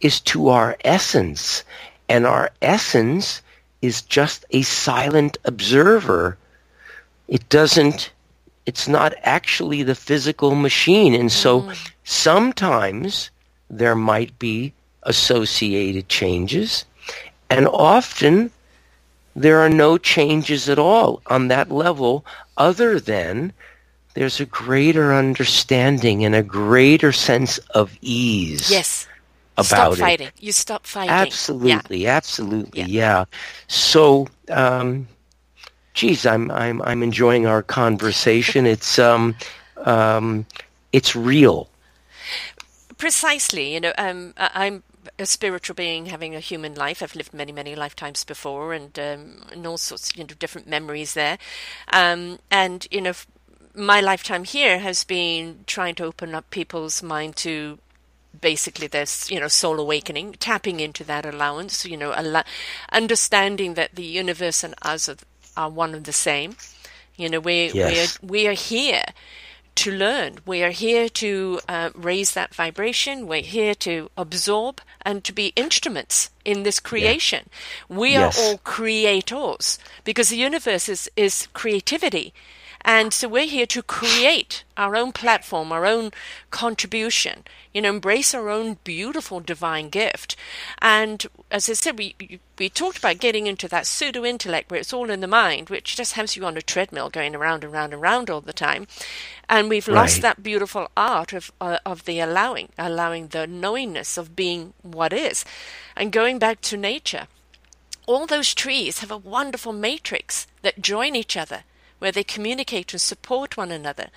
is 0.00 0.18
to 0.22 0.48
our 0.48 0.76
essence. 0.84 1.62
And 2.08 2.26
our 2.26 2.50
essence 2.60 3.40
is 3.82 4.02
just 4.02 4.44
a 4.50 4.62
silent 4.62 5.38
observer. 5.44 6.36
It 7.28 7.48
doesn't, 7.48 8.10
it's 8.66 8.88
not 8.88 9.14
actually 9.22 9.84
the 9.84 9.94
physical 9.94 10.56
machine. 10.56 11.14
And 11.14 11.30
so 11.30 11.62
mm. 11.62 11.90
sometimes 12.02 13.30
there 13.70 13.94
might 13.94 14.38
be 14.38 14.72
associated 15.04 16.08
changes. 16.08 16.84
And 17.48 17.66
often 17.68 18.50
there 19.34 19.60
are 19.60 19.70
no 19.70 19.96
changes 19.96 20.68
at 20.68 20.78
all 20.78 21.22
on 21.28 21.48
that 21.48 21.70
level 21.70 22.24
other 22.56 23.00
than 23.00 23.52
there's 24.14 24.40
a 24.40 24.46
greater 24.46 25.14
understanding 25.14 26.24
and 26.24 26.34
a 26.34 26.42
greater 26.42 27.12
sense 27.12 27.58
of 27.74 27.96
ease. 28.02 28.70
Yes 28.70 29.06
about 29.60 29.94
stop 29.94 29.96
fighting. 29.96 30.26
it. 30.28 30.34
You 30.38 30.52
stop 30.52 30.86
fighting. 30.86 31.10
Absolutely, 31.10 32.04
yeah. 32.04 32.16
absolutely, 32.16 32.80
yeah. 32.80 32.86
yeah. 32.86 33.24
So, 33.68 34.28
um, 34.48 35.06
geez, 35.94 36.26
I'm 36.26 36.50
I'm 36.50 36.82
I'm 36.82 37.02
enjoying 37.02 37.46
our 37.46 37.62
conversation. 37.62 38.66
It's 38.66 38.98
um, 38.98 39.34
um, 39.84 40.46
it's 40.92 41.14
real. 41.14 41.68
Precisely. 43.00 43.74
You 43.74 43.80
know, 43.80 43.92
um, 43.96 44.34
I'm 44.36 44.82
a 45.18 45.24
spiritual 45.24 45.74
being 45.74 46.06
having 46.06 46.36
a 46.36 46.40
human 46.40 46.74
life. 46.74 47.02
I've 47.02 47.16
lived 47.16 47.32
many, 47.32 47.50
many 47.50 47.74
lifetimes 47.74 48.24
before, 48.24 48.74
and 48.74 48.96
um, 48.98 49.42
and 49.50 49.66
all 49.66 49.78
sorts, 49.78 50.14
you 50.16 50.22
know, 50.22 50.34
different 50.38 50.68
memories 50.68 51.14
there. 51.14 51.38
Um, 51.92 52.40
and 52.50 52.86
you 52.90 53.00
know, 53.00 53.14
my 53.74 54.02
lifetime 54.02 54.44
here 54.44 54.78
has 54.80 55.04
been 55.04 55.64
trying 55.66 55.94
to 55.96 56.04
open 56.04 56.34
up 56.34 56.50
people's 56.50 57.02
mind 57.02 57.36
to 57.36 57.78
basically 58.38 58.86
this 58.86 59.30
you 59.30 59.40
know 59.40 59.48
soul 59.48 59.80
awakening 59.80 60.32
tapping 60.34 60.78
into 60.78 61.02
that 61.02 61.26
allowance 61.26 61.84
you 61.84 61.96
know 61.96 62.12
al- 62.12 62.44
understanding 62.92 63.74
that 63.74 63.96
the 63.96 64.04
universe 64.04 64.62
and 64.62 64.72
us 64.82 65.08
are, 65.08 65.16
are 65.56 65.68
one 65.68 65.94
and 65.94 66.04
the 66.04 66.12
same 66.12 66.54
you 67.16 67.28
know 67.28 67.40
we 67.40 67.72
yes. 67.72 68.20
we 68.22 68.28
are, 68.28 68.30
we 68.30 68.46
are 68.46 68.52
here 68.52 69.02
to 69.74 69.90
learn 69.90 70.38
we 70.46 70.62
are 70.62 70.70
here 70.70 71.08
to 71.08 71.60
uh, 71.68 71.90
raise 71.94 72.32
that 72.32 72.54
vibration 72.54 73.26
we're 73.26 73.42
here 73.42 73.74
to 73.74 74.10
absorb 74.16 74.80
and 75.02 75.24
to 75.24 75.32
be 75.32 75.52
instruments 75.56 76.30
in 76.44 76.62
this 76.62 76.80
creation 76.80 77.48
yeah. 77.88 77.96
we 77.96 78.12
yes. 78.12 78.38
are 78.38 78.42
all 78.42 78.58
creators 78.58 79.78
because 80.04 80.28
the 80.28 80.36
universe 80.36 80.88
is 80.88 81.10
is 81.16 81.48
creativity 81.52 82.32
and 82.82 83.12
so 83.12 83.28
we're 83.28 83.46
here 83.46 83.66
to 83.66 83.82
create 83.82 84.64
our 84.76 84.96
own 84.96 85.12
platform, 85.12 85.70
our 85.70 85.84
own 85.84 86.12
contribution, 86.50 87.44
you 87.74 87.82
know, 87.82 87.90
embrace 87.90 88.34
our 88.34 88.48
own 88.48 88.78
beautiful 88.84 89.40
divine 89.40 89.90
gift. 89.90 90.34
And 90.80 91.26
as 91.50 91.68
I 91.68 91.74
said, 91.74 91.98
we, 91.98 92.40
we 92.58 92.70
talked 92.70 92.98
about 92.98 93.18
getting 93.18 93.46
into 93.46 93.68
that 93.68 93.86
pseudo 93.86 94.24
intellect 94.24 94.70
where 94.70 94.80
it's 94.80 94.94
all 94.94 95.10
in 95.10 95.20
the 95.20 95.26
mind, 95.26 95.68
which 95.68 95.94
just 95.96 96.14
has 96.14 96.36
you 96.36 96.44
on 96.46 96.56
a 96.56 96.62
treadmill 96.62 97.10
going 97.10 97.34
around 97.36 97.64
and 97.64 97.72
round 97.72 97.92
and 97.92 98.00
round 98.00 98.30
all 98.30 98.40
the 98.40 98.52
time. 98.52 98.86
And 99.48 99.68
we've 99.68 99.86
right. 99.86 99.94
lost 99.94 100.22
that 100.22 100.42
beautiful 100.42 100.88
art 100.96 101.34
of, 101.34 101.52
uh, 101.60 101.78
of 101.84 102.06
the 102.06 102.18
allowing, 102.20 102.70
allowing 102.78 103.28
the 103.28 103.46
knowingness 103.46 104.16
of 104.16 104.34
being 104.34 104.72
what 104.80 105.12
is. 105.12 105.44
And 105.96 106.12
going 106.12 106.38
back 106.38 106.62
to 106.62 106.78
nature, 106.78 107.28
all 108.06 108.26
those 108.26 108.54
trees 108.54 109.00
have 109.00 109.10
a 109.10 109.18
wonderful 109.18 109.72
matrix 109.74 110.46
that 110.62 110.80
join 110.80 111.14
each 111.14 111.36
other 111.36 111.64
where 112.00 112.12
they 112.12 112.24
communicate 112.24 112.92
and 112.92 113.00
support 113.00 113.56
one 113.56 113.70
another. 113.70 114.08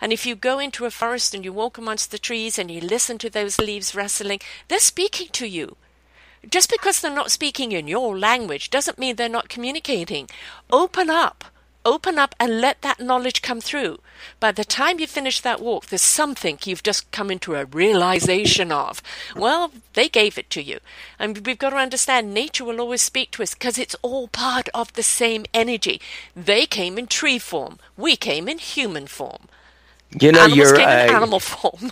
And 0.00 0.12
if 0.12 0.26
you 0.26 0.34
go 0.34 0.58
into 0.58 0.86
a 0.86 0.90
forest 0.90 1.34
and 1.34 1.44
you 1.44 1.52
walk 1.52 1.78
amongst 1.78 2.10
the 2.10 2.18
trees 2.18 2.58
and 2.58 2.70
you 2.70 2.80
listen 2.80 3.18
to 3.18 3.30
those 3.30 3.58
leaves 3.58 3.94
rustling, 3.94 4.40
they're 4.68 4.78
speaking 4.78 5.28
to 5.32 5.46
you. 5.46 5.76
Just 6.50 6.70
because 6.70 7.00
they're 7.00 7.14
not 7.14 7.30
speaking 7.30 7.72
in 7.72 7.88
your 7.88 8.18
language 8.18 8.70
doesn't 8.70 8.98
mean 8.98 9.16
they're 9.16 9.28
not 9.28 9.48
communicating. 9.48 10.28
Open 10.70 11.08
up 11.08 11.44
open 11.84 12.18
up 12.18 12.34
and 12.40 12.60
let 12.60 12.82
that 12.82 13.00
knowledge 13.00 13.42
come 13.42 13.60
through. 13.60 13.98
By 14.40 14.52
the 14.52 14.64
time 14.64 14.98
you 14.98 15.06
finish 15.06 15.40
that 15.40 15.60
walk, 15.60 15.86
there's 15.86 16.02
something 16.02 16.58
you've 16.64 16.82
just 16.82 17.10
come 17.10 17.30
into 17.30 17.54
a 17.54 17.64
realization 17.66 18.72
of. 18.72 19.02
Well, 19.36 19.72
they 19.94 20.08
gave 20.08 20.38
it 20.38 20.50
to 20.50 20.62
you. 20.62 20.80
And 21.18 21.46
we've 21.46 21.58
got 21.58 21.70
to 21.70 21.76
understand 21.76 22.32
nature 22.32 22.64
will 22.64 22.80
always 22.80 23.02
speak 23.02 23.30
to 23.32 23.42
us 23.42 23.54
because 23.54 23.78
it's 23.78 23.96
all 24.02 24.28
part 24.28 24.68
of 24.74 24.92
the 24.94 25.02
same 25.02 25.44
energy. 25.52 26.00
They 26.34 26.66
came 26.66 26.98
in 26.98 27.06
tree 27.06 27.38
form, 27.38 27.78
we 27.96 28.16
came 28.16 28.48
in 28.48 28.58
human 28.58 29.06
form. 29.06 29.48
You 30.20 30.30
know, 30.30 30.40
Animals 30.40 30.56
you're 30.56 30.76
came 30.76 30.88
in 30.88 31.10
I, 31.10 31.16
animal 31.16 31.40
form. 31.40 31.90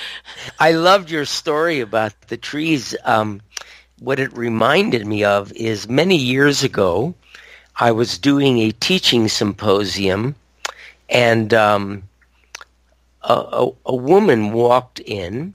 I 0.58 0.72
loved 0.72 1.10
your 1.10 1.26
story 1.26 1.80
about 1.80 2.14
the 2.28 2.38
trees. 2.38 2.96
Um, 3.04 3.42
what 4.00 4.20
it 4.20 4.34
reminded 4.36 5.06
me 5.06 5.24
of 5.24 5.52
is 5.52 5.88
many 5.88 6.16
years 6.16 6.62
ago, 6.64 7.14
I 7.80 7.92
was 7.92 8.18
doing 8.18 8.58
a 8.58 8.72
teaching 8.72 9.28
symposium, 9.28 10.34
and 11.08 11.54
um, 11.54 12.02
a, 13.22 13.34
a, 13.34 13.70
a, 13.86 13.94
woman 13.94 14.52
walked 14.52 14.98
in, 14.98 15.54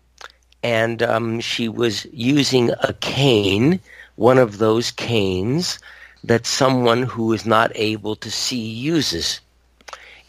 and 0.64 1.04
um, 1.04 1.42
she 1.42 1.68
was 1.68 2.06
using 2.14 2.72
a 2.80 2.94
cane, 3.02 3.82
one 4.16 4.38
of 4.38 4.58
those 4.58 4.92
canes 4.92 5.80
that 6.24 6.46
someone 6.46 7.04
who 7.04 7.34
is 7.34 7.46
not 7.46 7.74
able 7.76 8.16
to 8.16 8.32
see 8.32 8.62
uses. 8.62 9.42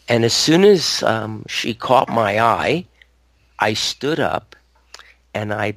And 0.09 0.25
as 0.25 0.33
soon 0.33 0.65
as 0.65 1.01
um, 1.03 1.45
she 1.47 1.73
caught 1.73 2.09
my 2.09 2.41
eye, 2.41 2.85
I 3.59 3.73
stood 3.73 4.19
up 4.19 4.55
and 5.33 5.53
I 5.53 5.75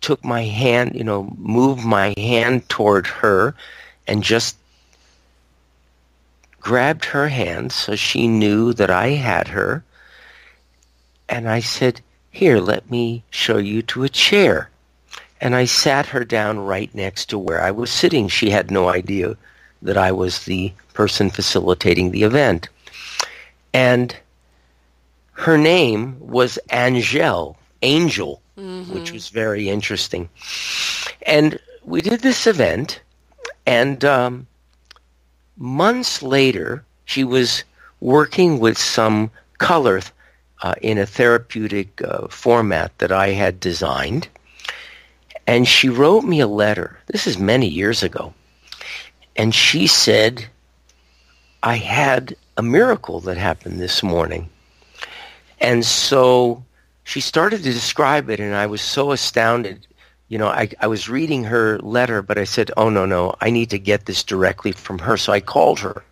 took 0.00 0.24
my 0.24 0.42
hand, 0.42 0.96
you 0.96 1.04
know, 1.04 1.32
moved 1.38 1.84
my 1.84 2.12
hand 2.16 2.68
toward 2.68 3.06
her 3.06 3.54
and 4.06 4.22
just 4.22 4.56
grabbed 6.68 7.06
her 7.06 7.28
hand 7.28 7.72
so 7.72 7.96
she 7.96 8.28
knew 8.28 8.74
that 8.74 8.90
I 8.90 9.08
had 9.12 9.48
her. 9.48 9.82
And 11.26 11.48
I 11.48 11.60
said, 11.60 12.02
Here, 12.30 12.58
let 12.58 12.90
me 12.90 13.24
show 13.30 13.56
you 13.56 13.80
to 13.84 14.04
a 14.04 14.10
chair. 14.10 14.68
And 15.40 15.56
I 15.56 15.64
sat 15.64 16.04
her 16.08 16.26
down 16.26 16.58
right 16.58 16.94
next 16.94 17.30
to 17.30 17.38
where 17.38 17.62
I 17.62 17.70
was 17.70 17.90
sitting. 17.90 18.28
She 18.28 18.50
had 18.50 18.70
no 18.70 18.90
idea 18.90 19.34
that 19.80 19.96
I 19.96 20.12
was 20.12 20.44
the 20.44 20.70
person 20.92 21.30
facilitating 21.30 22.10
the 22.10 22.24
event. 22.24 22.68
And 23.72 24.14
her 25.32 25.56
name 25.56 26.20
was 26.20 26.58
Angel, 26.70 27.56
Angel, 27.80 28.42
mm-hmm. 28.58 28.92
which 28.92 29.10
was 29.10 29.30
very 29.30 29.70
interesting. 29.70 30.28
And 31.22 31.58
we 31.82 32.02
did 32.02 32.20
this 32.20 32.46
event, 32.46 33.00
and 33.64 34.04
um, 34.04 34.46
months 35.58 36.22
later, 36.22 36.84
she 37.04 37.24
was 37.24 37.64
working 38.00 38.58
with 38.58 38.78
some 38.78 39.30
color 39.58 40.00
uh, 40.62 40.74
in 40.82 40.98
a 40.98 41.06
therapeutic 41.06 42.00
uh, 42.02 42.28
format 42.28 42.96
that 42.98 43.12
I 43.12 43.30
had 43.30 43.60
designed. 43.60 44.28
And 45.46 45.66
she 45.66 45.88
wrote 45.88 46.24
me 46.24 46.40
a 46.40 46.46
letter. 46.46 46.98
This 47.06 47.26
is 47.26 47.38
many 47.38 47.68
years 47.68 48.02
ago. 48.02 48.34
And 49.36 49.54
she 49.54 49.86
said, 49.86 50.46
I 51.62 51.76
had 51.76 52.36
a 52.56 52.62
miracle 52.62 53.20
that 53.20 53.36
happened 53.36 53.80
this 53.80 54.02
morning. 54.02 54.48
And 55.60 55.84
so 55.84 56.64
she 57.04 57.20
started 57.20 57.58
to 57.62 57.72
describe 57.72 58.28
it, 58.30 58.40
and 58.40 58.54
I 58.54 58.66
was 58.66 58.82
so 58.82 59.12
astounded 59.12 59.86
you 60.28 60.36
know, 60.36 60.48
I, 60.48 60.68
I 60.80 60.86
was 60.86 61.08
reading 61.08 61.44
her 61.44 61.78
letter, 61.78 62.20
but 62.20 62.38
I 62.38 62.44
said, 62.44 62.70
oh, 62.76 62.90
no, 62.90 63.06
no, 63.06 63.34
I 63.40 63.50
need 63.50 63.70
to 63.70 63.78
get 63.78 64.06
this 64.06 64.22
directly 64.22 64.72
from 64.72 64.98
her. 64.98 65.16
So 65.16 65.32
I 65.32 65.40
called 65.40 65.80
her. 65.80 66.04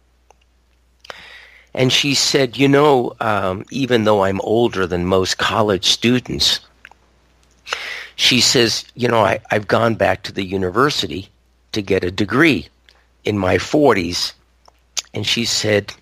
And 1.74 1.92
she 1.92 2.14
said, 2.14 2.56
you 2.56 2.68
know, 2.68 3.14
um, 3.20 3.64
even 3.70 4.04
though 4.04 4.24
I'm 4.24 4.40
older 4.40 4.86
than 4.86 5.04
most 5.04 5.36
college 5.36 5.84
students, 5.84 6.60
she 8.14 8.40
says, 8.40 8.86
you 8.94 9.08
know, 9.08 9.20
I, 9.20 9.40
I've 9.50 9.68
gone 9.68 9.94
back 9.94 10.22
to 10.22 10.32
the 10.32 10.44
university 10.44 11.28
to 11.72 11.82
get 11.82 12.02
a 12.02 12.10
degree 12.10 12.68
in 13.24 13.36
my 13.36 13.56
40s. 13.56 14.32
And 15.12 15.26
she 15.26 15.44
said, 15.44 15.92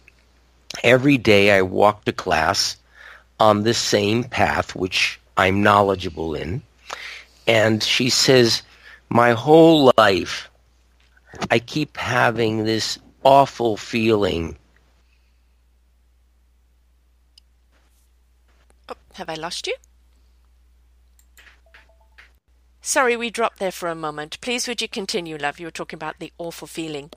every 0.84 1.18
day 1.18 1.50
I 1.50 1.62
walk 1.62 2.04
to 2.04 2.12
class 2.12 2.76
on 3.40 3.64
the 3.64 3.74
same 3.74 4.22
path, 4.22 4.76
which 4.76 5.18
I'm 5.36 5.64
knowledgeable 5.64 6.36
in 6.36 6.62
and 7.46 7.82
she 7.82 8.10
says, 8.10 8.62
My 9.08 9.32
whole 9.32 9.92
life, 9.96 10.50
I 11.50 11.58
keep 11.58 11.96
having 11.96 12.64
this 12.64 12.98
awful 13.22 13.76
feeling. 13.76 14.56
Oh, 18.88 18.94
have 19.14 19.28
I 19.28 19.34
lost 19.34 19.66
you? 19.66 19.74
Sorry, 22.80 23.16
we 23.16 23.30
dropped 23.30 23.60
there 23.60 23.72
for 23.72 23.88
a 23.88 23.94
moment. 23.94 24.38
Please, 24.42 24.68
would 24.68 24.82
you 24.82 24.88
continue, 24.88 25.38
love? 25.38 25.58
You 25.58 25.66
were 25.66 25.70
talking 25.70 25.96
about 25.96 26.18
the 26.18 26.32
awful 26.36 26.68
feeling. 26.68 27.10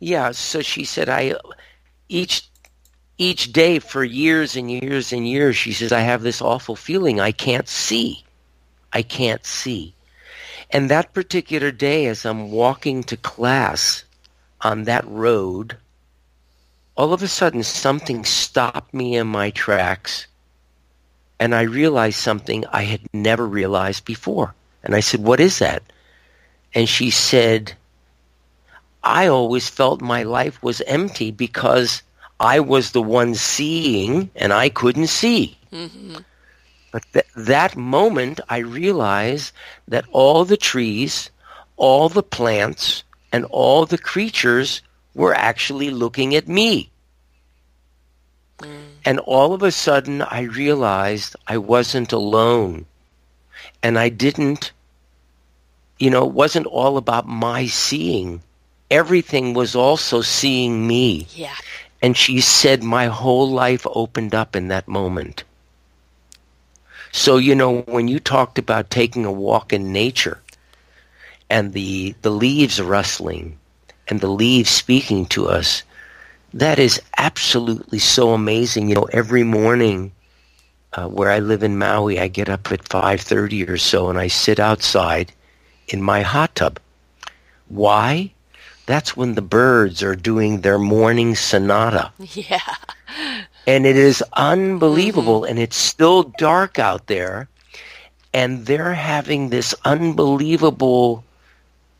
Yeah, 0.00 0.30
so 0.30 0.62
she 0.62 0.84
said, 0.84 1.10
I 1.10 1.34
each 2.08 2.48
each 3.18 3.52
day 3.52 3.78
for 3.78 4.02
years 4.02 4.56
and 4.56 4.70
years 4.70 5.12
and 5.12 5.28
years, 5.28 5.56
she 5.56 5.72
says, 5.72 5.92
I 5.92 6.00
have 6.00 6.22
this 6.22 6.42
awful 6.42 6.74
feeling 6.74 7.20
I 7.20 7.32
can't 7.32 7.68
see. 7.68 8.23
I 8.94 9.02
can't 9.02 9.44
see. 9.44 9.94
And 10.70 10.88
that 10.88 11.12
particular 11.12 11.70
day, 11.70 12.06
as 12.06 12.24
I'm 12.24 12.50
walking 12.50 13.02
to 13.04 13.16
class 13.16 14.04
on 14.60 14.84
that 14.84 15.06
road, 15.06 15.76
all 16.96 17.12
of 17.12 17.22
a 17.22 17.28
sudden 17.28 17.62
something 17.62 18.24
stopped 18.24 18.94
me 18.94 19.16
in 19.16 19.26
my 19.26 19.50
tracks. 19.50 20.26
And 21.40 21.54
I 21.54 21.62
realized 21.62 22.18
something 22.18 22.64
I 22.72 22.84
had 22.84 23.00
never 23.12 23.46
realized 23.46 24.04
before. 24.04 24.54
And 24.84 24.94
I 24.94 25.00
said, 25.00 25.20
What 25.20 25.40
is 25.40 25.58
that? 25.58 25.82
And 26.72 26.88
she 26.88 27.10
said, 27.10 27.74
I 29.02 29.26
always 29.26 29.68
felt 29.68 30.00
my 30.00 30.22
life 30.22 30.62
was 30.62 30.80
empty 30.82 31.30
because 31.30 32.02
I 32.40 32.60
was 32.60 32.92
the 32.92 33.02
one 33.02 33.34
seeing 33.34 34.30
and 34.34 34.52
I 34.52 34.68
couldn't 34.68 35.08
see. 35.08 35.58
Mm-hmm. 35.72 36.16
But 36.94 37.02
th- 37.12 37.26
that 37.34 37.74
moment, 37.74 38.38
I 38.48 38.58
realized 38.58 39.50
that 39.88 40.04
all 40.12 40.44
the 40.44 40.56
trees, 40.56 41.28
all 41.76 42.08
the 42.08 42.22
plants, 42.22 43.02
and 43.32 43.44
all 43.46 43.84
the 43.84 43.98
creatures 43.98 44.80
were 45.12 45.34
actually 45.34 45.90
looking 45.90 46.36
at 46.36 46.46
me. 46.46 46.90
Mm. 48.60 48.68
And 49.04 49.18
all 49.18 49.54
of 49.54 49.64
a 49.64 49.72
sudden, 49.72 50.22
I 50.22 50.42
realized 50.42 51.34
I 51.48 51.58
wasn't 51.58 52.12
alone. 52.12 52.86
And 53.82 53.98
I 53.98 54.08
didn't, 54.08 54.70
you 55.98 56.10
know, 56.10 56.28
it 56.28 56.32
wasn't 56.32 56.66
all 56.66 56.96
about 56.96 57.26
my 57.26 57.66
seeing. 57.66 58.40
Everything 58.88 59.52
was 59.52 59.74
also 59.74 60.20
seeing 60.20 60.86
me. 60.86 61.26
Yeah. 61.34 61.56
And 62.00 62.16
she 62.16 62.40
said 62.40 62.84
my 62.84 63.06
whole 63.06 63.50
life 63.50 63.84
opened 63.84 64.32
up 64.32 64.54
in 64.54 64.68
that 64.68 64.86
moment. 64.86 65.42
So, 67.16 67.36
you 67.36 67.54
know, 67.54 67.82
when 67.82 68.08
you 68.08 68.18
talked 68.18 68.58
about 68.58 68.90
taking 68.90 69.24
a 69.24 69.30
walk 69.30 69.72
in 69.72 69.92
nature 69.92 70.40
and 71.48 71.72
the, 71.72 72.16
the 72.22 72.30
leaves 72.30 72.82
rustling 72.82 73.56
and 74.08 74.20
the 74.20 74.26
leaves 74.28 74.68
speaking 74.68 75.24
to 75.26 75.46
us, 75.46 75.84
that 76.52 76.80
is 76.80 77.00
absolutely 77.16 78.00
so 78.00 78.32
amazing. 78.32 78.88
You 78.88 78.96
know, 78.96 79.08
every 79.12 79.44
morning 79.44 80.10
uh, 80.92 81.06
where 81.06 81.30
I 81.30 81.38
live 81.38 81.62
in 81.62 81.78
Maui, 81.78 82.18
I 82.18 82.26
get 82.26 82.48
up 82.48 82.72
at 82.72 82.82
5.30 82.82 83.68
or 83.68 83.78
so 83.78 84.10
and 84.10 84.18
I 84.18 84.26
sit 84.26 84.58
outside 84.58 85.32
in 85.86 86.02
my 86.02 86.22
hot 86.22 86.56
tub. 86.56 86.80
Why? 87.68 88.32
That's 88.86 89.16
when 89.16 89.36
the 89.36 89.40
birds 89.40 90.02
are 90.02 90.16
doing 90.16 90.62
their 90.62 90.80
morning 90.80 91.36
sonata. 91.36 92.10
Yeah. 92.18 92.74
And 93.66 93.86
it 93.86 93.96
is 93.96 94.22
unbelievable. 94.32 95.42
Mm-hmm. 95.42 95.50
And 95.50 95.58
it's 95.58 95.76
still 95.76 96.24
dark 96.24 96.78
out 96.78 97.06
there. 97.06 97.48
And 98.32 98.66
they're 98.66 98.94
having 98.94 99.50
this 99.50 99.74
unbelievable, 99.84 101.24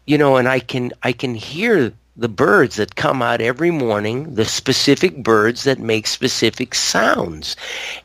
you 0.07 0.19
know, 0.19 0.37
and 0.37 0.49
I 0.49 0.59
can, 0.61 0.93
I 1.03 1.13
can 1.13 1.35
hear 1.35 1.93
the 2.17 2.29
birds 2.29 2.77
that 2.77 2.97
come 2.97 3.23
out 3.23 3.41
every 3.41 3.71
morning, 3.71 4.35
the 4.35 4.45
specific 4.45 5.17
birds 5.23 5.65
that 5.65 5.79
make 5.79 6.07
specific 6.07 6.75
sounds. 6.75 7.57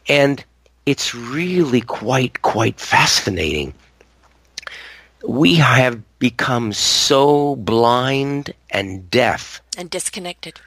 And 0.07 0.43
it's 0.85 1.13
really 1.13 1.81
quite, 1.81 2.41
quite 2.41 2.79
fascinating. 2.79 3.73
We 5.23 5.55
have 5.55 6.01
become 6.19 6.73
so 6.73 7.55
blind 7.55 8.53
and 8.69 9.09
deaf 9.11 9.61
and 9.77 9.89
disconnected 9.89 10.59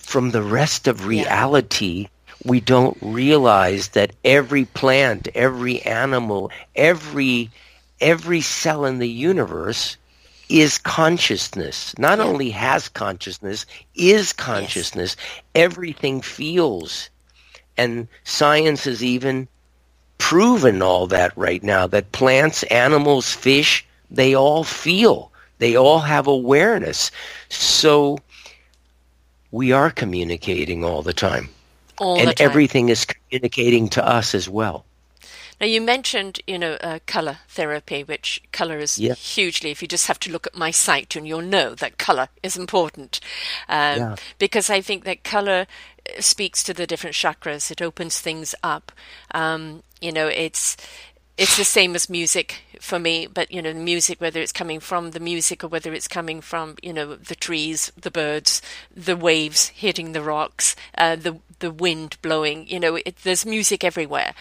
from 0.00 0.30
the 0.30 0.42
rest 0.42 0.86
of 0.88 1.06
reality. 1.06 2.02
Yeah. 2.02 2.08
We 2.44 2.60
don't 2.60 2.96
realize 3.00 3.88
that 3.88 4.12
every 4.24 4.64
plant, 4.64 5.28
every 5.34 5.82
animal, 5.82 6.50
every 6.76 7.50
every 8.00 8.40
cell 8.40 8.84
in 8.84 8.98
the 8.98 9.08
universe 9.08 9.96
is 10.48 10.78
consciousness. 10.78 11.96
Not 11.98 12.18
yeah. 12.18 12.24
only 12.24 12.50
has 12.50 12.88
consciousness, 12.88 13.66
is 13.94 14.32
consciousness. 14.32 15.16
Yes. 15.18 15.42
Everything 15.54 16.22
feels. 16.22 17.10
And 17.76 18.08
science 18.24 18.84
has 18.84 19.04
even 19.04 19.48
proven 20.18 20.82
all 20.82 21.06
that 21.08 21.36
right 21.36 21.62
now 21.62 21.86
that 21.86 22.12
plants, 22.12 22.62
animals, 22.64 23.32
fish, 23.32 23.86
they 24.10 24.34
all 24.34 24.64
feel. 24.64 25.30
They 25.58 25.76
all 25.76 26.00
have 26.00 26.26
awareness. 26.26 27.10
So 27.48 28.18
we 29.50 29.72
are 29.72 29.90
communicating 29.90 30.84
all 30.84 31.02
the 31.02 31.12
time. 31.12 31.48
All 31.98 32.18
and 32.18 32.28
the 32.28 32.34
time. 32.34 32.48
everything 32.48 32.88
is 32.88 33.04
communicating 33.04 33.88
to 33.90 34.06
us 34.06 34.34
as 34.34 34.48
well. 34.48 34.84
Now 35.60 35.66
you 35.66 35.80
mentioned, 35.80 36.40
you 36.46 36.58
know, 36.58 36.74
uh, 36.74 37.00
color 37.06 37.38
therapy, 37.48 38.04
which 38.04 38.40
color 38.52 38.78
is 38.78 38.98
yeah. 38.98 39.14
hugely. 39.14 39.70
If 39.70 39.82
you 39.82 39.88
just 39.88 40.06
have 40.06 40.20
to 40.20 40.30
look 40.30 40.46
at 40.46 40.54
my 40.54 40.70
site, 40.70 41.16
and 41.16 41.26
you'll 41.26 41.42
know 41.42 41.74
that 41.74 41.98
color 41.98 42.28
is 42.44 42.56
important, 42.56 43.20
um, 43.68 43.98
yeah. 43.98 44.16
because 44.38 44.70
I 44.70 44.80
think 44.80 45.02
that 45.04 45.24
color 45.24 45.66
uh, 46.08 46.20
speaks 46.20 46.62
to 46.62 46.74
the 46.74 46.86
different 46.86 47.16
chakras. 47.16 47.72
It 47.72 47.82
opens 47.82 48.20
things 48.20 48.54
up. 48.62 48.92
Um, 49.34 49.82
you 50.00 50.12
know, 50.12 50.28
it's 50.28 50.76
it's 51.38 51.56
the 51.56 51.64
same 51.64 51.94
as 51.94 52.10
music 52.10 52.62
for 52.80 52.98
me, 52.98 53.26
but 53.26 53.52
you 53.52 53.62
know, 53.62 53.72
the 53.72 53.78
music, 53.78 54.20
whether 54.20 54.40
it's 54.40 54.52
coming 54.52 54.80
from 54.80 55.12
the 55.12 55.20
music 55.20 55.62
or 55.62 55.68
whether 55.68 55.94
it's 55.94 56.08
coming 56.08 56.40
from, 56.40 56.76
you 56.82 56.92
know, 56.92 57.14
the 57.14 57.36
trees, 57.36 57.92
the 57.96 58.10
birds, 58.10 58.60
the 58.94 59.16
waves 59.16 59.68
hitting 59.68 60.12
the 60.12 60.22
rocks, 60.22 60.74
uh, 60.96 61.14
the 61.14 61.38
the 61.60 61.70
wind 61.70 62.16
blowing, 62.22 62.68
you 62.68 62.78
know, 62.78 62.96
it, 62.96 63.16
there's 63.22 63.46
music 63.46 63.84
everywhere, 63.84 64.34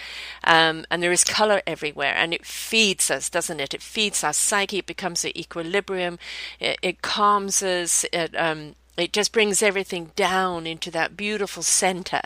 um, 0.44 0.86
and 0.90 1.02
there 1.02 1.12
is 1.12 1.24
color 1.24 1.62
everywhere, 1.68 2.14
and 2.16 2.34
it 2.34 2.46
feeds 2.46 3.12
us, 3.12 3.30
doesn't 3.30 3.60
it? 3.60 3.74
It 3.74 3.82
feeds 3.82 4.24
our 4.24 4.34
psyche. 4.34 4.80
It 4.80 4.88
becomes 4.88 5.24
an 5.24 5.38
equilibrium. 5.38 6.18
It, 6.60 6.80
it 6.82 7.02
calms 7.02 7.62
us. 7.62 8.06
It 8.12 8.36
um, 8.36 8.76
it 8.98 9.14
just 9.14 9.32
brings 9.32 9.62
everything 9.62 10.12
down 10.16 10.66
into 10.66 10.90
that 10.92 11.16
beautiful 11.16 11.62
center 11.62 12.22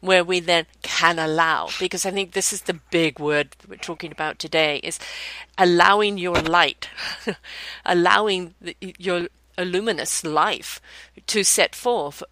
where 0.00 0.22
we 0.22 0.38
then 0.38 0.66
can 0.82 1.18
allow. 1.18 1.68
Because 1.78 2.04
I 2.04 2.10
think 2.10 2.32
this 2.32 2.52
is 2.52 2.62
the 2.62 2.78
big 2.90 3.18
word 3.18 3.56
we're 3.66 3.76
talking 3.76 4.12
about 4.12 4.38
today 4.38 4.80
is 4.82 4.98
allowing 5.56 6.18
your 6.18 6.36
light, 6.36 6.88
allowing 7.86 8.54
the, 8.60 8.76
your 8.80 9.28
luminous 9.58 10.22
life 10.24 10.80
to 11.26 11.42
set 11.42 11.74
forth 11.74 12.22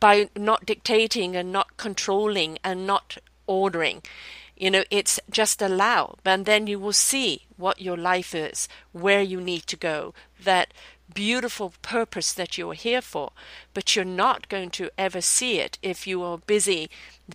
by 0.00 0.28
not 0.36 0.66
dictating 0.66 1.36
and 1.36 1.50
not 1.50 1.76
controlling 1.76 2.58
and 2.62 2.86
not 2.86 3.18
ordering. 3.46 4.02
You 4.56 4.70
know, 4.70 4.84
it's 4.90 5.20
just 5.30 5.60
allow, 5.60 6.16
and 6.24 6.46
then 6.46 6.66
you 6.66 6.78
will 6.78 6.94
see 6.94 7.42
what 7.56 7.80
your 7.80 7.96
life 7.96 8.34
is, 8.34 8.68
where 8.92 9.20
you 9.20 9.40
need 9.40 9.66
to 9.66 9.76
go, 9.76 10.14
that 10.42 10.72
beautiful 11.14 11.72
purpose 11.82 12.32
that 12.32 12.58
you're 12.58 12.74
here 12.74 13.00
for, 13.00 13.32
but 13.74 13.94
you're 13.94 14.04
not 14.04 14.48
going 14.48 14.70
to 14.70 14.90
ever 14.98 15.20
see 15.20 15.58
it 15.58 15.78
if 15.82 16.06
you 16.06 16.22
are 16.22 16.38
busy 16.38 16.90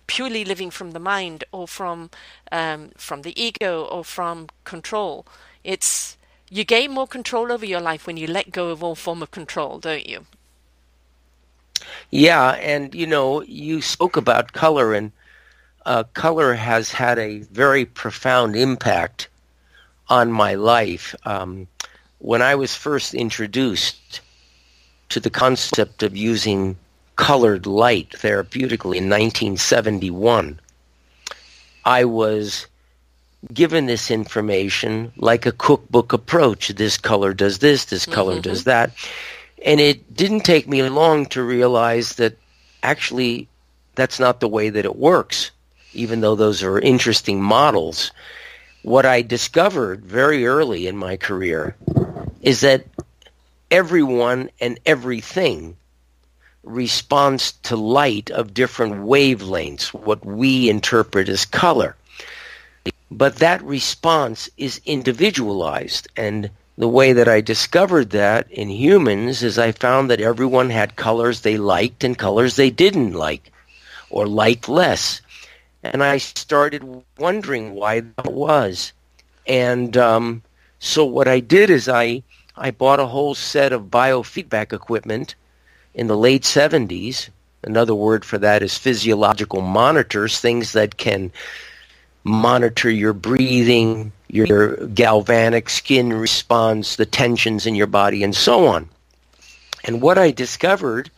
purely 0.06 0.44
living 0.44 0.70
from 0.70 0.92
the 0.92 0.98
mind 0.98 1.44
or 1.52 1.68
from 1.68 2.10
um, 2.50 2.90
from 2.96 3.22
the 3.22 3.40
ego 3.40 3.84
or 3.84 4.04
from 4.04 4.48
control. 4.64 5.26
It's 5.64 6.16
you 6.50 6.64
gain 6.64 6.92
more 6.92 7.06
control 7.06 7.50
over 7.50 7.64
your 7.64 7.80
life 7.80 8.06
when 8.06 8.16
you 8.16 8.26
let 8.26 8.52
go 8.52 8.68
of 8.68 8.82
all 8.82 8.94
form 8.94 9.22
of 9.22 9.30
control, 9.30 9.78
don't 9.78 10.06
you? 10.06 10.26
Yeah, 12.10 12.50
and 12.52 12.94
you 12.94 13.06
know, 13.06 13.42
you 13.42 13.80
spoke 13.80 14.16
about 14.16 14.52
color, 14.52 14.92
and 14.92 15.12
uh, 15.86 16.04
color 16.14 16.54
has 16.54 16.90
had 16.90 17.18
a 17.18 17.38
very 17.38 17.84
profound 17.84 18.54
impact 18.54 19.28
on 20.08 20.30
my 20.30 20.54
life. 20.54 21.14
Um, 21.24 21.68
when 22.22 22.40
I 22.40 22.54
was 22.54 22.76
first 22.76 23.14
introduced 23.14 24.20
to 25.08 25.18
the 25.18 25.28
concept 25.28 26.04
of 26.04 26.16
using 26.16 26.76
colored 27.16 27.66
light 27.66 28.10
therapeutically 28.10 28.96
in 28.96 29.10
1971, 29.10 30.60
I 31.84 32.04
was 32.04 32.68
given 33.52 33.86
this 33.86 34.08
information 34.08 35.12
like 35.16 35.46
a 35.46 35.52
cookbook 35.52 36.12
approach. 36.12 36.68
This 36.68 36.96
color 36.96 37.34
does 37.34 37.58
this, 37.58 37.86
this 37.86 38.06
color 38.06 38.34
mm-hmm. 38.34 38.42
does 38.42 38.64
that. 38.64 38.92
And 39.66 39.80
it 39.80 40.14
didn't 40.14 40.42
take 40.42 40.68
me 40.68 40.80
long 40.88 41.26
to 41.26 41.42
realize 41.42 42.14
that 42.14 42.38
actually 42.84 43.48
that's 43.96 44.20
not 44.20 44.38
the 44.38 44.48
way 44.48 44.70
that 44.70 44.84
it 44.84 44.94
works, 44.94 45.50
even 45.92 46.20
though 46.20 46.36
those 46.36 46.62
are 46.62 46.78
interesting 46.78 47.42
models. 47.42 48.12
What 48.84 49.06
I 49.06 49.22
discovered 49.22 50.04
very 50.04 50.46
early 50.46 50.86
in 50.86 50.96
my 50.96 51.16
career 51.16 51.74
is 52.42 52.60
that 52.60 52.84
everyone 53.70 54.50
and 54.60 54.78
everything 54.84 55.76
responds 56.62 57.52
to 57.52 57.76
light 57.76 58.30
of 58.30 58.54
different 58.54 58.94
wavelengths, 58.94 59.88
what 59.94 60.24
we 60.24 60.68
interpret 60.68 61.28
as 61.28 61.44
color. 61.44 61.96
But 63.10 63.36
that 63.36 63.62
response 63.62 64.48
is 64.56 64.80
individualized. 64.84 66.08
And 66.16 66.50
the 66.78 66.88
way 66.88 67.12
that 67.14 67.28
I 67.28 67.40
discovered 67.40 68.10
that 68.10 68.50
in 68.50 68.68
humans 68.68 69.42
is 69.42 69.58
I 69.58 69.72
found 69.72 70.10
that 70.10 70.20
everyone 70.20 70.70
had 70.70 70.96
colors 70.96 71.40
they 71.40 71.56
liked 71.56 72.04
and 72.04 72.18
colors 72.18 72.56
they 72.56 72.70
didn't 72.70 73.12
like 73.12 73.52
or 74.10 74.26
liked 74.26 74.68
less. 74.68 75.20
And 75.82 76.02
I 76.02 76.18
started 76.18 77.02
wondering 77.18 77.74
why 77.74 78.00
that 78.00 78.32
was. 78.32 78.92
And 79.46 79.96
um, 79.96 80.42
so 80.78 81.04
what 81.04 81.28
I 81.28 81.40
did 81.40 81.70
is 81.70 81.88
I 81.88 82.22
I 82.56 82.70
bought 82.70 83.00
a 83.00 83.06
whole 83.06 83.34
set 83.34 83.72
of 83.72 83.84
biofeedback 83.84 84.72
equipment 84.72 85.34
in 85.94 86.06
the 86.06 86.16
late 86.16 86.42
70s. 86.42 87.30
Another 87.62 87.94
word 87.94 88.24
for 88.24 88.38
that 88.38 88.62
is 88.62 88.76
physiological 88.76 89.62
monitors, 89.62 90.38
things 90.38 90.72
that 90.72 90.96
can 90.96 91.32
monitor 92.24 92.90
your 92.90 93.12
breathing, 93.12 94.12
your 94.28 94.86
galvanic 94.88 95.68
skin 95.70 96.12
response, 96.12 96.96
the 96.96 97.06
tensions 97.06 97.66
in 97.66 97.74
your 97.74 97.86
body, 97.86 98.22
and 98.22 98.34
so 98.34 98.66
on. 98.66 98.88
And 99.84 100.02
what 100.02 100.18
I 100.18 100.30
discovered 100.30 101.10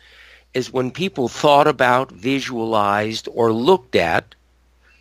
is 0.54 0.72
when 0.72 0.90
people 0.90 1.28
thought 1.28 1.66
about, 1.66 2.12
visualized, 2.12 3.28
or 3.32 3.52
looked 3.52 3.96
at 3.96 4.34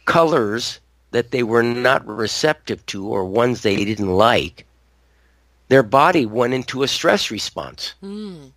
colors 0.05 0.79
that 1.11 1.31
they 1.31 1.43
were 1.43 1.63
not 1.63 2.05
receptive 2.07 2.84
to 2.88 3.07
or 3.07 3.23
ones 3.23 3.61
they 3.61 3.86
didn't 3.86 4.11
like, 4.11 4.65
their 5.74 5.82
body 5.82 6.24
went 6.24 6.53
into 6.53 6.84
a 6.84 6.88
stress 6.88 7.32
response. 7.32 7.95
Mm. 8.03 8.51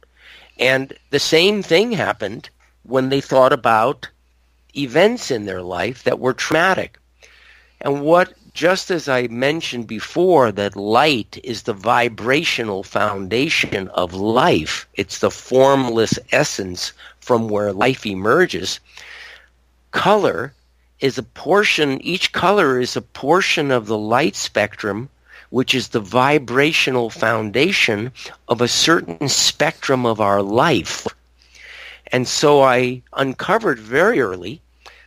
And 0.59 0.93
the 1.09 1.19
same 1.19 1.63
thing 1.63 1.93
happened 1.93 2.51
when 2.83 3.09
they 3.09 3.23
thought 3.23 3.55
about 3.55 4.11
events 4.77 5.31
in 5.31 5.47
their 5.47 5.63
life 5.63 6.05
that 6.05 6.19
were 6.19 6.35
traumatic. 6.35 6.99
And 7.81 8.03
what, 8.03 8.35
just 8.53 8.91
as 8.91 9.09
I 9.09 9.29
mentioned 9.29 9.87
before, 9.87 10.53
that 10.53 10.77
light 10.77 11.41
is 11.43 11.63
the 11.63 11.73
vibrational 11.73 12.83
foundation 12.83 13.89
of 13.89 14.13
life, 14.13 14.87
it's 14.93 15.21
the 15.21 15.31
formless 15.31 16.19
essence 16.33 16.93
from 17.21 17.49
where 17.49 17.73
life 17.73 18.05
emerges. 18.05 18.79
Color 19.91 20.53
is 21.01 21.17
a 21.17 21.23
portion, 21.23 21.99
each 22.03 22.33
color 22.33 22.79
is 22.79 22.95
a 22.95 23.01
portion 23.01 23.71
of 23.71 23.87
the 23.87 23.97
light 23.97 24.37
spectrum, 24.37 25.09
which 25.51 25.75
is 25.75 25.89
the 25.89 26.01
vibrational 26.01 27.11
foundation 27.11 28.13
of 28.49 28.61
a 28.61 28.69
certain 28.69 29.29
spectrum 29.29 30.05
of 30.07 30.21
our 30.21 30.43
life. 30.43 31.07
And 32.13 32.29
so 32.29 32.63
I 32.63 33.03
uncovered 33.15 33.79
very 33.79 34.21
early 34.21 34.61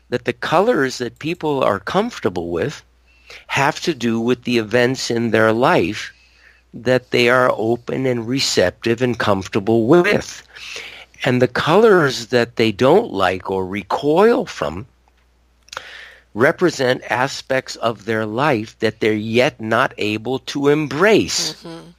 that 0.09 0.25
the 0.25 0.33
colors 0.33 0.97
that 0.97 1.19
people 1.19 1.63
are 1.63 1.79
comfortable 1.79 2.49
with 2.49 2.83
have 3.47 3.79
to 3.81 3.93
do 3.93 4.19
with 4.19 4.43
the 4.43 4.57
events 4.57 5.11
in 5.11 5.31
their 5.31 5.53
life 5.53 6.11
that 6.73 7.11
they 7.11 7.29
are 7.29 7.51
open 7.55 8.05
and 8.05 8.27
receptive 8.27 9.01
and 9.01 9.17
comfortable 9.17 9.87
with. 9.87 10.43
And 11.25 11.41
the 11.41 11.47
colors 11.47 12.27
that 12.27 12.55
they 12.55 12.71
don't 12.71 13.11
like 13.11 13.49
or 13.49 13.65
recoil 13.65 14.45
from 14.45 14.85
represent 16.33 17.01
aspects 17.09 17.75
of 17.77 18.05
their 18.05 18.25
life 18.25 18.77
that 18.79 18.99
they're 18.99 19.13
yet 19.13 19.59
not 19.59 19.93
able 19.97 20.39
to 20.39 20.67
embrace. 20.67 21.63
Mm-hmm. 21.63 21.89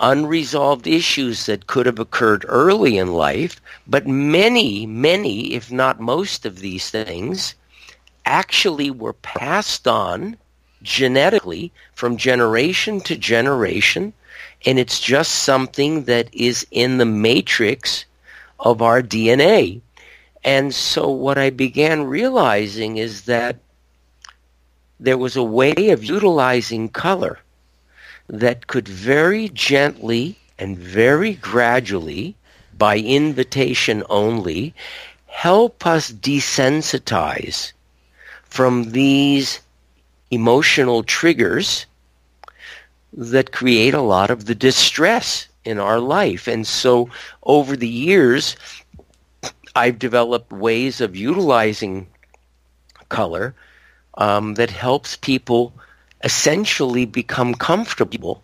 Unresolved 0.00 0.86
issues 0.86 1.46
that 1.46 1.66
could 1.66 1.86
have 1.86 1.98
occurred 1.98 2.44
early 2.48 2.98
in 2.98 3.14
life, 3.14 3.60
but 3.86 4.06
many, 4.06 4.86
many, 4.86 5.54
if 5.54 5.72
not 5.72 6.00
most 6.00 6.44
of 6.44 6.58
these 6.58 6.90
things, 6.90 7.54
actually 8.26 8.90
were 8.90 9.12
passed 9.12 9.86
on 9.86 10.36
genetically 10.82 11.72
from 11.94 12.16
generation 12.16 13.00
to 13.00 13.16
generation, 13.16 14.12
and 14.66 14.78
it's 14.78 15.00
just 15.00 15.32
something 15.32 16.04
that 16.04 16.28
is 16.32 16.66
in 16.70 16.98
the 16.98 17.06
matrix 17.06 18.04
of 18.60 18.82
our 18.82 19.02
DNA. 19.02 19.80
And 20.44 20.74
so 20.74 21.08
what 21.08 21.38
I 21.38 21.50
began 21.50 22.04
realizing 22.04 22.98
is 22.98 23.22
that 23.22 23.56
there 25.00 25.18
was 25.18 25.36
a 25.36 25.42
way 25.42 25.90
of 25.90 26.04
utilizing 26.04 26.88
color 26.90 27.38
that 28.28 28.66
could 28.66 28.86
very 28.86 29.48
gently 29.48 30.38
and 30.58 30.78
very 30.78 31.34
gradually, 31.34 32.36
by 32.76 32.98
invitation 32.98 34.04
only, 34.08 34.74
help 35.26 35.86
us 35.86 36.12
desensitize 36.12 37.72
from 38.44 38.92
these 38.92 39.60
emotional 40.30 41.02
triggers 41.02 41.86
that 43.12 43.52
create 43.52 43.94
a 43.94 44.00
lot 44.00 44.30
of 44.30 44.44
the 44.44 44.54
distress 44.54 45.48
in 45.64 45.78
our 45.78 45.98
life. 45.98 46.46
And 46.46 46.66
so 46.66 47.08
over 47.44 47.76
the 47.76 47.88
years, 47.88 48.56
I've 49.74 49.98
developed 49.98 50.52
ways 50.52 51.00
of 51.00 51.16
utilizing 51.16 52.06
color 53.08 53.54
um, 54.16 54.54
that 54.54 54.70
helps 54.70 55.16
people 55.16 55.72
essentially 56.22 57.04
become 57.04 57.54
comfortable 57.54 58.42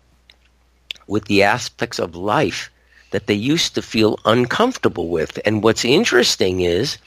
with 1.07 1.25
the 1.25 1.43
aspects 1.43 1.99
of 1.99 2.15
life 2.15 2.69
that 3.11 3.27
they 3.27 3.33
used 3.33 3.75
to 3.75 3.81
feel 3.81 4.17
uncomfortable 4.25 5.09
with. 5.09 5.39
And 5.45 5.63
what's 5.63 5.83
interesting 5.85 6.61
is 6.61 6.97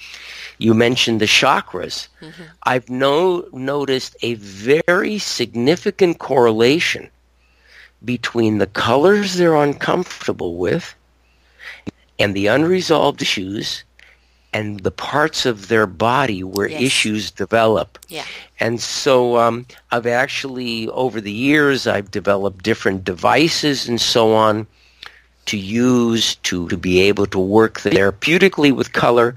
you 0.59 0.75
mentioned 0.75 1.20
the 1.20 1.27
chakras. 1.27 2.09
Mm-hmm. 2.20 2.43
I've 2.62 2.89
no, 2.89 3.47
noticed 3.53 4.16
a 4.22 4.35
very 4.35 5.18
significant 5.18 6.18
correlation 6.18 7.11
between 8.05 8.59
the 8.59 8.66
colors 8.66 9.35
they're 9.35 9.55
uncomfortable 9.55 10.57
with 10.57 10.95
and 12.18 12.35
the 12.35 12.47
unresolved 12.47 13.22
issues 13.22 13.85
and 14.55 14.81
the 14.81 14.91
parts 14.93 15.45
of 15.45 15.67
their 15.67 15.87
body 15.87 16.45
where 16.45 16.69
yes. 16.69 16.81
issues 16.81 17.31
develop. 17.33 17.99
Yeah. 18.09 18.25
And 18.61 18.81
so 18.81 19.37
um, 19.37 19.67
I've 19.91 20.07
actually, 20.07 20.89
over 20.91 21.21
the 21.21 21.33
years, 21.33 21.89
I've 21.89 22.13
developed 22.13 22.63
different 22.63 23.05
devices 23.05 23.89
and 23.89 24.01
so 24.01 24.33
on 24.35 24.67
to 25.47 25.59
use 25.59 26.37
to, 26.37 26.69
to 26.69 26.77
be 26.77 27.01
able 27.01 27.27
to 27.27 27.39
work 27.39 27.81
therapeutically 27.81 28.73
with 28.75 28.93
color 28.93 29.37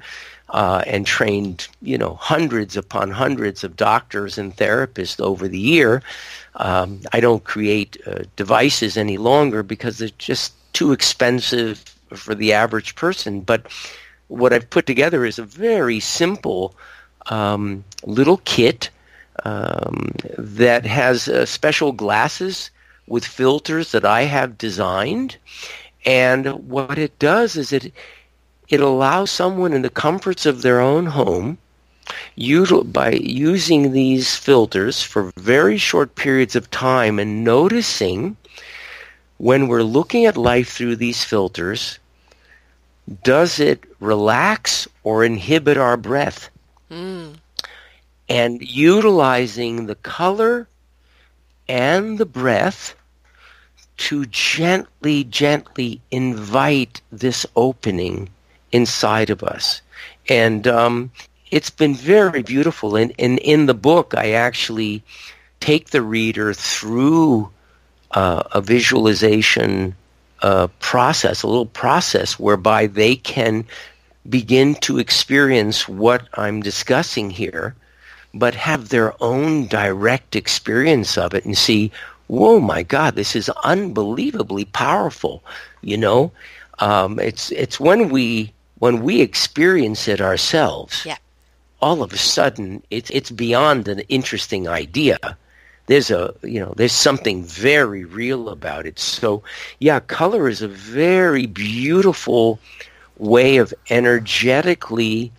uh, 0.49 0.84
and 0.86 1.05
trained, 1.05 1.68
you 1.82 1.97
know, 1.97 2.13
hundreds 2.13 2.78
upon 2.78 3.09
hundreds 3.11 3.63
of 3.63 3.76
doctors 3.76 4.38
and 4.38 4.55
therapists 4.55 5.20
over 5.20 5.47
the 5.47 5.59
year. 5.59 6.03
Um, 6.55 7.01
I 7.11 7.20
don't 7.20 7.43
create 7.43 7.97
uh, 8.05 8.24
devices 8.36 8.97
any 8.97 9.18
longer 9.18 9.63
because 9.63 9.97
they're 9.97 10.09
just 10.20 10.53
too 10.74 10.91
expensive 10.91 11.84
for 12.13 12.36
the 12.36 12.53
average 12.53 12.95
person. 12.95 13.41
But 13.41 13.65
what 14.28 14.53
I've 14.53 14.69
put 14.69 14.86
together 14.86 15.25
is 15.25 15.39
a 15.39 15.43
very 15.43 15.99
simple 15.99 16.75
um, 17.28 17.84
little 18.03 18.41
kit 18.45 18.89
um, 19.45 20.11
that 20.38 20.86
has 20.86 21.28
uh, 21.28 21.45
special 21.45 21.91
glasses 21.91 22.71
with 23.07 23.25
filters 23.25 23.91
that 23.91 24.05
I 24.05 24.23
have 24.23 24.57
designed. 24.57 25.38
And 26.05 26.69
what 26.69 26.97
it 26.97 27.17
does 27.19 27.55
is 27.55 27.71
it 27.71 27.93
it 28.69 28.82
allows 28.82 29.32
someone 29.32 29.71
in 29.71 29.82
the 29.82 29.89
comforts 29.89 30.45
of 30.45 30.61
their 30.61 30.82
own 30.82 31.05
home 31.05 31.57
by 32.91 33.11
using 33.11 33.91
these 33.91 34.36
filters 34.36 35.01
for 35.01 35.32
very 35.38 35.78
short 35.78 36.15
periods 36.15 36.55
of 36.55 36.69
time 36.71 37.19
and 37.19 37.43
noticing 37.43 38.36
when 39.38 39.67
we're 39.67 39.84
looking 39.84 40.25
at 40.25 40.38
life 40.38 40.71
through 40.71 40.95
these 40.95 41.23
filters, 41.23 41.99
does 43.24 43.60
it 43.60 43.84
relax 43.99 44.88
or 45.03 45.24
inhibit 45.24 45.78
our 45.78 45.97
breath? 45.97 46.49
Mm. 46.91 47.36
And 48.30 48.62
utilizing 48.62 49.86
the 49.86 49.95
color 49.95 50.68
and 51.70 52.18
the 52.18 52.26
breath 52.26 52.95
to 53.97 54.26
gently, 54.26 55.24
gently 55.24 56.01
invite 56.12 57.01
this 57.12 57.45
opening 57.55 58.30
inside 58.72 59.30
of 59.30 59.43
us. 59.43 59.82
And 60.30 60.68
um, 60.68 61.12
it's 61.49 61.70
been 61.70 61.95
very 61.95 62.43
beautiful. 62.43 62.95
And, 62.95 63.14
and 63.18 63.39
in 63.39 63.66
the 63.66 63.74
book, 63.74 64.14
I 64.16 64.32
actually 64.32 65.03
take 65.60 65.89
the 65.89 66.01
reader 66.01 66.53
through 66.53 67.49
uh, 68.12 68.43
a 68.51 68.62
visualization 68.62 69.95
uh, 70.41 70.67
process, 70.79 71.43
a 71.43 71.47
little 71.47 71.65
process 71.65 72.39
whereby 72.39 72.88
they 72.88 73.15
can 73.15 73.65
begin 74.29 74.75
to 74.75 74.99
experience 74.99 75.88
what 75.88 76.27
I'm 76.33 76.61
discussing 76.61 77.29
here, 77.29 77.75
but 78.33 78.55
have 78.55 78.89
their 78.89 79.13
own 79.23 79.67
direct 79.67 80.35
experience 80.35 81.17
of 81.17 81.33
it 81.33 81.45
and 81.45 81.57
see, 81.57 81.91
whoa, 82.27 82.59
my 82.59 82.83
God, 82.83 83.15
this 83.15 83.35
is 83.35 83.49
unbelievably 83.63 84.65
powerful. 84.65 85.43
You 85.81 85.97
know, 85.97 86.31
um, 86.79 87.19
it's 87.19 87.51
it's 87.51 87.79
when 87.79 88.09
we 88.09 88.53
when 88.79 89.01
we 89.01 89.21
experience 89.21 90.07
it 90.07 90.21
ourselves, 90.21 91.03
yeah. 91.05 91.17
all 91.81 92.03
of 92.03 92.13
a 92.13 92.17
sudden 92.17 92.83
it's 92.89 93.09
it's 93.11 93.31
beyond 93.31 93.88
an 93.88 93.99
interesting 94.01 94.67
idea. 94.67 95.17
There's 95.88 96.11
a 96.11 96.33
you 96.43 96.59
know 96.59 96.73
there's 96.77 96.93
something 96.93 97.43
very 97.43 98.05
real 98.05 98.49
about 98.49 98.85
it. 98.85 98.99
So 98.99 99.43
yeah, 99.79 99.99
color 99.99 100.47
is 100.47 100.61
a 100.61 100.67
very 100.67 101.45
beautiful 101.45 102.59
way 103.17 103.57
of 103.57 103.73
energetically 103.89 105.31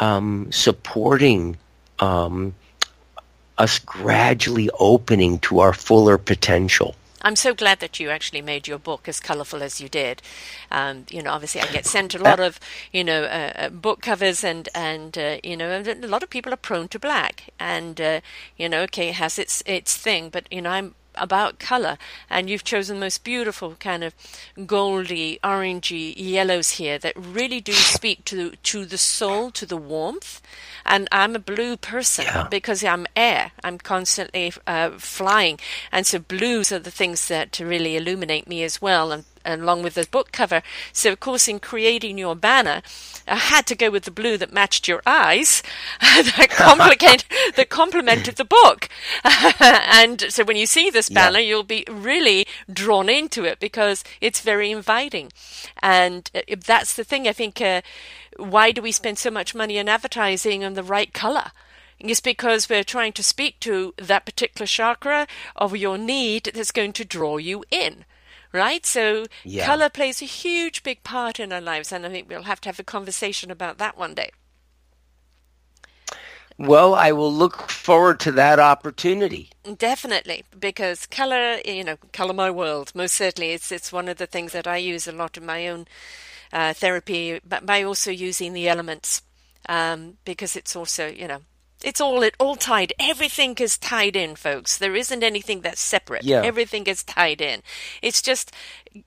um, 0.00 0.50
supporting 0.50 1.56
um, 2.00 2.54
us 3.58 3.78
gradually 3.78 4.70
opening 4.78 5.38
to 5.40 5.60
our 5.60 5.72
fuller 5.72 6.18
potential. 6.18 6.94
I'm 7.22 7.36
so 7.36 7.54
glad 7.54 7.80
that 7.80 8.00
you 8.00 8.10
actually 8.10 8.42
made 8.42 8.66
your 8.66 8.78
book 8.78 9.08
as 9.08 9.20
colorful 9.20 9.62
as 9.62 9.80
you 9.80 9.88
did. 9.88 10.22
Um, 10.70 11.04
you 11.10 11.22
know, 11.22 11.32
obviously, 11.32 11.60
I 11.60 11.66
get 11.66 11.86
sent 11.86 12.14
a 12.14 12.18
lot 12.18 12.40
of 12.40 12.58
you 12.92 13.04
know 13.04 13.24
uh, 13.24 13.52
uh, 13.56 13.68
book 13.68 14.00
covers, 14.00 14.42
and 14.42 14.68
and 14.74 15.16
uh, 15.18 15.36
you 15.42 15.56
know, 15.56 15.82
a 15.82 16.06
lot 16.06 16.22
of 16.22 16.30
people 16.30 16.52
are 16.52 16.56
prone 16.56 16.88
to 16.88 16.98
black, 16.98 17.50
and 17.58 18.00
uh, 18.00 18.20
you 18.56 18.68
know, 18.68 18.82
okay, 18.82 19.10
it 19.10 19.16
has 19.16 19.38
its 19.38 19.62
its 19.66 19.96
thing, 19.96 20.30
but 20.30 20.46
you 20.50 20.62
know, 20.62 20.70
I'm 20.70 20.94
about 21.14 21.58
color 21.58 21.98
and 22.28 22.48
you've 22.48 22.64
chosen 22.64 22.96
the 22.96 23.06
most 23.06 23.24
beautiful 23.24 23.76
kind 23.80 24.04
of 24.04 24.14
goldy 24.66 25.38
orangey 25.42 26.14
yellows 26.16 26.70
here 26.70 26.98
that 26.98 27.14
really 27.16 27.60
do 27.60 27.72
speak 27.72 28.24
to 28.24 28.52
to 28.62 28.84
the 28.84 28.98
soul 28.98 29.50
to 29.50 29.66
the 29.66 29.76
warmth 29.76 30.40
and 30.84 31.08
I'm 31.12 31.36
a 31.36 31.38
blue 31.38 31.76
person 31.76 32.24
yeah. 32.26 32.48
because 32.50 32.84
I'm 32.84 33.06
air. 33.16 33.52
I'm 33.62 33.78
constantly 33.78 34.52
uh, 34.66 34.90
flying, 34.98 35.58
and 35.92 36.06
so 36.06 36.18
blues 36.18 36.72
are 36.72 36.78
the 36.78 36.90
things 36.90 37.28
that 37.28 37.58
really 37.58 37.96
illuminate 37.96 38.48
me 38.48 38.62
as 38.62 38.80
well. 38.80 39.12
And 39.12 39.24
along 39.50 39.82
with 39.82 39.94
the 39.94 40.06
book 40.10 40.32
cover. 40.32 40.62
So, 40.92 41.12
of 41.12 41.20
course, 41.20 41.48
in 41.48 41.60
creating 41.60 42.18
your 42.18 42.36
banner, 42.36 42.82
I 43.26 43.36
had 43.36 43.66
to 43.66 43.74
go 43.74 43.90
with 43.90 44.04
the 44.04 44.10
blue 44.10 44.36
that 44.38 44.52
matched 44.52 44.88
your 44.88 45.02
eyes, 45.06 45.62
that 46.00 46.48
complicate 46.50 47.24
that 47.56 47.68
complemented 47.68 48.36
the 48.36 48.44
book. 48.44 48.88
and 49.60 50.20
so, 50.28 50.44
when 50.44 50.56
you 50.56 50.66
see 50.66 50.90
this 50.90 51.08
banner, 51.08 51.38
yeah. 51.38 51.48
you'll 51.48 51.62
be 51.62 51.84
really 51.90 52.46
drawn 52.72 53.08
into 53.08 53.44
it 53.44 53.60
because 53.60 54.04
it's 54.20 54.40
very 54.40 54.70
inviting. 54.70 55.32
And 55.82 56.30
uh, 56.34 56.56
that's 56.64 56.94
the 56.94 57.04
thing. 57.04 57.26
I 57.26 57.32
think. 57.32 57.60
Uh, 57.60 57.82
why 58.36 58.72
do 58.72 58.80
we 58.80 58.92
spend 58.92 59.18
so 59.18 59.30
much 59.30 59.54
money 59.54 59.78
on 59.78 59.88
advertising 59.88 60.64
on 60.64 60.74
the 60.74 60.82
right 60.82 61.12
color? 61.12 61.52
It's 61.98 62.20
because 62.20 62.68
we're 62.68 62.84
trying 62.84 63.12
to 63.14 63.22
speak 63.22 63.60
to 63.60 63.92
that 63.98 64.24
particular 64.24 64.66
chakra 64.66 65.26
of 65.54 65.76
your 65.76 65.98
need 65.98 66.50
that's 66.54 66.70
going 66.70 66.94
to 66.94 67.04
draw 67.04 67.36
you 67.36 67.64
in 67.70 68.04
right? 68.52 68.84
So 68.84 69.26
yeah. 69.44 69.66
color 69.66 69.88
plays 69.88 70.22
a 70.22 70.26
huge 70.26 70.82
big 70.82 71.02
part 71.02 71.40
in 71.40 71.52
our 71.52 71.60
lives, 71.60 71.92
and 71.92 72.04
I 72.06 72.08
think 72.10 72.28
we'll 72.28 72.42
have 72.44 72.60
to 72.62 72.68
have 72.68 72.78
a 72.78 72.84
conversation 72.84 73.50
about 73.50 73.78
that 73.78 73.96
one 73.96 74.14
day. 74.14 74.30
Well, 76.58 76.94
I 76.94 77.12
will 77.12 77.32
look 77.32 77.70
forward 77.70 78.20
to 78.20 78.32
that 78.32 78.58
opportunity. 78.58 79.48
Definitely, 79.78 80.44
because 80.58 81.06
color, 81.06 81.58
you 81.64 81.82
know, 81.82 81.96
color 82.12 82.34
my 82.34 82.50
world. 82.50 82.92
Most 82.94 83.14
certainly, 83.14 83.52
it's 83.52 83.72
it's 83.72 83.90
one 83.92 84.08
of 84.08 84.18
the 84.18 84.26
things 84.26 84.52
that 84.52 84.66
I 84.66 84.76
use 84.76 85.08
a 85.08 85.12
lot 85.12 85.38
in 85.38 85.46
my 85.46 85.68
own 85.68 85.86
uh, 86.52 86.74
therapy, 86.74 87.40
but 87.48 87.64
by 87.64 87.82
also 87.82 88.10
using 88.10 88.52
the 88.52 88.68
elements, 88.68 89.22
um, 89.70 90.18
because 90.26 90.54
it's 90.54 90.76
also, 90.76 91.06
you 91.06 91.26
know, 91.26 91.40
it's 91.84 92.00
all 92.00 92.22
it 92.22 92.34
all 92.38 92.56
tied. 92.56 92.92
Everything 92.98 93.54
is 93.58 93.78
tied 93.78 94.16
in, 94.16 94.36
folks. 94.36 94.78
There 94.78 94.94
isn't 94.94 95.22
anything 95.22 95.60
that's 95.60 95.80
separate. 95.80 96.24
Yeah. 96.24 96.42
Everything 96.42 96.86
is 96.86 97.02
tied 97.02 97.40
in. 97.40 97.62
It's 98.02 98.22
just 98.22 98.52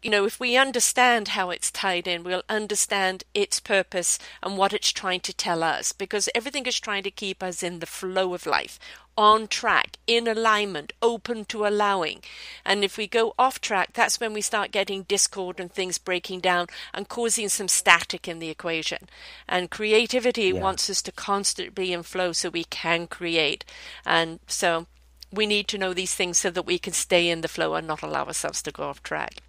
you 0.02 0.10
know, 0.10 0.26
if 0.26 0.40
we 0.40 0.56
understand 0.56 1.30
how 1.30 1.50
it's 1.50 1.70
tied 1.70 2.08
in, 2.08 2.24
we'll 2.24 2.44
understand 2.48 3.24
its 3.34 3.60
purpose 3.60 4.18
and 4.42 4.58
what 4.58 4.74
it's 4.74 4.92
trying 4.92 5.20
to 5.22 5.34
tell 5.34 5.62
us 5.62 5.92
because 5.92 6.30
everything 6.34 6.66
is 6.66 6.80
trying 6.80 7.04
to 7.04 7.12
keep 7.12 7.44
us 7.44 7.62
in 7.62 7.80
the 7.80 7.86
flow 7.86 8.34
of 8.34 8.46
life, 8.46 8.80
on 9.18 9.48
track, 9.48 9.98
in 10.08 10.28
alignment, 10.28 10.94
open 11.02 11.46
to 11.46 11.66
allowing. 11.66 12.22
And 12.66 12.84
if 12.84 12.98
we 12.98 13.08
go 13.08 13.34
off 13.38 13.62
track, 13.62 13.94
that's 13.94 14.20
when 14.20 14.34
we 14.34 14.42
start 14.42 14.72
getting 14.72 15.04
discord 15.04 15.60
and 15.60 15.72
things 15.72 15.98
breaking 15.98 16.40
down 16.40 16.68
and 16.94 17.08
causing 17.08 17.50
some 17.50 17.68
static 17.68 18.28
in 18.28 18.40
the 18.40 18.50
equation. 18.50 19.10
And 19.48 19.70
creativity 19.70 20.46
yeah. 20.46 20.62
wants 20.62 20.90
us 20.90 21.02
to 21.04 21.12
constantly 21.12 21.72
be 21.72 21.94
in 21.94 22.04
flow 22.04 22.32
so 22.32 22.50
we 22.50 22.64
can 22.66 23.08
create. 23.08 23.64
And 24.06 24.40
so 24.48 24.88
we 25.32 25.46
need 25.46 25.68
to 25.70 25.78
know 25.78 25.94
these 25.94 26.14
things 26.14 26.38
so 26.38 26.50
that 26.52 26.66
we 26.66 26.78
can 26.78 26.94
stay 26.94 27.30
in 27.30 27.42
the 27.42 27.48
flow 27.48 27.74
and 27.76 27.88
not 27.88 28.04
allow 28.04 28.26
ourselves 28.26 28.62
to 28.64 28.72
go 28.72 28.84
off 28.84 29.04
track. 29.04 29.42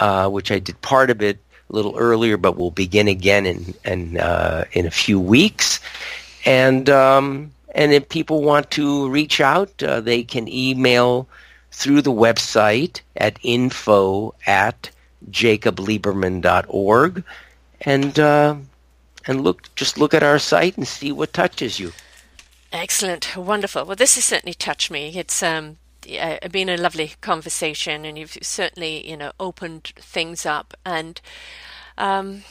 uh, 0.00 0.28
which 0.28 0.50
I 0.50 0.58
did 0.58 0.80
part 0.80 1.10
of 1.10 1.22
it 1.22 1.38
a 1.70 1.72
little 1.72 1.96
earlier, 1.96 2.36
but 2.36 2.56
we'll 2.56 2.70
begin 2.70 3.08
again 3.08 3.46
in 3.46 3.74
in, 3.84 4.16
uh, 4.18 4.64
in 4.72 4.86
a 4.86 4.90
few 4.90 5.18
weeks. 5.18 5.80
And 6.44 6.88
um, 6.90 7.52
and 7.74 7.92
if 7.92 8.08
people 8.08 8.42
want 8.42 8.70
to 8.72 9.08
reach 9.08 9.40
out, 9.40 9.82
uh, 9.82 10.00
they 10.00 10.22
can 10.22 10.48
email 10.48 11.28
through 11.72 12.02
the 12.02 12.12
website 12.12 13.00
at 13.16 13.38
info 13.42 14.34
at 14.46 14.90
jacobliberman.org, 15.30 17.24
and 17.80 18.18
uh, 18.18 18.56
and 19.26 19.40
look 19.40 19.74
just 19.74 19.98
look 19.98 20.14
at 20.14 20.22
our 20.22 20.38
site 20.38 20.76
and 20.76 20.86
see 20.86 21.12
what 21.12 21.32
touches 21.32 21.80
you. 21.80 21.92
Excellent, 22.72 23.36
wonderful. 23.36 23.84
Well, 23.84 23.96
this 23.96 24.16
has 24.16 24.24
certainly 24.24 24.54
touched 24.54 24.90
me. 24.90 25.16
It's 25.16 25.42
um, 25.42 25.76
uh, 26.20 26.48
been 26.48 26.68
a 26.68 26.76
lovely 26.76 27.12
conversation, 27.20 28.04
and 28.04 28.18
you've 28.18 28.38
certainly 28.42 29.08
you 29.08 29.16
know 29.16 29.32
opened 29.38 29.92
things 29.96 30.46
up 30.46 30.74
and. 30.84 31.20
Um, 31.96 32.42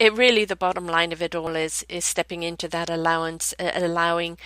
it 0.00 0.12
really 0.12 0.44
the 0.44 0.56
bottom 0.56 0.88
line 0.88 1.12
of 1.12 1.22
it 1.22 1.36
all 1.36 1.54
is 1.54 1.86
is 1.88 2.04
stepping 2.04 2.42
into 2.42 2.66
that 2.68 2.90
allowance, 2.90 3.54
uh, 3.60 3.70
allowing 3.76 4.36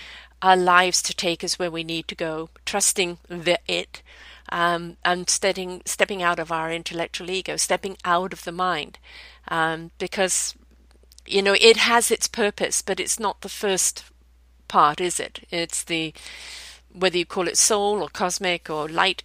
our 0.42 0.56
lives 0.56 1.02
to 1.02 1.14
take 1.14 1.42
us 1.42 1.58
where 1.58 1.70
we 1.70 1.84
need 1.84 2.06
to 2.08 2.14
go, 2.14 2.50
trusting 2.66 3.18
the 3.28 3.58
it, 3.66 4.02
um, 4.50 4.96
and 5.04 5.28
stepping 5.30 5.82
stepping 5.86 6.22
out 6.22 6.38
of 6.38 6.52
our 6.52 6.70
intellectual 6.72 7.30
ego, 7.30 7.56
stepping 7.56 7.96
out 8.04 8.32
of 8.32 8.44
the 8.44 8.52
mind, 8.52 8.98
um, 9.48 9.90
because 9.98 10.54
you 11.26 11.42
know 11.42 11.56
it 11.60 11.78
has 11.78 12.10
its 12.10 12.28
purpose, 12.28 12.82
but 12.82 13.00
it's 13.00 13.18
not 13.18 13.40
the 13.40 13.48
first 13.48 14.04
part, 14.68 15.00
is 15.00 15.18
it? 15.18 15.46
It's 15.50 15.82
the 15.84 16.12
whether 16.96 17.18
you 17.18 17.26
call 17.26 17.48
it 17.48 17.58
soul 17.58 18.02
or 18.02 18.08
cosmic 18.08 18.70
or 18.70 18.88
light 18.88 19.22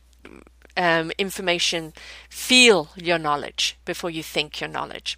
um, 0.78 1.12
information. 1.18 1.94
Feel 2.30 2.90
your 2.96 3.18
knowledge 3.18 3.78
before 3.86 4.10
you 4.10 4.24
think 4.24 4.60
your 4.60 4.70
knowledge, 4.70 5.18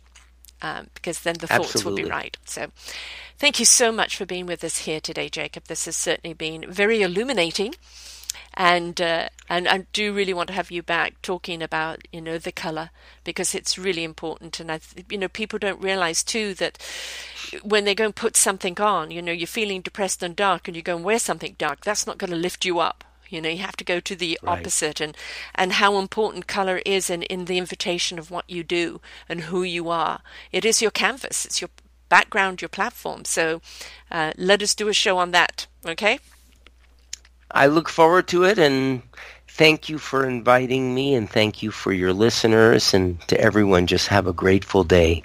um, 0.61 0.87
because 0.93 1.21
then 1.21 1.35
the 1.35 1.47
thoughts 1.47 1.75
Absolutely. 1.75 2.03
will 2.03 2.09
be 2.09 2.11
right. 2.11 2.37
So. 2.45 2.67
Thank 3.37 3.59
you 3.59 3.65
so 3.65 3.91
much 3.91 4.15
for 4.15 4.25
being 4.25 4.45
with 4.45 4.63
us 4.63 4.79
here 4.79 5.01
today, 5.01 5.27
Jacob. 5.27 5.65
This 5.65 5.85
has 5.85 5.97
certainly 5.97 6.33
been 6.33 6.71
very 6.71 7.01
illuminating 7.01 7.73
and 8.53 8.99
uh, 9.01 9.29
and 9.49 9.67
I 9.67 9.85
do 9.93 10.13
really 10.13 10.33
want 10.33 10.47
to 10.47 10.53
have 10.53 10.71
you 10.71 10.83
back 10.83 11.21
talking 11.21 11.61
about 11.61 12.07
you 12.11 12.21
know 12.21 12.37
the 12.37 12.51
color 12.51 12.89
because 13.23 13.55
it's 13.55 13.77
really 13.77 14.03
important. 14.03 14.59
And 14.59 14.71
I 14.71 14.79
you 15.09 15.17
know 15.17 15.27
people 15.27 15.59
don't 15.59 15.81
realize 15.81 16.23
too 16.23 16.53
that 16.55 16.77
when 17.61 17.85
they 17.85 17.95
go 17.95 18.05
and 18.05 18.15
put 18.15 18.35
something 18.35 18.79
on 18.79 19.11
you 19.11 19.21
know 19.21 19.31
you're 19.31 19.47
feeling 19.47 19.81
depressed 19.81 20.23
and 20.23 20.35
dark 20.35 20.67
and 20.67 20.75
you 20.75 20.83
go 20.83 20.95
and 20.95 21.05
wear 21.05 21.19
something 21.19 21.55
dark 21.57 21.81
that's 21.81 22.07
not 22.07 22.17
going 22.17 22.31
to 22.31 22.37
lift 22.37 22.65
you 22.65 22.79
up. 22.79 23.03
You 23.29 23.41
know 23.41 23.49
you 23.49 23.59
have 23.59 23.77
to 23.77 23.83
go 23.83 23.99
to 23.99 24.15
the 24.15 24.39
right. 24.43 24.59
opposite 24.59 25.01
and 25.01 25.17
and 25.55 25.73
how 25.73 25.97
important 25.97 26.47
color 26.47 26.81
is 26.85 27.09
in 27.09 27.23
in 27.23 27.45
the 27.45 27.57
invitation 27.57 28.19
of 28.19 28.31
what 28.31 28.49
you 28.49 28.63
do 28.63 29.01
and 29.27 29.41
who 29.41 29.63
you 29.63 29.89
are. 29.89 30.21
It 30.51 30.65
is 30.65 30.81
your 30.81 30.91
canvas 30.91 31.45
it's 31.45 31.61
your 31.61 31.69
background 32.09 32.61
your 32.61 32.69
platform. 32.69 33.25
So 33.25 33.61
uh, 34.11 34.33
let 34.37 34.61
us 34.61 34.75
do 34.75 34.87
a 34.87 34.93
show 34.93 35.17
on 35.17 35.31
that 35.31 35.67
okay 35.85 36.19
I 37.53 37.67
look 37.67 37.87
forward 37.87 38.27
to 38.29 38.43
it 38.43 38.57
and 38.57 39.03
thank 39.47 39.87
you 39.87 39.99
for 39.99 40.25
inviting 40.25 40.95
me 40.95 41.13
and 41.13 41.29
thank 41.29 41.61
you 41.61 41.69
for 41.69 41.93
your 41.93 42.11
listeners 42.11 42.91
and 42.93 43.21
to 43.27 43.39
everyone 43.39 43.85
just 43.85 44.07
have 44.07 44.25
a 44.25 44.33
grateful 44.33 44.83
day. 44.83 45.21